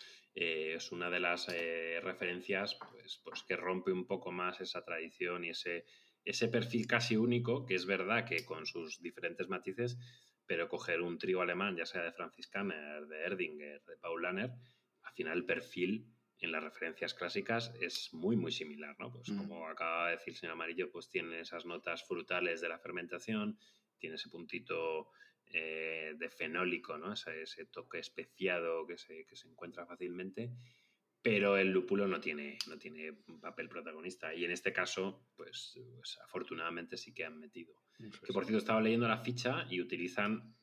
eh, 0.40 0.74
es 0.77 0.92
una 0.92 1.11
de 1.11 1.18
las 1.18 1.48
eh, 1.48 2.01
referencias 2.01 2.77
pues, 2.77 3.20
pues, 3.24 3.42
que 3.42 3.57
rompe 3.57 3.90
un 3.90 4.07
poco 4.07 4.31
más 4.31 4.61
esa 4.61 4.85
tradición 4.85 5.44
y 5.44 5.51
ese, 5.51 5.85
ese 6.24 6.46
perfil 6.46 6.87
casi 6.87 7.16
único, 7.16 7.66
que 7.66 7.74
es 7.74 7.87
verdad 7.87 8.24
que 8.24 8.44
con 8.44 8.64
sus 8.64 9.01
diferentes 9.01 9.48
matices, 9.48 9.98
pero 10.46 10.68
coger 10.68 11.03
un 11.03 11.18
trío 11.18 11.40
alemán, 11.40 11.77
ya 11.77 11.87
sea 11.87 12.03
de 12.03 12.12
Francis 12.12 12.46
Kammer, 12.46 13.07
de 13.07 13.20
Erdinger, 13.24 13.83
de 13.85 13.96
Paul 13.96 14.22
Lanner, 14.22 14.53
al 15.03 15.12
final 15.12 15.38
el 15.38 15.44
perfil 15.44 16.07
en 16.40 16.53
las 16.53 16.62
referencias 16.62 17.14
clásicas 17.14 17.72
es 17.81 18.12
muy, 18.12 18.37
muy 18.37 18.53
similar, 18.53 18.96
¿no? 18.98 19.12
Pues 19.12 19.29
mm. 19.29 19.38
como 19.38 19.66
acaba 19.68 20.07
de 20.07 20.16
decir 20.16 20.35
el 20.35 20.37
señor 20.37 20.53
Amarillo, 20.53 20.90
pues 20.90 21.09
tiene 21.09 21.40
esas 21.40 21.66
notas 21.66 22.07
frutales 22.07 22.61
de 22.61 22.68
la 22.68 22.79
fermentación, 22.79 23.59
tiene 23.98 24.16
ese 24.16 24.29
puntito 24.29 25.11
eh, 25.46 26.14
de 26.16 26.29
fenólico, 26.29 26.98
¿no? 26.98 27.12
Ese, 27.12 27.42
ese, 27.42 27.64
toque 27.66 27.98
especiado 27.98 28.87
que 28.87 28.98
se, 28.98 29.24
que 29.27 29.37
se 29.37 29.48
encuentra 29.48 29.87
fácilmente, 29.87 30.53
pero 31.22 31.57
el 31.57 31.70
lúpulo 31.70 32.07
no 32.07 32.20
tiene, 32.20 32.59
no 32.68 32.79
tiene 32.79 33.18
un 33.27 33.40
papel 33.40 33.68
protagonista. 33.68 34.35
Y 34.35 34.44
en 34.44 34.51
este 34.51 34.72
caso, 34.72 35.27
pues, 35.37 35.79
pues 35.96 36.18
afortunadamente 36.24 36.96
sí 36.96 37.12
que 37.12 37.24
han 37.24 37.38
metido. 37.38 37.74
Que 37.96 38.33
por 38.33 38.44
cierto, 38.44 38.59
estaba 38.59 38.81
leyendo 38.81 39.09
la 39.09 39.18
ficha 39.18 39.66
y 39.68 39.81
utilizan, 39.81 40.55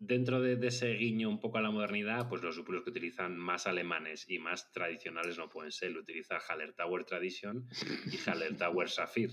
dentro 0.00 0.40
de, 0.40 0.66
ese 0.66 0.92
guiño 0.94 1.28
un 1.28 1.38
poco 1.38 1.58
a 1.58 1.60
la 1.60 1.70
modernidad, 1.70 2.28
pues 2.28 2.42
los 2.42 2.56
lúpulos 2.56 2.82
que 2.82 2.90
utilizan 2.90 3.36
más 3.36 3.68
alemanes 3.68 4.28
y 4.28 4.40
más 4.40 4.72
tradicionales 4.72 5.38
no 5.38 5.48
pueden 5.48 5.70
ser. 5.70 5.92
Lo 5.92 6.00
utiliza 6.00 6.38
Haller 6.38 6.72
Tower 6.72 7.04
Tradition 7.04 7.68
y 8.10 8.28
Haller 8.28 8.56
Tower 8.56 8.88
Saphir. 8.90 9.30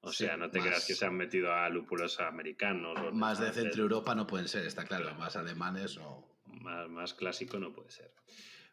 O 0.00 0.12
sea, 0.12 0.36
no 0.36 0.50
te 0.50 0.60
creas 0.60 0.86
que 0.86 0.94
se 0.94 1.06
han 1.06 1.16
metido 1.16 1.52
a 1.52 1.68
lúpulos 1.70 2.20
americanos. 2.20 3.12
más 3.14 3.40
de 3.40 3.50
Centro 3.52 3.82
Europa 3.82 4.14
no 4.14 4.26
pueden 4.26 4.48
ser, 4.48 4.66
está 4.66 4.84
claro. 4.84 5.14
Más 5.14 5.34
alemanes 5.34 5.96
o... 5.96 6.30
Más, 6.44 6.88
más 6.88 7.14
clásico 7.14 7.58
no 7.58 7.72
puede 7.72 7.90
ser. 7.90 8.12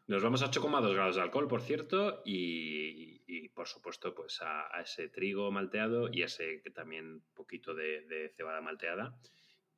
Nos 0.08 0.24
vamos 0.24 0.42
a 0.42 0.52
8,2 0.52 0.94
grados 0.94 1.16
de 1.16 1.22
alcohol, 1.22 1.48
por 1.48 1.62
cierto, 1.62 2.22
y, 2.26 3.48
por 3.50 3.68
supuesto 3.68 4.14
pues 4.14 4.42
a, 4.42 4.68
ese 4.82 5.08
trigo 5.08 5.52
malteado 5.52 6.10
y 6.12 6.24
a 6.24 6.26
ese 6.26 6.62
también 6.74 7.22
poquito 7.34 7.74
de, 7.74 8.30
cebada 8.36 8.60
malteada, 8.60 9.18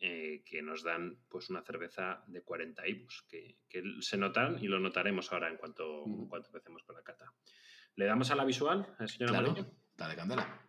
eh, 0.05 0.43
que 0.45 0.61
nos 0.61 0.83
dan 0.83 1.17
pues 1.29 1.49
una 1.49 1.61
cerveza 1.61 2.25
de 2.27 2.43
40 2.43 2.85
IBUs, 2.89 3.25
que, 3.29 3.55
se 4.01 4.17
notan 4.17 4.61
y 4.61 4.67
lo 4.67 4.77
notaremos 4.77 5.31
ahora 5.31 5.47
en 5.47 5.55
cuanto, 5.55 6.03
en 6.05 6.27
cuanto 6.27 6.49
empecemos 6.49 6.83
con 6.83 6.95
la 6.97 7.03
cata. 7.03 7.33
¿Le 7.95 8.03
damos 8.03 8.29
a 8.29 8.35
la 8.35 8.43
visual, 8.43 8.85
señor 9.07 9.29
claro, 9.29 9.55
Dale 9.95 10.15
candela. 10.17 10.61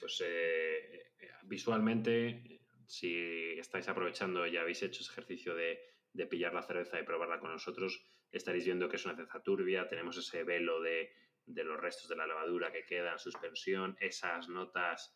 Pues 0.00 0.24
eh, 0.24 1.12
visualmente, 1.42 2.62
si 2.86 3.58
estáis 3.58 3.86
aprovechando 3.88 4.46
y 4.46 4.56
habéis 4.56 4.82
hecho 4.82 5.02
ese 5.02 5.12
ejercicio 5.12 5.54
de, 5.54 5.78
de 6.14 6.26
pillar 6.26 6.54
la 6.54 6.62
cerveza 6.62 6.98
y 6.98 7.04
probarla 7.04 7.38
con 7.38 7.52
nosotros, 7.52 8.02
estaréis 8.30 8.64
viendo 8.64 8.88
que 8.88 8.96
es 8.96 9.04
una 9.04 9.14
cerveza 9.14 9.42
turbia, 9.42 9.88
tenemos 9.88 10.16
ese 10.16 10.42
velo 10.42 10.80
de, 10.80 11.12
de 11.44 11.64
los 11.64 11.78
restos 11.78 12.08
de 12.08 12.16
la 12.16 12.26
levadura 12.26 12.72
que 12.72 12.86
queda 12.86 13.12
en 13.12 13.18
suspensión, 13.18 13.94
esas 14.00 14.48
notas 14.48 15.14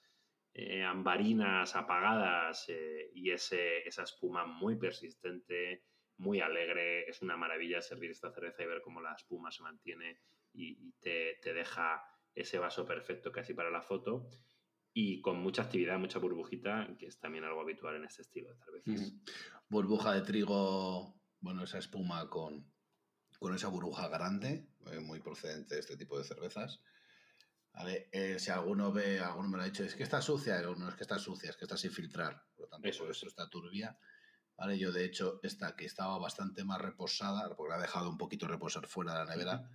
eh, 0.58 0.82
ambarinas 0.82 1.76
apagadas 1.76 2.64
eh, 2.70 3.10
y 3.12 3.30
ese, 3.30 3.86
esa 3.86 4.04
espuma 4.04 4.46
muy 4.46 4.76
persistente, 4.76 5.84
muy 6.16 6.40
alegre. 6.40 7.06
Es 7.10 7.20
una 7.20 7.36
maravilla 7.36 7.82
servir 7.82 8.10
esta 8.10 8.32
cerveza 8.32 8.62
y 8.62 8.66
ver 8.66 8.80
cómo 8.80 9.02
la 9.02 9.12
espuma 9.12 9.50
se 9.50 9.62
mantiene 9.62 10.18
y, 10.54 10.92
te, 10.92 11.36
deja 11.42 12.02
ese 12.34 12.58
vaso 12.58 12.86
perfecto 12.86 13.30
casi 13.30 13.52
para 13.52 13.70
la 13.70 13.82
foto. 13.82 14.30
Y 14.94 15.20
con 15.20 15.42
mucha 15.42 15.60
actividad, 15.60 15.98
mucha 15.98 16.20
burbujita, 16.20 16.88
que 16.98 17.04
es 17.08 17.20
también 17.20 17.44
algo 17.44 17.60
habitual 17.60 17.96
en 17.96 18.04
este 18.04 18.22
estilo 18.22 18.48
de 18.48 18.56
cervezas. 18.56 19.12
Burbuja 19.68 20.14
de 20.14 20.22
trigo, 20.22 21.20
bueno, 21.38 21.64
esa 21.64 21.76
espuma 21.76 22.30
con, 22.30 22.72
con 23.38 23.54
esa 23.54 23.68
burbuja 23.68 24.08
grande, 24.08 24.70
eh, 24.90 25.00
muy 25.00 25.20
procedente 25.20 25.74
de 25.74 25.82
este 25.82 25.98
tipo 25.98 26.16
de 26.16 26.24
cervezas. 26.24 26.80
Eh, 27.84 28.38
si 28.38 28.50
alguno 28.50 28.90
ve, 28.90 29.20
alguno 29.20 29.48
me 29.48 29.56
lo 29.58 29.62
ha 29.62 29.66
dicho, 29.66 29.84
es 29.84 29.94
que 29.94 30.02
está 30.02 30.22
sucia, 30.22 30.60
no 30.62 30.88
es 30.88 30.94
que 30.94 31.02
está 31.02 31.18
sucia, 31.18 31.50
es 31.50 31.56
que 31.56 31.64
está 31.64 31.76
sin 31.76 31.92
filtrar, 31.92 32.42
por 32.54 32.64
lo 32.64 32.68
tanto, 32.68 32.88
eso, 32.88 33.10
eso 33.10 33.26
está 33.26 33.48
turbia. 33.50 33.98
¿Vale? 34.56 34.78
Yo, 34.78 34.90
de 34.90 35.04
hecho, 35.04 35.38
esta 35.42 35.76
que 35.76 35.84
estaba 35.84 36.18
bastante 36.18 36.64
más 36.64 36.80
reposada, 36.80 37.54
porque 37.54 37.72
la 37.72 37.78
he 37.78 37.82
dejado 37.82 38.08
un 38.08 38.16
poquito 38.16 38.48
reposar 38.48 38.86
fuera 38.86 39.12
de 39.12 39.18
la 39.18 39.30
nevera, 39.30 39.70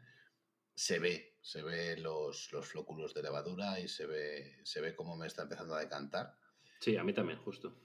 se 0.74 0.98
ve, 0.98 1.38
se 1.42 1.62
ve 1.62 1.98
los, 1.98 2.52
los 2.52 2.68
flóculos 2.68 3.14
de 3.14 3.22
levadura 3.22 3.80
y 3.80 3.88
se 3.88 4.08
ve, 4.08 4.60
se 4.64 4.82
ve 4.82 4.96
cómo 4.96 5.16
me 5.16 5.28
está 5.28 5.44
empezando 5.44 5.76
a 5.76 5.80
decantar. 5.80 6.36
Sí, 6.80 6.98
a 6.98 7.04
mí 7.04 7.14
también, 7.14 7.38
justo. 7.38 7.76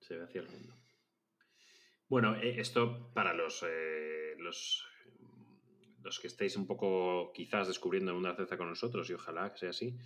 Se 0.00 0.16
ve 0.16 0.24
hacia 0.24 0.40
el 0.40 0.48
mundo. 0.48 0.76
Bueno, 2.08 2.34
eh, 2.34 2.60
esto 2.60 3.12
para 3.14 3.32
los, 3.32 3.62
eh, 3.62 4.34
los 4.38 4.84
los 6.02 6.18
que 6.20 6.26
estéis 6.26 6.56
un 6.56 6.66
poco 6.66 7.32
quizás 7.32 7.68
descubriendo 7.68 8.16
una 8.16 8.34
cerveza 8.34 8.56
con 8.56 8.68
nosotros, 8.68 9.08
y 9.10 9.14
ojalá 9.14 9.50
que 9.52 9.58
sea 9.58 9.70
así, 9.70 9.96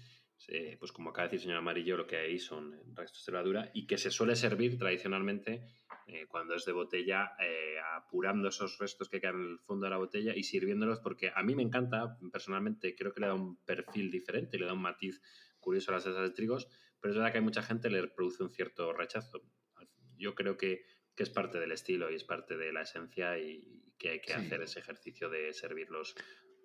eh, 0.49 0.77
pues 0.79 0.93
como 0.93 1.11
acaba 1.11 1.27
de 1.27 1.33
decir 1.33 1.39
el 1.39 1.43
señor 1.45 1.59
Amarillo, 1.59 1.97
lo 1.97 2.07
que 2.07 2.17
hay 2.17 2.39
son 2.39 2.73
restos 2.95 3.25
de 3.25 3.33
levadura 3.33 3.71
y 3.75 3.87
que 3.87 3.99
se 3.99 4.11
suele 4.11 4.37
servir 4.37 4.79
tradicionalmente 4.79 5.67
eh, 6.07 6.27
cuando 6.29 6.55
es 6.55 6.65
de 6.65 6.73
botella, 6.73 7.33
eh, 7.41 7.77
apurando 7.97 8.49
esos 8.49 8.79
restos 8.79 9.09
que 9.09 9.21
quedan 9.21 9.43
en 9.43 9.51
el 9.53 9.59
fondo 9.59 9.87
de 9.87 9.91
la 9.91 9.97
botella 9.97 10.35
y 10.37 10.45
sirviéndolos, 10.45 11.01
porque 11.01 11.33
a 11.35 11.43
mí 11.43 11.55
me 11.55 11.63
encanta, 11.63 12.17
personalmente 12.31 12.95
creo 12.95 13.13
que 13.13 13.21
le 13.21 13.27
da 13.27 13.35
un 13.35 13.57
perfil 13.65 14.11
diferente, 14.11 14.59
le 14.59 14.67
da 14.67 14.75
un 14.75 14.83
matiz 14.83 15.21
curioso 15.59 15.91
a 15.91 15.95
las 15.95 16.05
salsas 16.05 16.23
de 16.23 16.35
trigos, 16.35 16.69
pero 17.01 17.13
es 17.13 17.17
verdad 17.17 17.33
que 17.33 17.39
hay 17.39 17.45
mucha 17.45 17.63
gente 17.63 17.89
que 17.89 17.95
le 17.95 18.09
produce 18.09 18.43
un 18.45 18.51
cierto 18.51 18.93
rechazo. 18.93 19.43
Yo 20.17 20.35
creo 20.35 20.57
que 20.57 20.85
que 21.17 21.23
es 21.23 21.31
parte 21.31 21.59
del 21.59 21.73
estilo 21.73 22.11
y 22.11 22.15
es 22.15 22.25
parte 22.25 22.57
de 22.57 22.73
la 22.73 22.83
esencia 22.83 23.39
y 23.39 23.83
que 23.99 24.11
hay 24.11 24.21
que 24.21 24.35
hacer 24.35 24.61
ese 24.61 24.81
ejercicio 24.81 25.31
de 25.31 25.53
servir 25.55 25.91
los, 25.91 26.15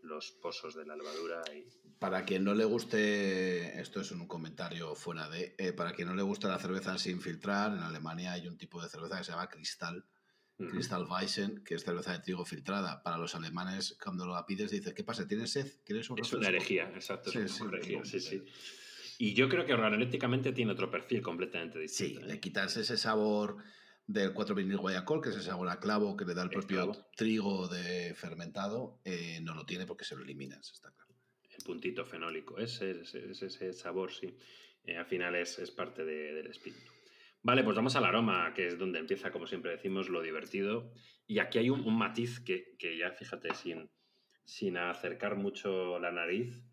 los 0.03 0.31
pozos 0.31 0.75
de 0.75 0.85
la 0.85 0.95
levadura. 0.95 1.41
Y... 1.55 1.65
Para 1.99 2.25
quien 2.25 2.43
no 2.43 2.53
le 2.53 2.65
guste, 2.65 3.79
esto 3.79 4.01
es 4.01 4.11
un 4.11 4.27
comentario 4.27 4.93
fuera 4.95 5.29
de, 5.29 5.55
eh, 5.57 5.71
para 5.71 5.93
quien 5.93 6.09
no 6.09 6.15
le 6.15 6.23
gusta 6.23 6.49
la 6.49 6.59
cerveza 6.59 6.97
sin 6.97 7.21
filtrar, 7.21 7.71
en 7.71 7.79
Alemania 7.79 8.33
hay 8.33 8.47
un 8.47 8.57
tipo 8.57 8.81
de 8.81 8.89
cerveza 8.89 9.17
que 9.17 9.23
se 9.23 9.31
llama 9.31 9.49
Cristal, 9.49 10.05
Crystal 10.57 11.07
Weissen, 11.09 11.63
que 11.63 11.75
es 11.75 11.83
cerveza 11.83 12.11
de 12.11 12.19
trigo 12.19 12.45
filtrada. 12.45 13.01
Para 13.01 13.17
los 13.17 13.33
alemanes, 13.33 13.97
cuando 14.03 14.27
lo 14.27 14.45
pides, 14.45 14.69
dices, 14.69 14.93
¿qué 14.93 15.03
pasa? 15.03 15.27
¿Tienes 15.27 15.51
sed? 15.51 15.67
¿Quieres 15.85 16.09
un 16.09 16.19
Es 16.19 16.33
una 16.33 16.49
herejía, 16.49 16.91
exacto. 16.93 17.31
es 17.31 17.61
una 17.61 17.77
herejía, 17.77 18.03
sí, 18.05 18.19
sí. 18.19 18.43
Y 19.17 19.33
yo 19.33 19.49
creo 19.49 19.65
que 19.65 19.73
organolépticamente 19.73 20.51
tiene 20.51 20.73
otro 20.73 20.91
perfil 20.91 21.21
completamente 21.21 21.79
distinto. 21.79 22.21
Sí, 22.21 22.27
le 22.27 22.33
¿eh? 22.33 22.39
quitas 22.39 22.75
ese 22.77 22.97
sabor 22.97 23.57
del 24.13 24.33
4 24.33 24.55
vinil 24.55 24.77
guayacol, 24.77 25.21
que 25.21 25.29
es 25.29 25.35
ese 25.35 25.45
sabor 25.45 25.69
a 25.69 25.79
clavo 25.79 26.15
que 26.15 26.25
le 26.25 26.33
da 26.33 26.43
el 26.43 26.49
propio 26.49 26.91
trigo 27.15 27.67
de 27.67 28.13
fermentado, 28.15 28.99
eh, 29.03 29.39
no 29.41 29.53
lo 29.55 29.65
tiene 29.65 29.85
porque 29.85 30.05
se 30.05 30.15
lo 30.15 30.23
eliminas, 30.23 30.71
está 30.71 30.91
claro. 30.91 31.15
El 31.49 31.63
puntito 31.63 32.05
fenólico, 32.05 32.57
ese, 32.57 33.01
ese, 33.01 33.31
ese 33.31 33.73
sabor, 33.73 34.11
sí. 34.11 34.35
Eh, 34.83 34.97
al 34.97 35.05
final 35.05 35.35
es, 35.35 35.59
es 35.59 35.71
parte 35.71 36.03
del 36.05 36.47
espíritu. 36.47 36.91
Vale, 37.43 37.63
pues 37.63 37.75
vamos 37.75 37.95
al 37.95 38.05
aroma, 38.05 38.53
que 38.53 38.67
es 38.67 38.77
donde 38.77 38.99
empieza, 38.99 39.31
como 39.31 39.47
siempre 39.47 39.71
decimos, 39.71 40.09
lo 40.09 40.21
divertido. 40.21 40.91
Y 41.25 41.39
aquí 41.39 41.57
hay 41.57 41.69
un, 41.69 41.97
matiz 41.97 42.39
que, 42.39 42.75
que, 42.77 42.97
ya, 42.97 43.11
fíjate, 43.11 43.53
sin, 43.55 43.89
sin 44.43 44.77
acercar 44.77 45.35
mucho 45.35 45.97
la 45.99 46.11
nariz, 46.11 46.63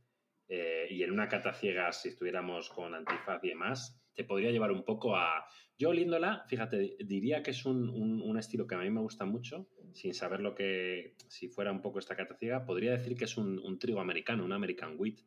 eh, 0.49 0.87
y 0.91 1.03
en 1.03 1.13
una 1.13 1.29
cata 1.29 1.53
ciega, 1.53 1.93
si 1.93 2.09
estuviéramos 2.09 2.71
con 2.71 2.95
antifaz 2.95 3.43
y 3.45 3.49
demás, 3.49 3.98
te 4.19 4.25
podría 4.25 4.51
llevar 4.51 4.73
un 4.73 4.85
poco 4.85 5.15
a... 5.15 5.47
Yo 5.79 5.91
oliéndola, 5.91 6.45
fíjate, 6.49 6.97
diría 6.99 7.41
que 7.41 7.53
es 7.53 7.65
un, 7.65 8.37
estilo 8.37 8.67
que 8.67 8.75
a 8.75 8.79
mí 8.79 8.91
me 8.91 9.01
gusta 9.01 9.25
mucho, 9.25 9.69
sin 9.95 10.13
saber 10.13 10.41
lo 10.41 10.57
que, 10.57 11.15
si 11.29 11.47
fuera 11.47 11.71
un 11.71 11.81
poco 11.81 12.01
esta 12.01 12.17
cata 12.17 12.35
ciega, 12.35 12.65
podría 12.65 12.91
decir 12.91 13.17
que 13.17 13.27
es 13.27 13.37
un, 13.37 13.79
trigo 13.79 14.01
americano, 14.01 14.45
un 14.45 14.53
American 14.53 14.97
Wheat, 14.99 15.21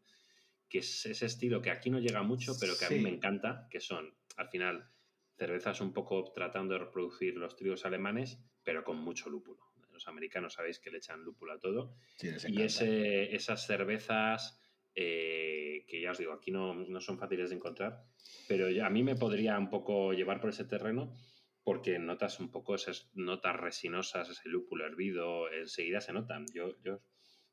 que 0.68 0.80
es 0.80 1.06
ese 1.06 1.26
estilo 1.26 1.62
que 1.62 1.72
aquí 1.72 1.90
no 1.90 2.00
llega 2.00 2.22
mucho, 2.22 2.52
pero 2.60 2.74
que 2.78 2.84
a 2.84 2.90
mí 2.90 3.00
me 3.00 3.10
encanta, 3.10 3.66
que 3.72 3.80
son, 3.80 4.14
al 4.36 4.50
final, 4.50 4.92
cervezas 5.38 5.80
un 5.80 5.94
poco 5.94 6.34
tratando 6.34 6.74
de 6.74 6.82
reproducir 6.82 7.38
los 7.38 7.56
trigos 7.56 7.86
alemanes, 7.86 8.44
pero 8.62 8.84
con 8.84 8.98
mucho 8.98 9.30
lúpulo. 9.30 9.62
Los 9.94 10.10
americanos 10.10 10.56
sabéis 10.56 10.80
que 10.80 10.92
le 10.92 10.98
echan 10.98 11.24
lúpulo 11.24 11.54
a 11.54 11.60
todo. 11.60 11.96
y 12.22 12.62
ese, 12.62 13.34
esas 13.34 13.66
cervezas 13.66 14.61
eh, 14.96 15.86
que 15.88 16.02
ya 16.02 16.12
os 16.12 16.18
digo, 16.18 16.34
aquí 16.34 16.52
no, 16.52 16.74
no, 16.74 17.00
son 17.00 17.18
fáciles 17.18 17.50
de 17.50 17.56
encontrar, 17.56 18.04
pero 18.48 18.68
a 18.86 18.90
mí 18.90 19.04
me 19.04 19.16
podría 19.16 19.58
un 19.58 19.70
poco 19.70 20.14
llevar 20.14 20.42
por 20.42 20.50
ese 20.50 20.66
terreno 20.66 21.16
porque 21.64 22.00
notas 22.00 22.40
un 22.40 22.50
poco 22.50 22.76
esas 22.76 23.10
notas 23.14 23.56
resinosas, 23.56 24.30
ese 24.30 24.50
lúpulo 24.50 24.86
hervido, 24.86 25.52
enseguida 25.52 26.02
se 26.02 26.12
notan. 26.12 26.46
Yo, 26.54 26.76
yo 26.82 27.02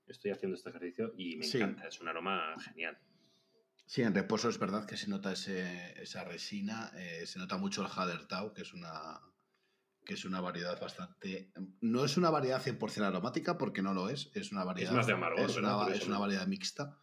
estoy 0.06 0.30
haciendo 0.30 0.56
este 0.56 0.70
ejercicio 0.70 1.12
y 1.16 1.36
me 1.36 1.46
encanta, 1.46 1.86
es 1.86 2.00
un 2.00 2.08
aroma 2.08 2.56
genial. 2.60 2.98
Sí, 3.86 4.02
en 4.02 4.14
reposo 4.14 4.48
es 4.48 4.58
verdad 4.58 4.86
que 4.86 4.96
se 4.96 5.08
nota 5.08 5.32
ese, 5.32 6.00
esa 6.00 6.24
resina, 6.24 6.90
eh, 6.96 7.26
se 7.26 7.38
nota 7.38 7.56
mucho 7.56 7.82
el 7.82 7.88
Hadertau, 7.94 8.52
que 8.52 8.62
es 8.62 8.72
una 8.72 9.20
que 10.04 10.14
es 10.14 10.24
una 10.24 10.40
variedad 10.40 10.80
bastante... 10.80 11.52
No 11.82 12.02
es 12.02 12.16
una 12.16 12.30
variedad 12.30 12.62
100% 12.64 13.02
aromática, 13.02 13.58
porque 13.58 13.82
no 13.82 13.92
lo 13.92 14.08
es, 14.08 14.30
es 14.32 14.52
una 14.52 14.64
variedad... 14.64 14.92
Es 14.92 14.96
más 14.96 15.06
de 15.06 15.12
amargor, 15.12 15.50
es 15.50 15.56
una, 15.58 15.86
es 15.88 16.06
una 16.06 16.18
variedad 16.18 16.46
mixta 16.46 16.98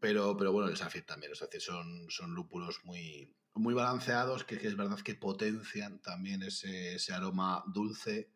pero, 0.00 0.36
pero 0.36 0.52
bueno, 0.52 0.68
el 0.68 0.76
Safir 0.76 1.04
también, 1.04 1.32
son, 1.34 2.06
son 2.10 2.34
lúpulos 2.34 2.80
muy, 2.84 3.34
muy 3.54 3.74
balanceados 3.74 4.44
que, 4.44 4.56
es 4.56 4.76
verdad 4.76 5.00
que 5.00 5.14
potencian 5.14 6.00
también 6.00 6.42
ese, 6.42 6.94
ese 6.94 7.12
aroma 7.12 7.64
dulce 7.66 8.30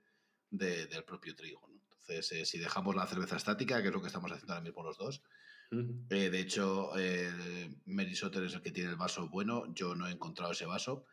del 0.51 1.05
propio 1.05 1.35
trigo. 1.35 1.69
Entonces, 1.73 2.33
eh, 2.33 2.45
si 2.45 2.59
dejamos 2.59 2.95
la 2.95 3.07
cerveza 3.07 3.37
estática, 3.37 3.81
que 3.81 3.89
es 3.89 3.95
lo 3.95 4.01
que 4.01 4.09
estamos 4.09 4.31
haciendo 4.31 4.53
ahora 4.53 4.65
mismo 4.65 4.83
los 4.83 4.99
dos, 4.99 5.23
eh, 6.11 6.29
de 6.29 6.41
hecho, 6.41 6.93
eh, 6.99 7.71
es 7.87 8.23
el 8.55 8.63
que 8.63 8.73
tiene 8.73 8.91
el 8.91 8.97
vaso 8.97 9.29
bueno, 9.29 9.73
yo 9.73 9.95
no 9.95 10.07
he 10.07 10.13
encontrado 10.13 10.53
ese 10.53 10.67
vaso. 10.67 11.07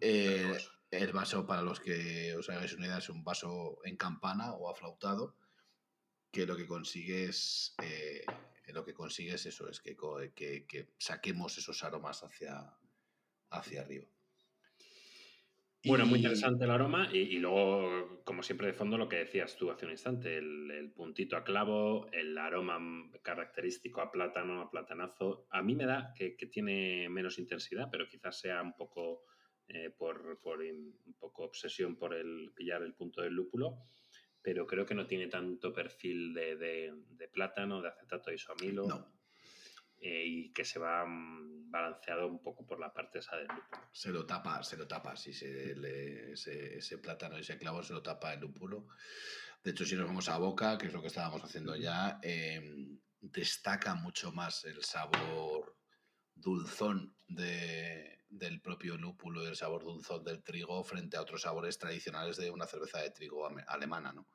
el 0.00 1.12
vaso, 1.12 1.46
para 1.46 1.62
los 1.62 1.80
que 1.80 2.36
os 2.36 2.50
hagáis 2.50 2.74
una 2.74 2.86
idea, 2.86 2.98
es 2.98 3.08
un 3.08 3.24
vaso 3.24 3.78
en 3.84 3.96
campana 3.96 4.52
o 4.52 4.70
aflautado, 4.70 5.36
que 6.30 6.46
lo 6.46 6.56
que 6.56 6.66
consigue 6.66 7.24
es 7.24 7.74
lo 8.72 8.84
que 8.84 8.94
consigues 8.94 9.46
eso 9.46 9.68
es 9.68 9.80
que, 9.80 9.96
que, 10.34 10.94
saquemos 10.98 11.58
esos 11.58 11.82
aromas 11.84 12.22
hacia, 12.22 12.76
hacia 13.50 13.82
arriba. 13.82 14.06
Bueno, 15.86 16.06
muy 16.06 16.20
interesante 16.20 16.64
el 16.64 16.70
aroma 16.70 17.10
y, 17.12 17.38
luego, 17.38 18.22
como 18.24 18.42
siempre 18.42 18.68
de 18.68 18.72
fondo, 18.72 18.96
lo 18.96 19.06
que 19.06 19.16
decías 19.16 19.54
tú 19.56 19.70
hace 19.70 19.84
un 19.84 19.92
instante, 19.92 20.38
el, 20.38 20.90
puntito 20.96 21.36
a 21.36 21.44
clavo, 21.44 22.08
el 22.10 22.38
aroma 22.38 22.78
característico 23.20 24.00
a 24.00 24.10
plátano, 24.10 24.62
a 24.62 24.70
platanazo. 24.70 25.46
A 25.50 25.60
mí 25.62 25.74
me 25.74 25.84
da 25.84 26.14
que, 26.16 26.36
tiene 26.50 27.10
menos 27.10 27.38
intensidad, 27.38 27.88
pero 27.92 28.08
quizás 28.08 28.40
sea 28.40 28.62
un 28.62 28.74
poco 28.74 29.24
eh, 29.68 29.90
por, 29.90 30.40
por 30.40 30.60
un 30.60 31.16
poco 31.18 31.44
obsesión 31.44 31.96
por 31.96 32.14
el 32.14 32.52
pillar 32.54 32.82
el 32.82 32.94
punto 32.94 33.20
del 33.20 33.34
lúpulo 33.34 33.82
pero 34.44 34.66
creo 34.66 34.84
que 34.84 34.94
no 34.94 35.06
tiene 35.06 35.28
tanto 35.28 35.72
perfil 35.72 36.34
de, 36.34 36.56
de, 36.56 37.28
plátano, 37.28 37.80
de 37.80 37.88
acetato 37.88 38.28
de 38.28 38.36
isoamilo. 38.36 38.86
No. 38.86 39.10
Eh, 39.96 40.24
y 40.26 40.52
que 40.52 40.66
se 40.66 40.78
va 40.78 41.06
mm, 41.06 41.70
balanceado 41.70 42.26
un 42.26 42.42
poco 42.42 42.66
por 42.66 42.78
la 42.78 42.92
parte 42.92 43.20
esa 43.20 43.36
del 43.36 43.46
lúpulo. 43.46 43.88
Se 43.90 44.10
lo 44.10 44.26
tapa, 44.26 44.62
se 44.62 44.76
lo 44.76 44.86
tapa, 44.86 45.16
si 45.16 45.32
se 45.32 45.74
le, 45.74 46.32
ese, 46.32 46.76
ese, 46.76 46.98
plátano, 46.98 47.38
ese 47.38 47.56
clavo 47.56 47.82
se 47.82 47.94
lo 47.94 48.02
tapa 48.02 48.34
el 48.34 48.40
lúpulo. 48.40 48.88
De 49.62 49.70
hecho, 49.70 49.86
si 49.86 49.96
nos 49.96 50.06
vamos 50.06 50.28
a 50.28 50.36
boca, 50.36 50.76
que 50.76 50.88
es 50.88 50.92
lo 50.92 51.00
que 51.00 51.06
estábamos 51.06 51.42
haciendo 51.42 51.74
ya, 51.74 52.18
em, 52.22 53.00
destaca 53.22 53.94
mucho 53.94 54.30
más 54.30 54.66
el 54.66 54.84
sabor 54.84 55.74
dulzón 56.34 57.16
de, 57.28 58.13
del 58.38 58.60
propio 58.60 58.96
lúpulo 58.96 59.42
y 59.42 59.46
el 59.46 59.56
sabor 59.56 59.84
dulzón 59.84 60.24
del 60.24 60.42
trigo 60.42 60.82
frente 60.84 61.16
a 61.16 61.22
otros 61.22 61.42
sabores 61.42 61.78
tradicionales 61.78 62.36
de 62.36 62.50
una 62.50 62.66
cerveza 62.66 63.00
de 63.00 63.10
trigo 63.10 63.48
alemana, 63.66 64.12
¿no? 64.12 64.26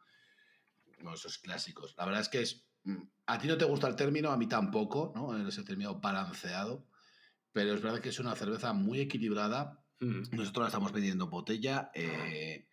esos 1.13 1.37
clásicos. 1.37 1.95
La 1.97 2.05
verdad 2.05 2.21
es 2.21 2.29
que 2.29 2.41
es 2.41 2.65
mm, 2.83 3.01
a 3.27 3.37
ti 3.39 3.47
no 3.47 3.57
te 3.57 3.65
gusta 3.65 3.87
el 3.87 3.95
término, 3.95 4.31
a 4.31 4.37
mí 4.37 4.47
tampoco, 4.47 5.11
¿no? 5.15 5.35
En 5.35 5.47
ese 5.47 5.63
término 5.63 5.95
balanceado, 5.95 6.85
pero 7.51 7.73
es 7.73 7.81
verdad 7.81 7.99
que 7.99 8.09
es 8.09 8.19
una 8.19 8.35
cerveza 8.35 8.73
muy 8.73 9.01
equilibrada. 9.01 9.83
Nosotros 9.99 10.63
la 10.63 10.67
estamos 10.67 10.93
vendiendo 10.93 11.25
en 11.25 11.29
botella, 11.29 11.91
eh, 11.93 12.65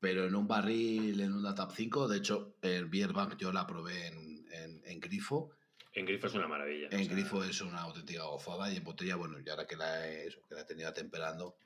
pero 0.00 0.26
en 0.26 0.34
un 0.34 0.48
barril, 0.48 1.20
en 1.20 1.32
una 1.32 1.54
Tap 1.54 1.70
5. 1.70 2.08
De 2.08 2.18
hecho, 2.18 2.56
el 2.60 2.86
Beer 2.86 3.12
Bank 3.12 3.36
yo 3.36 3.52
la 3.52 3.66
probé 3.66 4.08
en, 4.08 5.00
grifo. 5.00 5.50
En 5.96 6.04
grifo 6.04 6.26
es 6.26 6.34
una 6.34 6.46
maravilla. 6.46 6.88
En 6.90 7.08
grifo 7.08 7.42
es 7.42 7.58
una 7.62 7.80
auténtica 7.80 8.22
gozada 8.24 8.70
y 8.70 8.76
en 8.76 8.84
botella, 8.84 9.16
bueno, 9.16 9.38
y 9.40 9.48
ahora 9.48 9.66
que 9.66 9.76
la 9.76 10.06
he, 10.06 10.28
que 10.46 10.54
la 10.54 10.60
he 10.60 10.64
tenido 10.66 10.92
temperando, 10.92 11.56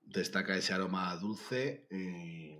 destaca 0.00 0.56
ese 0.56 0.72
aroma 0.72 1.14
dulce, 1.16 1.86
eh, 1.90 2.58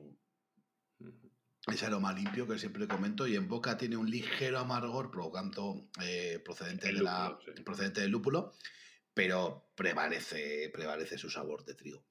ese 1.72 1.86
aroma 1.86 2.12
limpio 2.12 2.46
que 2.46 2.58
siempre 2.58 2.86
comento, 2.86 3.26
y 3.26 3.34
en 3.34 3.48
boca 3.48 3.78
tiene 3.78 3.96
un 3.96 4.10
ligero 4.10 4.58
amargor, 4.58 5.10
tanto, 5.32 5.88
eh, 6.02 6.38
procedente, 6.44 6.88
de 6.88 7.00
la, 7.00 7.38
procedente 7.64 8.02
del 8.02 8.10
lúpulo, 8.10 8.52
pero 9.14 9.70
prevalece, 9.74 10.68
prevalece 10.68 11.16
su 11.16 11.30
sabor 11.30 11.64
de 11.64 11.76
trigo. 11.76 12.04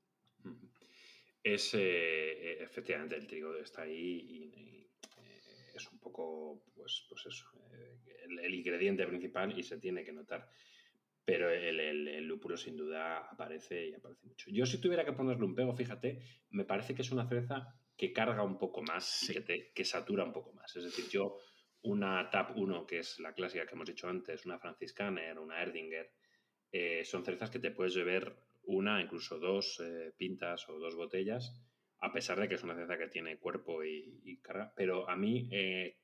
Es 1.43 1.75
eh, 1.75 2.63
efectivamente 2.63 3.15
el 3.15 3.27
trigo 3.27 3.55
está 3.55 3.83
ahí 3.83 3.93
y, 3.93 4.66
es 5.77 5.91
un 5.91 5.99
poco, 5.99 6.63
pues, 6.75 7.05
pues 7.09 7.25
eso, 7.25 7.45
el, 8.23 8.53
ingrediente 8.53 9.05
principal 9.07 9.57
y 9.57 9.63
se 9.63 9.77
tiene 9.77 10.03
que 10.03 10.11
notar 10.11 10.49
pero 11.23 11.49
el, 11.49 12.25
lúpulo 12.25 12.55
sin 12.55 12.77
duda 12.77 13.17
aparece 13.17 13.89
y 13.89 13.93
aparece 13.93 14.25
mucho. 14.25 14.49
Yo 14.49 14.65
si 14.65 14.79
tuviera 14.79 15.03
que 15.03 15.11
ponerle 15.11 15.43
un 15.43 15.55
pego, 15.55 15.75
fíjate, 15.75 16.21
me 16.51 16.63
parece 16.63 16.95
que 16.95 17.01
es 17.01 17.11
una 17.11 17.27
cerveza 17.27 17.75
que 17.97 18.13
carga 18.13 18.43
un 18.43 18.57
poco 18.57 18.81
más 18.81 19.29
y 19.29 19.43
que, 19.43 19.73
que 19.75 19.83
satura 19.83 20.23
un 20.23 20.31
poco 20.31 20.53
más. 20.53 20.73
Es 20.77 20.85
decir, 20.85 21.09
yo 21.09 21.37
una 21.81 22.29
TAP 22.29 22.57
1, 22.57 22.85
que 22.85 22.99
es 22.99 23.19
la 23.19 23.33
clásica 23.33 23.65
que 23.65 23.75
hemos 23.75 23.87
dicho 23.87 24.07
antes, 24.07 24.45
una 24.45 24.59
Franciscaner, 24.59 25.37
una 25.37 25.61
Erdinger, 25.61 26.11
eh, 26.71 27.03
son 27.05 27.23
cervezas 27.23 27.49
que 27.49 27.59
te 27.59 27.71
puedes 27.71 27.95
beber 27.95 28.35
una, 28.63 29.01
incluso 29.01 29.39
dos 29.39 29.79
eh, 29.79 30.13
pintas 30.17 30.67
o 30.69 30.79
dos 30.79 30.95
botellas, 30.95 31.53
a 31.99 32.11
pesar 32.11 32.39
de 32.39 32.47
que 32.47 32.55
es 32.55 32.63
una 32.63 32.75
cerveza 32.75 32.97
que 32.97 33.07
tiene 33.07 33.37
cuerpo 33.37 33.83
y, 33.83 34.39
carga. 34.41 34.73
Pero 34.75 35.09
a 35.09 35.15
mí 35.15 35.49
eh, 35.51 35.97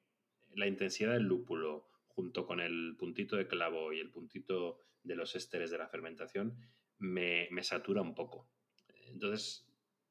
la 0.55 0.67
intensidad 0.67 1.13
del 1.13 1.23
lúpulo, 1.23 1.87
junto 2.07 2.45
con 2.45 2.59
el 2.59 2.95
puntito 2.97 3.35
de 3.35 3.47
clavo 3.47 3.93
y 3.93 3.99
el 3.99 4.09
puntito 4.09 4.79
de 5.03 5.15
los 5.15 5.35
ésteres 5.35 5.71
de 5.71 5.77
la 5.77 5.87
fermentación 5.87 6.57
me, 6.99 7.49
satura 7.61 8.01
un 8.01 8.15
poco. 8.15 8.49
Entonces, 9.07 9.67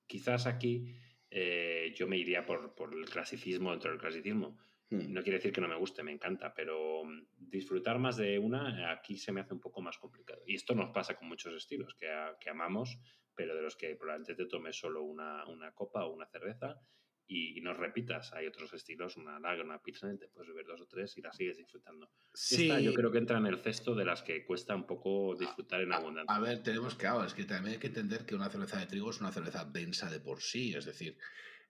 quizás 0.06 0.46
aquí 0.46 0.94
eh, 1.30 1.92
yo 1.96 2.06
me 2.06 2.18
iría 2.18 2.44
por, 2.44 2.74
el 2.92 3.04
clasicismo 3.06 3.70
dentro 3.70 3.90
del 3.90 4.00
clasicismo. 4.00 4.58
Hmm. 4.90 5.12
No 5.12 5.22
quiere 5.22 5.38
decir 5.38 5.52
que 5.52 5.60
no 5.60 5.68
me 5.68 5.76
guste, 5.76 6.02
me 6.02 6.12
encanta, 6.12 6.52
pero 6.54 7.04
mm, 7.04 7.26
disfrutar 7.38 7.98
más 7.98 8.16
de 8.16 8.38
una 8.38 8.92
aquí 8.92 9.16
se 9.16 9.32
me 9.32 9.40
hace 9.40 9.54
un 9.54 9.60
poco 9.60 9.80
más 9.80 9.98
complicado. 9.98 10.42
Y 10.46 10.54
esto 10.54 10.74
nos 10.74 10.90
pasa 10.90 11.16
con 11.16 11.28
muchos 11.28 11.54
estilos 11.54 11.94
que, 11.94 12.08
que 12.40 12.50
amamos, 12.50 12.98
pero 13.34 13.54
de 13.54 13.62
los 13.62 13.76
que 13.76 13.94
probablemente 13.96 14.34
te 14.34 14.48
tomes 14.48 14.76
solo 14.76 15.02
una, 15.02 15.46
una 15.46 15.72
copa 15.72 16.04
o 16.04 16.12
una 16.12 16.26
cerveza 16.26 16.80
y, 17.26 17.60
no 17.60 17.72
repitas. 17.72 18.32
Hay 18.32 18.46
otros 18.46 18.72
estilos, 18.74 19.16
una 19.16 19.38
lager, 19.38 19.64
una 19.64 19.80
pizza, 19.80 20.08
te 20.18 20.28
puedes 20.28 20.48
beber 20.48 20.66
dos 20.66 20.80
o 20.80 20.86
tres 20.86 21.16
y 21.16 21.22
la 21.22 21.32
sigues 21.32 21.56
disfrutando. 21.56 22.10
Sí. 22.34 22.68
Esta 22.68 22.80
yo 22.80 22.92
creo 22.92 23.10
que 23.10 23.18
entra 23.18 23.38
en 23.38 23.46
el 23.46 23.58
cesto 23.58 23.94
de 23.94 24.04
las 24.04 24.22
que 24.22 24.44
cuesta 24.44 24.74
un 24.74 24.86
poco 24.86 25.34
disfrutar 25.36 25.80
en 25.80 25.92
abundancia. 25.92 26.34
A, 26.34 26.40
ver, 26.40 26.62
tenemos 26.62 26.94
que, 26.94 27.06
es 27.24 27.34
que 27.34 27.44
también 27.44 27.74
hay 27.74 27.80
que 27.80 27.86
entender 27.88 28.26
que 28.26 28.34
una 28.34 28.50
cerveza 28.50 28.78
de 28.78 28.86
trigo 28.86 29.10
es 29.10 29.20
una 29.20 29.32
cerveza 29.32 29.64
densa 29.64 30.10
de 30.10 30.20
por 30.20 30.42
sí, 30.42 30.74
es 30.74 30.84
decir, 30.84 31.16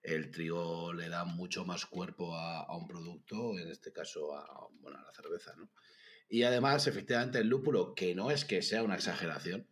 el 0.03 0.31
trigo 0.31 0.93
le 0.93 1.09
da 1.09 1.25
mucho 1.25 1.65
más 1.65 1.87
cuerpo 1.87 2.35
a, 2.35 2.77
un 2.77 2.89
producto, 2.89 3.59
en 3.59 3.69
este 3.69 3.93
caso 3.93 4.35
a, 4.35 4.69
bueno, 4.81 4.99
a 4.99 5.03
la 5.03 5.13
cerveza, 5.13 5.55
¿no? 5.57 5.71
Y 6.29 6.45
además, 6.45 6.87
efectivamente, 6.87 7.39
el 7.39 7.49
lúpulo, 7.49 7.95
que 7.95 8.15
no 8.15 8.31
es 8.31 8.47
que 8.47 8.63
sea 8.63 8.83
una 8.83 8.95
exageración, 8.95 9.69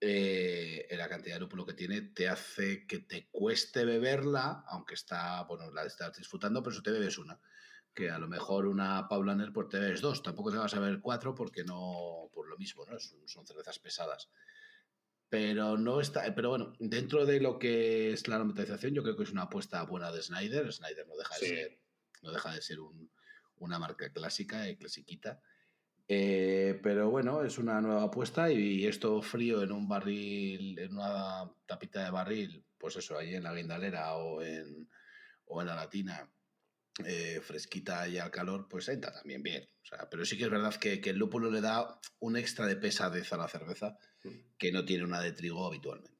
eh, 0.00 0.86
la 0.96 1.08
cantidad 1.08 1.34
de 1.34 1.40
lúpulo 1.40 1.66
que 1.66 1.74
tiene 1.74 2.02
te 2.02 2.28
hace 2.28 2.86
que 2.86 3.00
te 3.00 3.28
cueste 3.30 3.84
beberla, 3.84 4.64
aunque 4.68 4.94
está, 4.94 5.42
bueno, 5.44 5.70
la 5.72 5.84
estás 5.84 6.16
disfrutando, 6.16 6.62
pero 6.62 6.72
eso 6.72 6.82
te 6.82 6.92
bebes 6.92 7.18
una. 7.18 7.40
Que 7.92 8.10
a 8.10 8.18
lo 8.18 8.28
mejor 8.28 8.66
una 8.66 9.08
Paulaner 9.08 9.52
pues 9.52 9.68
te 9.70 9.78
bebes 9.80 10.00
dos, 10.00 10.22
tampoco 10.22 10.52
te 10.52 10.58
vas 10.58 10.72
a 10.74 10.80
beber 10.80 11.00
cuatro 11.00 11.34
porque 11.34 11.64
no, 11.64 12.30
por 12.32 12.48
lo 12.48 12.56
mismo, 12.56 12.86
¿no? 12.86 12.96
Son, 13.00 13.44
cervezas 13.46 13.80
pesadas. 13.80 14.30
Pero 15.28 15.76
no 15.76 16.00
está, 16.00 16.32
pero 16.34 16.50
bueno, 16.50 16.72
dentro 16.78 17.26
de 17.26 17.40
lo 17.40 17.58
que 17.58 18.12
es 18.12 18.28
la 18.28 18.36
aromatización, 18.36 18.94
yo 18.94 19.02
creo 19.02 19.16
que 19.16 19.24
es 19.24 19.32
una 19.32 19.42
apuesta 19.42 19.82
buena 19.82 20.12
de 20.12 20.22
Snyder. 20.22 20.72
Snyder 20.72 21.06
no 21.08 21.16
deja 21.16 21.34
de 21.40 21.46
ser, 21.46 21.78
no 22.22 22.30
deja 22.30 22.52
de 22.54 22.62
ser 22.62 22.78
una 23.56 23.78
marca 23.78 24.10
clásica 24.12 24.68
y 24.68 24.76
clasiquita. 24.76 25.42
Eh, 26.10 26.80
pero 26.82 27.10
bueno, 27.10 27.44
es 27.44 27.58
una 27.58 27.82
nueva 27.82 28.04
apuesta 28.04 28.50
y, 28.50 28.86
esto 28.86 29.20
frío 29.20 29.62
en 29.62 29.72
un 29.72 29.86
barril, 29.86 30.78
en 30.78 30.94
una 30.94 31.50
tapita 31.66 32.02
de 32.02 32.10
barril, 32.10 32.64
pues 32.78 32.96
eso, 32.96 33.18
ahí 33.18 33.34
en 33.34 33.42
la 33.42 33.54
guindalera 33.54 34.16
o 34.16 34.42
en, 34.42 34.88
o 35.44 35.60
en 35.60 35.66
la 35.66 35.74
latina, 35.74 36.26
eh, 37.04 37.40
fresquita 37.42 38.08
y 38.08 38.18
al 38.18 38.30
calor, 38.30 38.66
pues 38.68 38.88
entra 38.88 39.12
también 39.12 39.42
bien. 39.42 39.68
O 39.82 39.86
sea, 39.86 40.08
pero 40.08 40.24
sí 40.24 40.38
que 40.38 40.44
es 40.44 40.50
verdad 40.50 40.74
que, 40.76 41.00
que, 41.00 41.10
el 41.10 41.18
lúpulo 41.18 41.50
le 41.50 41.60
da 41.60 42.00
un 42.20 42.36
extra 42.38 42.66
de 42.66 42.76
pesadez 42.76 43.30
a 43.34 43.36
la 43.36 43.48
cerveza 43.48 43.98
mm. 44.24 44.56
que 44.56 44.72
no 44.72 44.86
tiene 44.86 45.04
una 45.04 45.20
de 45.20 45.32
trigo 45.32 45.66
habitualmente. 45.66 46.17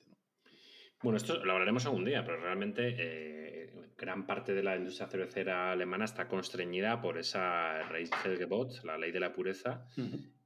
Bueno, 1.03 1.17
esto 1.17 1.45
lo 1.45 1.53
hablaremos 1.53 1.87
algún 1.87 2.05
día, 2.05 2.25
pero 2.25 2.41
realmente 2.41 2.95
eh, 2.99 3.71
gran 3.97 4.27
parte 4.27 4.53
de 4.53 4.63
la 4.63 4.77
industria 4.77 5.07
cervecera 5.07 5.71
alemana 5.71 6.05
está 6.05 6.27
constreñida 6.27 7.01
por 7.01 7.19
esa 7.19 7.83
Reichsgebot, 7.85 8.83
la 8.85 8.99
ley 8.99 9.13
de 9.13 9.21
la 9.21 9.33
pureza, 9.33 9.87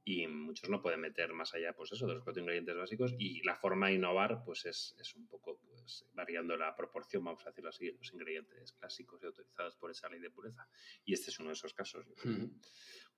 y 0.04 0.26
muchos 0.26 0.68
no 0.68 0.82
pueden 0.82 1.00
meter 1.00 1.32
más 1.32 1.54
allá 1.54 1.72
pues 1.74 1.92
eso, 1.92 2.06
de 2.06 2.14
los 2.14 2.22
cuatro 2.22 2.42
ingredientes 2.42 2.76
básicos, 2.76 3.14
y 3.18 3.42
la 3.44 3.56
forma 3.56 3.86
de 3.86 3.94
innovar 3.94 4.42
pues 4.44 4.66
es, 4.66 4.94
es 4.98 5.14
un 5.14 5.26
poco 5.26 5.58
pues, 5.58 6.04
variando 6.12 6.54
la 6.56 6.74
proporción, 6.76 7.24
vamos 7.24 7.46
a 7.46 7.50
decirlo 7.50 7.70
así, 7.70 7.90
los 7.90 8.12
ingredientes 8.12 8.72
clásicos 8.72 9.22
y 9.22 9.26
autorizados 9.26 9.76
por 9.76 9.90
esa 9.90 10.08
ley 10.10 10.20
de 10.20 10.30
pureza. 10.30 10.68
Y 11.04 11.14
este 11.14 11.30
es 11.30 11.38
uno 11.38 11.48
de 11.48 11.54
esos 11.54 11.72
casos. 11.72 12.06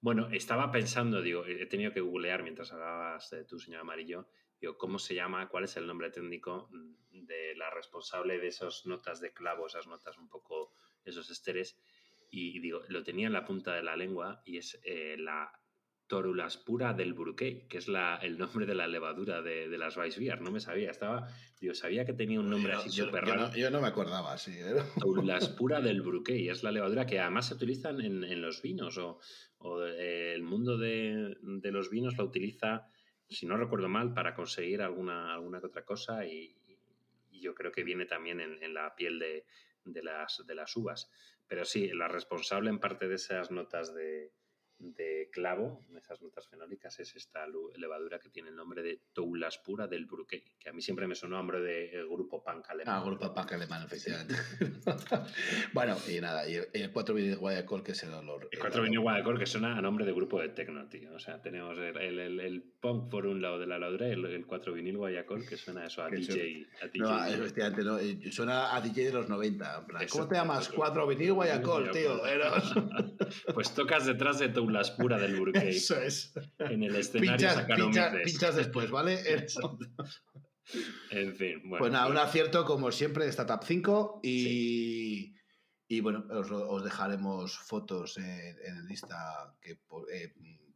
Bueno, 0.01 0.29
estaba 0.31 0.71
pensando, 0.71 1.23
digo, 1.23 1.47
he 1.47 1.67
tenido 1.67 1.93
que 1.93 2.01
googlear 2.01 2.43
mientras 2.43 2.73
hablabas 2.73 3.31
de 3.31 3.45
tu 3.45 3.59
señor 3.59 3.81
amarillo, 3.81 4.29
digo, 4.65 4.79
¿cómo 4.79 4.99
se 4.99 5.15
llama? 5.15 5.47
¿Cuál 5.51 5.65
es 5.65 5.77
el 5.77 5.87
nombre 5.87 6.11
técnico 6.11 6.71
de 7.13 7.55
la 7.55 7.69
responsable 7.69 8.39
de 8.39 8.49
esas 8.49 8.87
notas 8.87 9.21
de 9.21 9.35
clavo, 9.35 9.67
esas 9.67 9.87
notas 9.87 10.17
un 10.17 10.31
poco, 10.31 10.73
esos 11.05 11.29
esteres? 11.31 11.77
Y, 12.31 12.61
digo, 12.61 12.81
lo 12.89 13.03
tenía 13.03 13.27
en 13.27 13.35
la 13.35 13.45
punta 13.45 13.75
de 13.75 13.83
la 13.83 13.95
lengua 13.95 14.41
y 14.47 14.57
es 14.57 14.81
eh, 14.83 15.17
la 15.19 15.53
Torulaspura 16.07 16.95
del 16.95 17.13
Burkey, 17.13 17.69
que 17.69 17.77
es 17.77 17.89
la, 17.89 18.17
el 18.23 18.39
nombre 18.39 18.65
de 18.65 18.75
la 18.75 18.87
levadura 18.87 19.43
de, 19.43 19.69
de 19.69 19.77
las 19.79 19.99
Weissbier. 19.99 20.41
No 20.41 20.51
me 20.51 20.61
sabía, 20.61 20.91
estaba, 20.91 21.29
digo, 21.61 21.75
sabía 21.75 22.07
que 22.07 22.15
tenía 22.15 22.41
un 22.41 22.49
nombre 22.49 22.73
así 22.73 22.89
súper 22.89 23.27
raro. 23.27 23.55
Yo 23.55 23.71
no, 23.71 23.83
me 23.83 23.89
acordaba, 23.89 24.39
sí. 24.39 24.53
¿eh? 24.57 24.77
Torulaspura 24.99 25.83
del 25.83 26.01
Burkey, 26.01 26.49
es 26.49 26.63
la 26.63 26.73
levadura 26.73 27.05
que 27.05 27.21
además 27.21 27.49
se 27.49 27.55
utilizan 27.55 28.01
en, 28.01 28.25
en 28.25 28.41
los 28.41 28.63
vinos 28.63 28.97
o, 28.97 29.19
o 29.59 29.85
el 29.85 30.43
mundo 30.43 30.79
de, 30.79 31.37
de, 31.43 31.71
los 31.71 31.91
vinos 31.91 32.17
la 32.17 32.25
utiliza 32.25 32.89
si 33.29 33.47
no 33.47 33.57
recuerdo 33.57 33.89
mal, 33.89 34.13
para 34.15 34.35
conseguir 34.35 34.83
alguna, 34.83 35.33
alguna 35.33 35.61
que 35.61 35.67
otra 35.67 35.85
cosa 35.85 36.27
y, 36.27 36.57
yo 37.31 37.55
creo 37.55 37.73
que 37.73 37.85
viene 37.85 38.07
también 38.07 38.41
en, 38.41 38.73
la 38.73 38.95
piel 38.95 39.19
de, 39.19 39.45
las, 40.03 40.43
de 40.47 40.55
las 40.55 40.75
uvas. 40.77 41.11
Pero 41.47 41.67
sí, 41.67 41.89
la 41.89 42.09
responsable 42.09 42.71
en 42.71 42.79
parte 42.79 43.07
de 43.07 43.17
esas 43.17 43.51
notas 43.51 43.95
de, 43.95 44.33
de 44.93 45.29
clavo, 45.33 45.85
esas 45.97 46.21
notas 46.21 46.47
fenólicas, 46.49 46.99
es 47.01 47.17
esta 47.17 47.47
levadura 47.77 48.19
que 48.19 48.29
tiene 48.29 48.51
el 48.51 48.57
nombre 48.57 48.83
de 48.83 49.01
Toulaspura 49.13 49.87
del 49.87 50.07
Bruquet, 50.07 50.45
que 50.59 50.69
a 50.69 50.73
mí 50.73 50.83
siempre 50.83 51.07
me 51.07 51.15
sonó 51.15 51.37
nombre 51.37 51.61
del 51.61 52.07
grupo 52.07 52.43
punk 52.43 52.71
alemán. 52.71 52.97
Ah, 52.97 53.05
grupo 53.05 53.33
punk 53.35 53.53
alemán, 53.53 53.83
efectivamente. 53.85 54.35
bueno, 55.73 55.97
y 56.09 56.21
nada, 56.21 56.49
y 56.49 56.57
el, 56.73 56.93
4 56.93 57.15
vinil 57.15 57.37
Guayacol, 57.37 57.83
que 57.83 57.93
es 57.93 58.03
el 58.05 58.15
olor. 58.15 58.49
El 58.51 58.59
4 58.59 58.83
vinil 58.83 59.01
Guayacol, 59.01 59.39
que 59.39 59.47
suena 59.47 59.77
a 59.77 59.83
nombre 59.83 60.05
de 60.05 60.13
grupo 60.13 60.41
de 60.41 60.51
techno, 60.51 60.89
tío. 60.89 61.13
O 61.15 61.19
sea, 61.19 61.43
tenemos 61.43 61.77
el, 61.79 61.97
el, 61.97 62.41
el, 62.41 62.63
punk 62.63 63.11
por 63.11 63.27
un 63.27 63.43
lado 63.43 63.59
de 63.59 63.67
la 63.67 63.79
ladura 63.79 64.09
y 64.09 64.13
el, 64.13 64.47
4 64.47 64.73
vinil 64.73 64.97
Guayacol, 64.97 65.47
que 65.47 65.57
suena 65.57 65.87
eso 65.87 66.03
a 66.03 66.09
DJ. 66.11 66.67
A 66.83 66.87
DJ 66.87 66.99
no, 66.99 67.25
efectivamente, 67.25 67.83
no, 67.83 67.99
eh, 67.99 68.33
suena 68.33 68.75
a 68.75 68.81
DJ 68.81 69.07
de 69.07 69.13
los 69.13 69.29
90. 69.29 69.87
¿Cómo 70.11 70.29
te 70.29 70.37
llamas? 70.37 70.69
4 70.69 71.07
vinil 71.07 71.33
Guayacol, 71.33 71.91
tío. 71.91 72.21
pues 73.55 73.75
tocas 73.75 74.07
detrás 74.07 74.39
de 74.39 74.49
tu 74.49 74.69
las 74.75 74.91
pura 74.91 75.19
del 75.19 75.37
Burkey. 75.37 75.77
Eso 75.77 76.01
es. 76.01 76.33
En 76.59 76.83
el 76.83 76.97
escenario 76.97 77.49
pinchas, 77.77 78.15
pinchas, 78.25 78.57
después, 78.57 78.91
¿vale? 78.91 79.19
en 81.11 81.35
fin, 81.35 81.61
bueno. 81.65 81.79
Pues 81.79 81.93
nada, 81.93 82.09
un 82.09 82.19
acierto 82.19 82.65
como 82.65 82.93
siempre 82.93 83.25
de 83.25 83.31
esta 83.31 83.47
Tap 83.47 83.65
5 83.65 84.21
y, 84.23 85.35
y 85.89 86.01
bueno, 86.01 86.27
os, 86.31 86.85
dejaremos 86.85 87.59
fotos 87.59 88.19
en, 88.19 88.25
en 88.25 88.77
el 88.77 88.91
Insta 88.91 89.55
que 89.61 89.79
eh, 90.13 90.35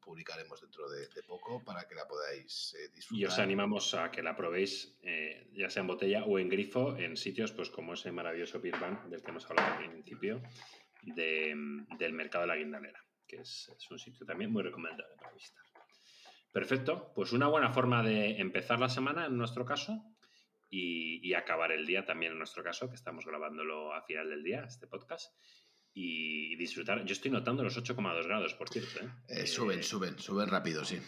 publicaremos 0.09 0.59
dentro 0.63 0.89
de, 0.89 1.07
poco 1.27 1.63
para 1.63 1.87
que 1.87 1.95
la 1.95 2.09
podáis 2.09 2.75
eh, 2.75 2.89
disfrutar. 2.95 3.21
Y 3.21 3.25
os 3.27 3.39
animamos 3.39 3.93
a 3.93 4.11
que 4.11 4.23
la 4.23 4.35
probéis, 4.35 4.97
eh, 5.03 5.51
ya 5.53 5.69
sea 5.69 5.83
en 5.83 5.87
botella 5.87 6.25
o 6.25 6.39
en 6.39 6.49
grifo, 6.49 6.97
en 6.97 7.15
sitios 7.15 7.53
pues 7.53 7.69
como 7.69 7.93
ese 7.93 8.11
maravilloso 8.11 8.59
Beer 8.59 8.77
del 9.11 9.23
que 9.23 9.31
hemos 9.31 9.49
hablado 9.51 9.75
al 9.75 9.91
principio 9.91 10.41
del 11.03 12.13
mercado 12.15 12.43
de 12.43 12.49
la 12.49 12.57
guindalera, 12.57 13.05
que 13.29 13.37
es, 13.37 13.70
un 13.91 13.99
sitio 13.99 14.26
también 14.26 14.51
muy 14.51 14.62
recomendable 14.62 15.14
para 15.16 15.33
visitar. 15.33 15.62
Perfecto, 16.53 17.12
pues 17.14 17.33
una 17.33 17.47
buena 17.47 17.70
forma 17.70 18.03
de 18.03 18.41
empezar 18.41 18.81
la 18.81 18.89
semana 18.89 19.26
en 19.26 19.37
nuestro 19.37 19.64
caso 19.64 20.03
y, 20.70 21.33
acabar 21.35 21.72
el 21.72 21.87
día 21.87 22.05
también 22.05 22.33
en 22.33 22.39
nuestro 22.39 22.64
caso, 22.64 22.89
que 22.89 22.97
estamos 22.97 23.24
grabándolo 23.24 23.95
a 23.95 24.03
final 24.03 24.29
del 24.29 24.43
día, 24.43 24.64
este 24.66 24.87
podcast, 24.87 25.33
y 25.93 26.57
disfrutar. 26.57 27.05
Yo 27.05 27.12
estoy 27.12 27.31
notando 27.31 27.62
los 27.62 27.76
8,2 27.76 28.26
grados, 28.26 28.55
por 28.55 28.68
cierto. 28.68 29.01
¿eh? 29.01 29.11
Eh, 29.29 29.47
suben, 29.47 29.83
suben, 29.83 30.18
suben 30.18 30.49
rápido, 30.49 30.85
sí. 30.85 30.99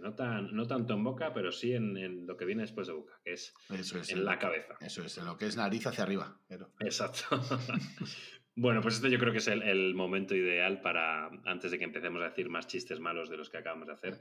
No, 0.00 0.14
no 0.40 0.66
tanto 0.66 0.94
en 0.94 1.04
boca, 1.04 1.32
pero 1.32 1.52
sí 1.52 1.72
en, 1.72 2.26
lo 2.26 2.36
que 2.36 2.44
viene 2.44 2.62
después 2.62 2.86
de 2.86 2.92
boca, 2.92 3.18
que 3.24 3.32
es, 3.32 3.54
en 3.68 4.24
la 4.24 4.38
cabeza. 4.38 4.76
Eso 4.80 5.02
es, 5.02 5.16
en 5.18 5.24
lo 5.24 5.36
que 5.36 5.46
es 5.46 5.56
nariz 5.56 5.86
hacia 5.86 6.04
arriba. 6.04 6.38
Exacto. 6.80 7.24
bueno, 8.56 8.80
pues 8.80 8.96
este 8.96 9.10
yo 9.10 9.18
creo 9.18 9.32
que 9.32 9.38
es 9.38 9.48
el, 9.48 9.94
momento 9.94 10.34
ideal 10.34 10.80
para, 10.80 11.26
antes 11.44 11.70
de 11.70 11.78
que 11.78 11.84
empecemos 11.84 12.22
a 12.22 12.30
decir 12.30 12.48
más 12.48 12.66
chistes 12.66 12.98
malos 12.98 13.28
de 13.28 13.36
los 13.36 13.50
que 13.50 13.58
acabamos 13.58 13.86
de 13.86 13.92
hacer, 13.92 14.20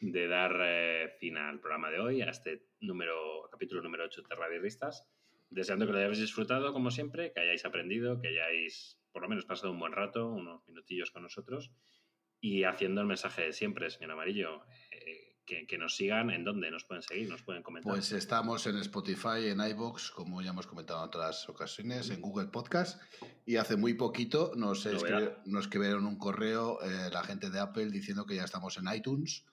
de 0.00 0.26
dar 0.26 0.56
eh, 0.60 1.14
fin 1.20 1.36
al 1.36 1.60
programa 1.60 1.90
de 1.90 2.00
hoy, 2.00 2.20
a 2.20 2.30
este 2.30 2.66
número, 2.80 3.48
capítulo 3.50 3.82
número 3.82 4.04
8 4.04 4.22
de 4.22 4.72
Deseando 5.48 5.86
que 5.86 5.92
lo 5.92 5.98
hayáis 5.98 6.18
disfrutado, 6.18 6.72
como 6.72 6.90
siempre, 6.90 7.32
que 7.32 7.40
hayáis 7.40 7.64
aprendido, 7.64 8.20
que 8.20 8.28
hayáis 8.28 9.00
por 9.12 9.22
lo 9.22 9.28
menos 9.28 9.46
pasado 9.46 9.72
un 9.72 9.78
buen 9.78 9.92
rato, 9.92 10.28
unos 10.28 10.66
minutillos 10.66 11.12
con 11.12 11.22
nosotros 11.22 11.70
y 12.40 12.64
haciendo 12.64 13.00
el 13.00 13.06
mensaje 13.06 13.42
de 13.42 13.52
siempre, 13.52 13.90
señor 13.90 14.12
Amarillo, 14.12 14.62
que, 15.46 15.78
nos 15.78 15.96
sigan, 15.96 16.30
¿en 16.30 16.44
dónde 16.44 16.70
nos 16.70 16.84
pueden 16.84 17.02
seguir? 17.02 17.28
¿Nos 17.28 17.42
pueden 17.42 17.62
comentar? 17.62 17.92
Pues 17.92 18.12
estamos 18.12 18.66
en 18.66 18.76
Spotify, 18.78 19.48
en 19.48 19.60
iBox, 19.60 20.10
como 20.10 20.42
ya 20.42 20.50
hemos 20.50 20.66
comentado 20.66 21.00
en 21.00 21.06
otras 21.06 21.48
ocasiones, 21.48 22.10
en 22.10 22.20
Google 22.20 22.48
Podcast. 22.48 23.00
Y 23.46 23.56
hace 23.56 23.76
muy 23.76 23.94
poquito 23.94 24.52
nos, 24.56 24.84
escribieron 24.86 26.06
un 26.06 26.18
correo 26.18 26.82
eh, 26.82 27.10
la 27.12 27.22
gente 27.22 27.50
de 27.50 27.60
Apple 27.60 27.90
diciendo 27.90 28.26
que 28.26 28.34
ya 28.34 28.44
estamos 28.44 28.76
en 28.78 28.92
iTunes 28.92 29.44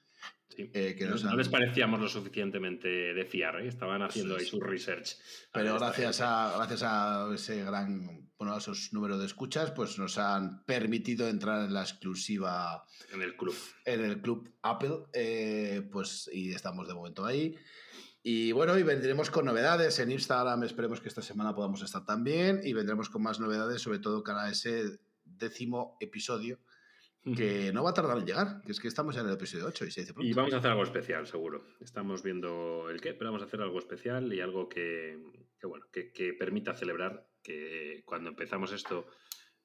eh, 0.57 0.95
que 0.97 1.05
no, 1.05 1.35
les 1.35 1.49
parecíamos 1.49 1.99
lo 1.99 2.07
suficientemente 2.07 2.87
de 2.87 3.25
fiar, 3.25 3.61
¿eh? 3.61 3.67
estaban 3.67 4.01
haciendo 4.01 4.35
ahí 4.35 4.45
su 4.45 4.59
research. 4.59 5.17
Pero 5.51 5.77
gracias 5.77 6.21
a, 6.21 6.53
gracias 6.57 6.83
a 6.83 7.29
ese 7.33 7.63
gran, 7.63 8.31
bueno, 8.37 8.55
a 8.55 8.57
esos 8.57 8.93
números 8.93 9.19
de 9.19 9.25
escuchas, 9.25 9.71
pues 9.71 9.97
nos 9.97 10.17
han 10.17 10.63
permitido 10.65 11.27
entrar 11.27 11.65
en 11.65 11.73
la 11.73 11.81
exclusiva. 11.81 12.83
En 13.13 13.21
el 13.21 13.35
club. 13.35 13.55
En 13.85 14.01
el 14.03 14.21
club 14.21 14.53
Apple, 14.61 15.05
eh, 15.13 15.87
pues 15.91 16.29
y 16.31 16.51
estamos 16.51 16.87
de 16.87 16.93
momento 16.93 17.25
ahí. 17.25 17.55
Y 18.21 18.53
bueno, 18.53 18.77
y 18.77 18.83
vendremos 18.83 19.29
con 19.29 19.45
novedades 19.45 19.99
en 19.99 20.11
Instagram. 20.11 20.63
Esperemos 20.63 21.01
que 21.01 21.09
esta 21.09 21.21
semana 21.21 21.53
podamos 21.53 21.81
estar 21.81 22.05
también. 22.05 22.61
Y 22.63 22.71
vendremos 22.71 23.09
con 23.09 23.21
más 23.21 23.39
novedades, 23.39 23.81
sobre 23.81 23.99
todo 23.99 24.23
para 24.23 24.49
ese 24.49 24.99
décimo 25.25 25.97
episodio 25.99 26.59
que 27.23 27.71
no 27.71 27.83
va 27.83 27.91
a 27.91 27.93
tardar 27.93 28.17
en 28.17 28.25
llegar, 28.25 28.61
que 28.65 28.71
es 28.71 28.79
que 28.79 28.89
estamos 28.89 29.15
ya 29.15 29.21
en 29.21 29.27
el 29.27 29.33
episodio 29.33 29.67
8 29.67 29.85
y 29.85 29.91
se 29.91 30.01
dice 30.01 30.13
pronto. 30.13 30.29
Y 30.29 30.33
vamos 30.33 30.53
a 30.53 30.57
hacer 30.57 30.71
algo 30.71 30.83
especial, 30.83 31.25
seguro. 31.25 31.65
Estamos 31.79 32.21
viendo 32.21 32.89
el 32.89 32.99
qué, 32.99 33.13
pero 33.13 33.29
vamos 33.29 33.41
a 33.41 33.45
hacer 33.45 33.61
algo 33.61 33.79
especial 33.79 34.31
y 34.33 34.41
algo 34.41 34.67
que, 34.67 35.17
bueno, 35.63 35.85
que, 35.91 36.33
permita 36.37 36.73
celebrar 36.73 37.25
que 37.41 38.03
cuando 38.05 38.29
empezamos 38.29 38.73
esto 38.73 39.07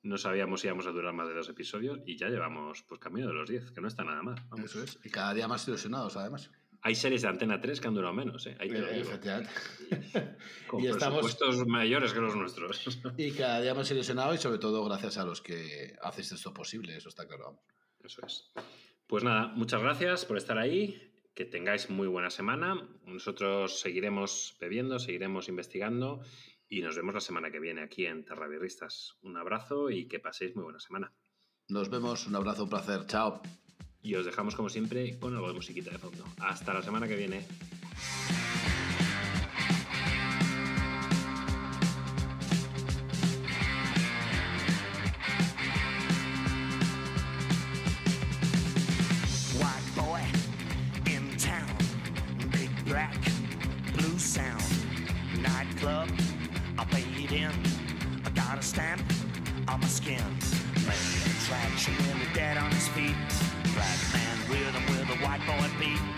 no 0.03 0.17
sabíamos 0.17 0.61
si 0.61 0.69
íbamos 0.69 0.87
a 0.87 0.93
durar 0.93 1.13
más 1.13 1.27
de 1.27 1.35
dos 1.35 1.49
episodios 1.49 2.01
y 2.07 2.17
ya 2.17 2.29
llevamos 2.29 2.85
pues 2.85 3.01
camino 3.01 3.27
de 3.27 3.35
los 3.35 3.49
10, 3.49 3.73
que 3.73 3.81
no 3.81 3.89
está 3.89 4.05
nada 4.05 4.23
mal. 4.23 4.37
Eso 4.63 4.83
es, 4.83 4.99
y 5.03 5.11
cada 5.11 5.35
día 5.35 5.49
más 5.49 5.67
ilusionados 5.67 6.17
además. 6.17 6.53
Hay 6.83 6.95
series 6.95 7.23
de 7.23 7.29
Antena 7.29 7.61
3 7.61 7.81
que 7.81 7.89
han 7.89 7.95
durado 7.95 8.15
menos, 8.15 8.47
¿eh? 8.47 8.57
eh 8.61 9.01
efectivamente. 9.01 9.51
Con 10.69 10.85
y 10.85 10.89
presupuestos 10.89 11.67
mayores 11.67 12.13
que 12.13 12.21
los 12.21 12.37
nuestros. 12.37 13.01
y 13.17 13.33
cada 13.33 13.61
día 13.61 13.75
más 13.75 13.91
ilusionado 13.91 14.35
y 14.35 14.39
sobre 14.39 14.59
todo 14.59 14.85
gracias 14.85 15.19
a 15.19 15.25
los 15.25 15.41
que 15.41 15.97
haces 16.03 16.33
esto 16.33 16.55
posible, 16.55 16.97
eso 16.97 17.09
está 17.09 17.27
claro. 17.27 17.61
Eso 18.03 18.25
es. 18.25 18.53
Pues 19.07 19.25
nada, 19.25 19.49
muchas 19.49 19.83
gracias 19.83 20.25
por 20.25 20.37
estar 20.37 20.59
ahí. 20.59 21.05
Que 21.35 21.45
tengáis 21.45 21.89
muy 21.89 22.09
buena 22.09 22.31
semana. 22.31 22.89
Nosotros 23.07 23.79
seguiremos 23.79 24.57
bebiendo, 24.61 24.99
seguiremos 24.99 25.49
investigando 25.49 26.21
y 26.69 26.83
nos 26.83 26.97
vemos 26.97 27.15
la 27.15 27.21
semana 27.21 27.51
que 27.51 27.61
viene 27.61 27.81
aquí 27.81 28.07
en 28.07 28.25
Terravirristas. 28.25 29.17
Un 29.23 29.37
abrazo 29.37 29.91
y 29.91 30.09
que 30.09 30.19
paséis 30.19 30.55
muy 30.57 30.65
buena 30.65 30.81
semana. 30.81 31.13
Nos 31.69 31.91
vemos, 31.91 32.27
un 32.27 32.35
abrazo, 32.35 32.65
un 32.65 32.71
placer. 32.71 33.07
Chao. 33.07 33.41
Y 34.03 34.15
os 34.15 34.25
dejamos 34.25 34.55
como 34.55 34.69
siempre 34.69 35.19
con 35.19 35.35
algo 35.35 35.49
de 35.49 35.55
musiquita 35.55 35.91
de 35.91 35.99
fondo. 35.99 36.25
Hasta 36.39 36.73
la 36.73 36.83
semana 36.83 37.07
que 37.07 37.17
viene. 37.17 37.45
in. 57.33 57.51
Got 58.35 58.59
a 58.59 58.63
stamp 58.63 59.03
on 59.69 59.81
my 59.81 59.87
skin. 59.87 60.23
Main 60.87 61.35
attraction, 61.37 61.95
the 61.97 62.35
dead 62.35 62.57
on 62.57 62.71
his 62.71 62.89
feet 62.89 63.38
Cohen 65.49 65.71
Pete. 65.79 66.18